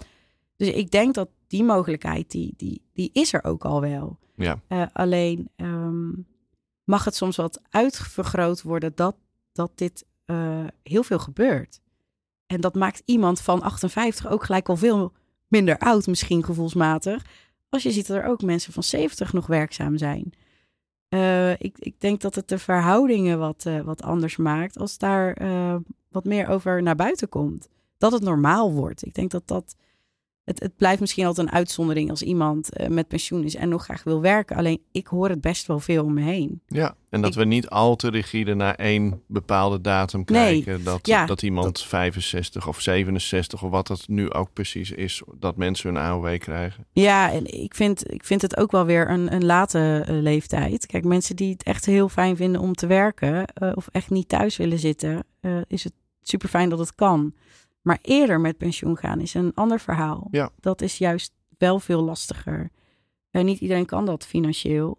dus 0.55 0.67
ik 0.67 0.91
denk 0.91 1.13
dat 1.13 1.29
die 1.47 1.63
mogelijkheid, 1.63 2.31
die, 2.31 2.53
die, 2.57 2.81
die 2.93 3.09
is 3.13 3.33
er 3.33 3.43
ook 3.43 3.65
al 3.65 3.81
wel. 3.81 4.17
Ja. 4.35 4.61
alleen 4.93 5.49
um, 5.55 6.27
mag 6.83 7.05
het 7.05 7.15
soms 7.15 7.35
wat 7.35 7.61
uitvergroot 7.69 8.61
worden 8.61 8.91
dat, 8.95 9.15
dat 9.51 9.71
dit 9.75 10.05
heel 10.83 11.03
veel 11.03 11.19
gebeurt. 11.19 11.79
En 12.47 12.61
dat 12.61 12.75
maakt 12.75 13.01
iemand 13.05 13.41
van 13.41 13.61
58 13.61 14.27
ook 14.27 14.43
gelijk 14.43 14.69
al 14.69 14.77
veel 14.77 15.13
minder 15.47 15.77
oud, 15.77 16.07
misschien 16.07 16.43
gevoelsmatig. 16.43 17.25
Als 17.75 17.83
je 17.83 17.91
ziet 17.91 18.07
dat 18.07 18.17
er 18.17 18.25
ook 18.25 18.41
mensen 18.41 18.73
van 18.73 18.83
70 18.83 19.33
nog 19.33 19.47
werkzaam 19.47 19.97
zijn. 19.97 20.33
Uh, 21.09 21.51
ik, 21.51 21.77
ik, 21.79 21.99
denk 21.99 22.21
dat 22.21 22.35
het 22.35 22.47
de 22.47 22.57
verhoudingen 22.57 23.39
wat, 23.39 23.65
uh, 23.67 23.81
wat 23.81 24.01
anders 24.01 24.38
maakt 24.38 24.77
als 24.77 24.97
daar 24.97 25.41
uh, 25.41 25.75
wat 26.09 26.23
meer 26.23 26.47
over 26.47 26.81
naar 26.81 26.95
buiten 26.95 27.29
komt. 27.29 27.67
Dat 27.97 28.11
het 28.11 28.21
normaal 28.21 28.73
wordt. 28.73 29.05
Ik 29.05 29.13
denk 29.13 29.31
dat 29.31 29.47
dat 29.47 29.75
het, 30.45 30.60
het 30.60 30.75
blijft 30.77 30.99
misschien 30.99 31.25
altijd 31.25 31.47
een 31.47 31.53
uitzondering 31.53 32.10
als 32.10 32.21
iemand 32.21 32.73
eh, 32.73 32.88
met 32.88 33.08
pensioen 33.08 33.43
is 33.43 33.55
en 33.55 33.69
nog 33.69 33.84
graag 33.84 34.03
wil 34.03 34.21
werken. 34.21 34.55
Alleen 34.55 34.81
ik 34.91 35.08
hoor 35.08 35.29
het 35.29 35.41
best 35.41 35.67
wel 35.67 35.79
veel 35.79 36.03
om 36.03 36.13
me 36.13 36.21
heen. 36.21 36.62
Ja, 36.67 36.95
en 37.10 37.21
dat 37.21 37.36
we 37.36 37.45
niet 37.45 37.69
al 37.69 37.95
te 37.95 38.10
rigide 38.10 38.53
naar 38.53 38.75
één 38.75 39.21
bepaalde 39.27 39.81
datum 39.81 40.23
kijken. 40.23 40.84
dat, 40.84 41.05
dat 41.05 41.41
iemand 41.41 41.81
65 41.81 42.67
of 42.67 42.81
67 42.81 43.63
of 43.63 43.69
wat 43.69 43.88
dat 43.88 44.08
nu 44.08 44.31
ook 44.31 44.53
precies 44.53 44.91
is, 44.91 45.21
dat 45.39 45.58
mensen 45.58 45.93
hun 45.93 46.03
AOW 46.03 46.38
krijgen. 46.38 46.86
Ja, 46.91 47.31
en 47.31 47.63
ik 47.63 47.75
vind, 47.75 48.13
ik 48.13 48.23
vind 48.23 48.41
het 48.41 48.58
ook 48.58 48.71
wel 48.71 48.86
weer 48.86 49.10
een, 49.10 49.34
een 49.34 49.45
late 49.45 50.03
eh, 50.08 50.15
leeftijd. 50.15 50.86
Kijk, 50.86 51.03
mensen 51.03 51.36
die 51.36 51.51
het 51.51 51.63
echt 51.63 51.86
heel 51.86 52.10
fijn 52.10 52.36
vinden 52.36 52.62
om 52.62 52.73
te 52.73 52.88
werken 52.88 53.45
uh, 53.63 53.71
of 53.75 53.88
echt 53.91 54.10
niet 54.10 54.29
thuis 54.29 54.58
willen 54.58 54.79
zitten, 54.79 55.25
is 55.67 55.84
het 55.84 55.93
super 56.21 56.49
fijn 56.49 56.69
dat 56.69 56.79
het 56.79 56.95
kan. 56.95 57.34
Maar 57.85 57.99
eerder 58.01 58.39
met 58.39 58.57
pensioen 58.57 58.97
gaan 58.97 59.19
is 59.19 59.33
een 59.33 59.53
ander 59.53 59.79
verhaal. 59.79 60.27
Ja. 60.31 60.51
Dat 60.59 60.81
is 60.81 60.97
juist 60.97 61.33
wel 61.57 61.79
veel 61.79 62.01
lastiger. 62.01 62.71
En 63.29 63.45
niet 63.45 63.59
iedereen 63.59 63.85
kan 63.85 64.05
dat 64.05 64.25
financieel. 64.25 64.97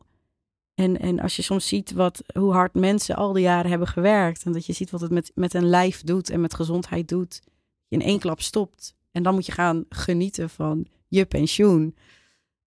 En, 0.75 1.01
en 1.01 1.20
als 1.20 1.37
je 1.37 1.42
soms 1.42 1.68
ziet 1.68 1.92
wat, 1.92 2.22
hoe 2.38 2.53
hard 2.53 2.75
mensen 2.75 3.16
al 3.16 3.33
die 3.33 3.42
jaren 3.42 3.70
hebben 3.70 3.88
gewerkt. 3.88 4.44
En 4.44 4.53
dat 4.53 4.66
je 4.66 4.72
ziet 4.72 4.90
wat 4.90 5.01
het 5.01 5.11
met, 5.11 5.33
met 5.35 5.55
een 5.55 5.68
lijf 5.68 6.03
doet 6.03 6.31
en 6.31 6.40
met 6.40 6.55
gezondheid 6.55 7.09
doet. 7.09 7.42
Je 7.88 7.96
in 7.96 8.03
één 8.03 8.18
klap 8.18 8.40
stopt. 8.40 8.96
En 9.12 9.22
dan 9.22 9.35
moet 9.35 9.46
je 9.46 9.53
gaan 9.53 9.85
genieten 9.88 10.51
van 10.51 10.87
je 11.09 11.25
pensioen. 11.25 11.96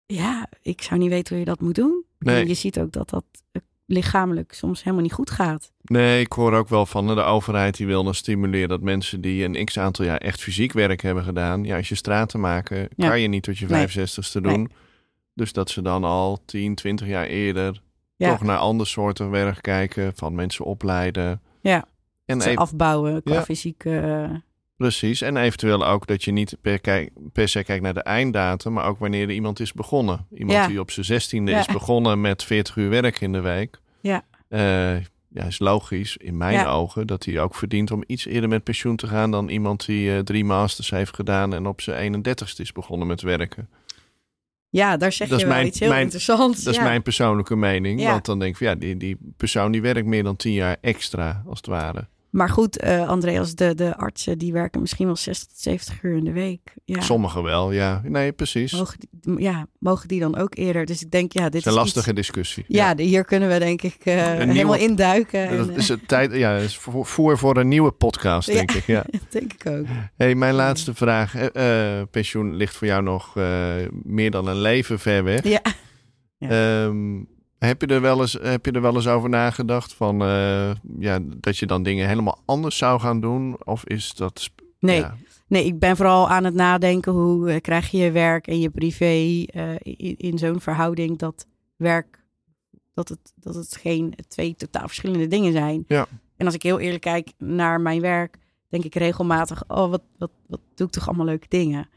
Ja, 0.07 0.49
ik 0.63 0.83
zou 0.83 1.01
niet 1.01 1.11
weten 1.11 1.29
hoe 1.29 1.45
je 1.45 1.51
dat 1.51 1.61
moet 1.61 1.75
doen. 1.75 2.05
Nee. 2.19 2.41
En 2.41 2.49
je 2.49 2.55
ziet 2.55 2.81
ook 2.81 2.93
dat 2.93 3.11
dat 3.11 3.25
lichamelijk 3.91 4.53
soms 4.53 4.83
helemaal 4.83 5.03
niet 5.03 5.13
goed 5.13 5.31
gaat. 5.31 5.73
Nee, 5.83 6.21
ik 6.21 6.33
hoor 6.33 6.53
ook 6.53 6.69
wel 6.69 6.87
van 6.87 7.07
de 7.07 7.23
overheid 7.23 7.77
die 7.77 7.87
wil 7.87 8.05
dan 8.05 8.15
stimuleren 8.15 8.69
dat 8.69 8.81
mensen 8.81 9.21
die 9.21 9.45
een 9.45 9.65
x 9.65 9.79
aantal 9.79 10.05
jaar 10.05 10.19
echt 10.19 10.41
fysiek 10.41 10.73
werk 10.73 11.03
hebben 11.03 11.25
gedaan. 11.25 11.65
Ja, 11.65 11.77
als 11.77 11.89
je 11.89 11.95
straten 11.95 12.41
maken, 12.41 12.89
kan 12.97 13.21
je 13.21 13.29
niet 13.29 13.43
tot 13.43 13.59
je 13.59 13.67
65ste 13.67 14.41
doen. 14.41 14.71
Dus 15.35 15.53
dat 15.53 15.71
ze 15.71 15.83
dan 15.83 16.05
al 16.05 16.43
10, 16.45 16.75
20 16.75 17.07
jaar 17.07 17.27
eerder 17.27 17.83
toch 18.17 18.43
naar 18.43 18.59
andere 18.59 18.89
soorten 18.89 19.31
werk 19.31 19.63
kijken, 19.63 20.13
van 20.15 20.35
mensen 20.35 20.65
opleiden. 20.65 21.43
Ja, 21.61 21.85
en 22.25 22.41
ze 22.41 22.57
afbouwen 22.57 23.23
qua 23.23 23.43
fysieke... 23.43 24.43
Eh, 24.79 24.87
Precies, 24.87 25.21
en 25.21 25.37
eventueel 25.37 25.87
ook 25.87 26.07
dat 26.07 26.25
je 26.25 26.33
niet 26.33 26.57
per, 26.61 26.81
per 27.33 27.49
se 27.49 27.65
kijkt 27.65 27.83
naar 27.83 27.95
de 27.95 28.03
einddatum, 28.03 28.73
maar 28.73 28.87
ook 28.87 28.99
wanneer 28.99 29.23
er 29.23 29.35
iemand 29.35 29.61
is 29.61 29.73
begonnen. 29.73 30.27
Iemand 30.35 30.69
die 30.69 30.81
op 30.81 30.91
zijn 30.91 31.07
zestiende 31.07 31.53
is 31.53 31.67
begonnen 31.67 32.21
met 32.21 32.45
40 32.45 32.77
uur 32.77 32.91
werk 32.91 33.21
in 33.21 33.33
de 33.33 33.41
week. 33.41 33.81
Ja. 34.01 34.25
Uh, 34.49 34.97
ja, 35.29 35.45
is 35.45 35.59
logisch 35.59 36.17
in 36.17 36.37
mijn 36.37 36.67
ogen 36.67 37.07
dat 37.07 37.25
hij 37.25 37.41
ook 37.41 37.55
verdient 37.55 37.91
om 37.91 38.05
iets 38.07 38.27
eerder 38.27 38.49
met 38.49 38.65
pensioen 38.65 38.97
te 38.97 39.07
gaan 39.07 39.31
dan 39.31 39.49
iemand 39.49 39.87
die 39.87 40.11
uh, 40.11 40.19
drie 40.19 40.45
masters 40.45 40.91
heeft 40.91 41.15
gedaan 41.15 41.55
en 41.55 41.67
op 41.67 41.81
zijn 41.81 42.25
31ste 42.27 42.57
is 42.57 42.73
begonnen 42.73 43.07
met 43.07 43.21
werken. 43.21 43.69
Ja, 44.69 44.97
daar 44.97 45.13
zeg 45.13 45.29
je 45.29 45.37
wel 45.37 45.47
mijn, 45.47 45.67
iets 45.67 45.79
heel 45.79 45.89
mijn, 45.89 46.03
interessants. 46.03 46.63
Dat 46.63 46.75
is 46.75 46.81
mijn 46.81 47.03
persoonlijke 47.03 47.57
mening. 47.57 48.05
Want 48.05 48.25
dan 48.25 48.39
denk 48.39 48.55
ik, 48.55 48.61
ja, 48.61 48.75
die, 48.75 48.97
die 48.97 49.19
persoon 49.37 49.73
die 49.73 49.83
werkt 49.83 50.07
meer 50.07 50.23
dan 50.23 50.37
tien 50.37 50.53
jaar 50.53 50.77
extra, 50.81 51.43
als 51.47 51.57
het 51.57 51.67
ware. 51.67 52.09
Maar 52.31 52.49
goed, 52.49 52.85
uh, 52.85 53.09
Andreas, 53.09 53.55
de, 53.55 53.75
de 53.75 53.97
artsen 53.97 54.39
die 54.39 54.53
werken 54.53 54.81
misschien 54.81 55.07
wel 55.07 55.17
60 55.17 55.49
tot 55.49 55.59
70 55.59 56.03
uur 56.03 56.17
in 56.17 56.25
de 56.25 56.33
week. 56.33 56.75
Ja. 56.85 57.01
Sommigen 57.01 57.43
wel, 57.43 57.73
ja. 57.73 58.01
Nee, 58.05 58.33
precies. 58.33 58.73
Mogen 58.73 58.99
die, 58.99 59.41
ja, 59.41 59.67
mogen 59.79 60.09
die 60.09 60.21
dan 60.21 60.37
ook 60.37 60.57
eerder? 60.57 60.87
Dus 60.87 61.03
ik 61.03 61.11
denk, 61.11 61.33
ja, 61.33 61.49
dit 61.49 61.55
is 61.61 61.65
een 61.65 61.73
lastige 61.73 62.13
discussie. 62.13 62.65
Ja, 62.69 62.97
hier 62.97 63.25
kunnen 63.25 63.49
we 63.49 63.59
denk 63.59 63.83
ik 63.83 63.97
uh, 64.05 64.15
helemaal 64.15 64.75
induiken. 64.75 65.57
Dat 65.57 65.77
is 65.77 65.89
het 65.89 66.09
tijd, 66.09 66.33
ja, 66.33 66.57
is 66.57 66.77
voor, 66.77 67.39
voor 67.39 67.57
een 67.57 67.69
nieuwe 67.69 67.93
podcast, 67.93 68.53
denk 68.53 68.73
ik. 68.73 68.87
Ja, 68.87 69.05
denk 69.31 69.53
ik 69.53 69.67
ook. 69.67 69.87
Hey, 70.17 70.35
mijn 70.35 70.55
laatste 70.55 70.95
vraag. 70.95 71.55
Uh, 71.57 72.03
pensioen 72.11 72.55
ligt 72.55 72.77
voor 72.77 72.87
jou 72.87 73.03
nog 73.03 73.35
meer 74.03 74.31
dan 74.31 74.47
een 74.47 74.61
leven 74.61 74.99
ver 74.99 75.25
weg. 75.25 75.45
Ja. 75.45 75.63
ja. 76.39 76.85
Um, 76.85 77.29
heb 77.59 77.81
je 77.81 77.87
er 77.87 78.01
wel 78.01 78.21
eens, 78.21 78.39
heb 78.43 78.67
je 78.67 78.73
er 78.73 78.81
wel 78.81 78.95
eens 78.95 79.09
over 79.09 79.29
nagedacht 79.29 79.95
van 79.95 80.23
uh, 80.23 80.71
ja, 80.99 81.19
dat 81.23 81.59
je 81.59 81.67
dan 81.67 81.83
dingen 81.83 82.09
helemaal 82.09 82.43
anders 82.45 82.77
zou 82.77 83.01
gaan 83.01 83.21
doen? 83.21 83.57
Of 83.65 83.85
is 83.85 84.15
dat. 84.15 84.51
Nee. 84.79 85.05
Nee, 85.49 85.65
ik 85.65 85.79
ben 85.79 85.97
vooral 85.97 86.29
aan 86.29 86.45
het 86.45 86.55
nadenken 86.55 87.13
hoe 87.13 87.53
uh, 87.53 87.61
krijg 87.61 87.91
je 87.91 87.99
je 87.99 88.11
werk 88.11 88.47
en 88.47 88.61
je 88.61 88.71
privé 88.71 89.05
uh, 89.05 89.75
in, 89.83 90.17
in 90.17 90.39
zo'n 90.39 90.61
verhouding 90.61 91.19
dat 91.19 91.47
werk, 91.77 92.25
dat 92.95 93.09
het, 93.09 93.33
dat 93.35 93.55
het 93.55 93.77
geen 93.77 94.15
twee 94.29 94.55
totaal 94.55 94.87
verschillende 94.87 95.27
dingen 95.27 95.53
zijn. 95.53 95.85
Ja. 95.87 96.07
En 96.37 96.47
als 96.47 96.55
ik 96.55 96.63
heel 96.63 96.79
eerlijk 96.79 97.03
kijk 97.03 97.33
naar 97.39 97.81
mijn 97.81 98.01
werk, 98.01 98.39
denk 98.69 98.85
ik 98.85 98.95
regelmatig, 98.95 99.63
oh, 99.69 99.91
wat, 99.91 100.03
wat, 100.19 100.31
wat 100.47 100.61
doe 100.75 100.87
ik 100.87 100.93
toch 100.93 101.09
allemaal 101.09 101.27
leuke 101.27 101.47
dingen. 101.49 101.89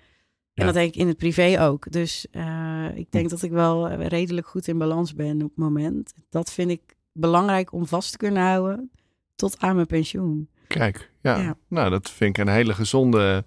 En 0.62 0.65
dat 0.65 0.76
denk 0.76 0.93
ik 0.93 1.02
in 1.02 1.08
het 1.08 1.17
privé 1.17 1.62
ook. 1.62 1.91
Dus 1.91 2.28
uh, 2.32 2.86
ik 2.93 3.12
denk 3.12 3.30
dat 3.30 3.41
ik 3.41 3.52
wel 3.52 3.91
redelijk 3.91 4.47
goed 4.47 4.67
in 4.67 4.78
balans 4.78 5.13
ben 5.13 5.36
op 5.36 5.50
het 5.50 5.58
moment. 5.58 6.13
Dat 6.30 6.52
vind 6.52 6.71
ik 6.71 6.82
belangrijk 7.12 7.74
om 7.74 7.88
vast 7.88 8.12
te 8.12 8.17
kunnen 8.17 8.43
houden 8.43 8.91
tot 9.36 9.60
aan 9.60 9.76
mijn 9.76 9.88
pensioen. 9.88 10.50
Kijk, 10.67 11.12
ja. 11.21 11.58
Nou, 11.67 11.89
dat 11.89 12.10
vind 12.10 12.38
ik 12.38 12.45
een 12.45 12.54
hele 12.54 12.74
gezonde 12.74 13.45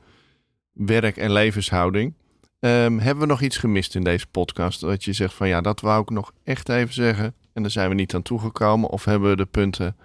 werk- 0.72 1.16
en 1.16 1.32
levenshouding. 1.32 2.14
Um, 2.60 2.98
hebben 2.98 3.22
we 3.22 3.26
nog 3.26 3.40
iets 3.40 3.56
gemist 3.56 3.94
in 3.94 4.04
deze 4.04 4.26
podcast? 4.26 4.80
Dat 4.80 5.04
je 5.04 5.12
zegt 5.12 5.34
van 5.34 5.48
ja, 5.48 5.60
dat 5.60 5.80
wou 5.80 6.02
ik 6.02 6.10
nog 6.10 6.32
echt 6.44 6.68
even 6.68 6.94
zeggen. 6.94 7.34
En 7.52 7.62
daar 7.62 7.70
zijn 7.70 7.88
we 7.88 7.94
niet 7.94 8.14
aan 8.14 8.22
toegekomen. 8.22 8.90
Of 8.90 9.04
hebben 9.04 9.30
we 9.30 9.36
de 9.36 9.46
punten 9.46 9.96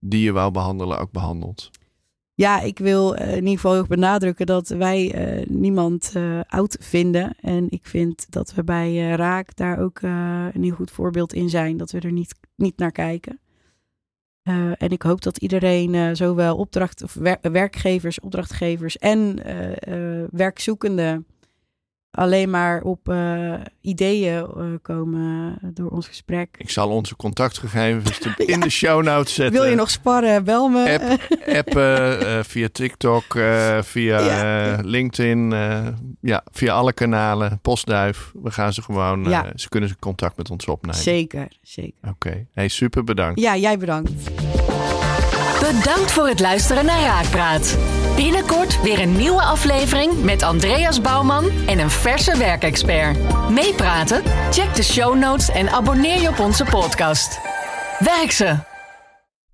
die 0.00 0.22
je 0.22 0.32
wou 0.32 0.52
behandelen 0.52 0.98
ook 0.98 1.10
behandeld? 1.10 1.70
Ja, 2.38 2.60
ik 2.60 2.78
wil 2.78 3.14
uh, 3.14 3.28
in 3.28 3.34
ieder 3.34 3.54
geval 3.54 3.72
heel 3.72 3.86
benadrukken 3.86 4.46
dat 4.46 4.68
wij 4.68 5.38
uh, 5.38 5.46
niemand 5.46 6.12
uh, 6.16 6.40
oud 6.46 6.76
vinden. 6.80 7.36
En 7.40 7.66
ik 7.70 7.86
vind 7.86 8.26
dat 8.30 8.54
we 8.54 8.64
bij 8.64 9.10
Raak 9.10 9.56
daar 9.56 9.78
ook 9.78 10.02
een 10.02 10.62
heel 10.62 10.74
goed 10.74 10.90
voorbeeld 10.90 11.32
in 11.32 11.48
zijn. 11.48 11.76
Dat 11.76 11.90
we 11.90 12.00
er 12.00 12.12
niet, 12.12 12.34
niet 12.56 12.78
naar 12.78 12.92
kijken. 12.92 13.40
en 14.78 14.88
ik 14.88 15.02
hoop 15.02 15.22
dat 15.22 15.38
iedereen, 15.38 16.16
zowel 16.16 16.56
opdracht, 16.56 17.02
of 17.02 17.14
wer 17.14 17.38
werkgevers, 17.40 18.20
opdrachtgevers 18.20 18.98
en 18.98 19.42
werkzoekenden 20.30 21.26
alleen 22.18 22.50
maar 22.50 22.82
op 22.82 23.08
uh, 23.08 23.54
ideeën 23.80 24.46
uh, 24.56 24.64
komen 24.82 25.58
door 25.74 25.90
ons 25.90 26.06
gesprek. 26.06 26.54
Ik 26.58 26.70
zal 26.70 26.88
onze 26.88 27.16
contactgegevens 27.16 28.18
ja. 28.24 28.34
in 28.36 28.60
de 28.60 28.70
show 28.70 29.02
notes 29.02 29.34
zetten. 29.34 29.60
Wil 29.60 29.70
je 29.70 29.76
nog 29.76 29.90
sparren? 29.90 30.44
Bel 30.44 30.68
me. 30.68 30.98
App, 30.98 31.28
appen 31.58 32.22
uh, 32.22 32.38
via 32.42 32.68
TikTok, 32.72 33.24
via 33.80 34.20
ja. 34.20 34.78
LinkedIn, 34.82 35.50
ja, 36.20 36.44
via 36.52 36.74
alle 36.74 36.92
kanalen. 36.92 37.58
Postduif. 37.62 38.32
We 38.42 38.50
gaan 38.50 38.72
ze 38.72 38.82
gewoon. 38.82 39.24
Ja. 39.24 39.52
ze 39.54 39.68
kunnen 39.68 39.88
ze 39.88 39.96
contact 39.98 40.36
met 40.36 40.50
ons 40.50 40.66
opnemen. 40.66 41.00
Zeker, 41.00 41.48
zeker. 41.62 41.98
Oké. 42.00 42.10
Okay. 42.10 42.46
Hey, 42.52 42.68
super 42.68 43.04
bedankt. 43.04 43.40
Ja, 43.40 43.56
jij 43.56 43.78
bedankt. 43.78 44.12
Bedankt 45.60 46.12
voor 46.12 46.28
het 46.28 46.40
luisteren 46.40 46.84
naar 46.84 47.00
Raakpraat. 47.00 47.97
Binnenkort 48.18 48.82
weer 48.82 49.00
een 49.00 49.16
nieuwe 49.16 49.42
aflevering 49.42 50.22
met 50.22 50.42
Andreas 50.42 51.00
Bouwman 51.00 51.50
en 51.66 51.78
een 51.78 51.90
verse 51.90 52.36
werkexpert. 52.36 53.18
Meepraten? 53.50 54.22
Check 54.50 54.74
de 54.74 54.82
show 54.82 55.16
notes 55.16 55.48
en 55.48 55.68
abonneer 55.68 56.20
je 56.20 56.28
op 56.28 56.38
onze 56.38 56.64
podcast. 56.64 57.40
Werk 57.98 58.30
ze! 58.30 58.77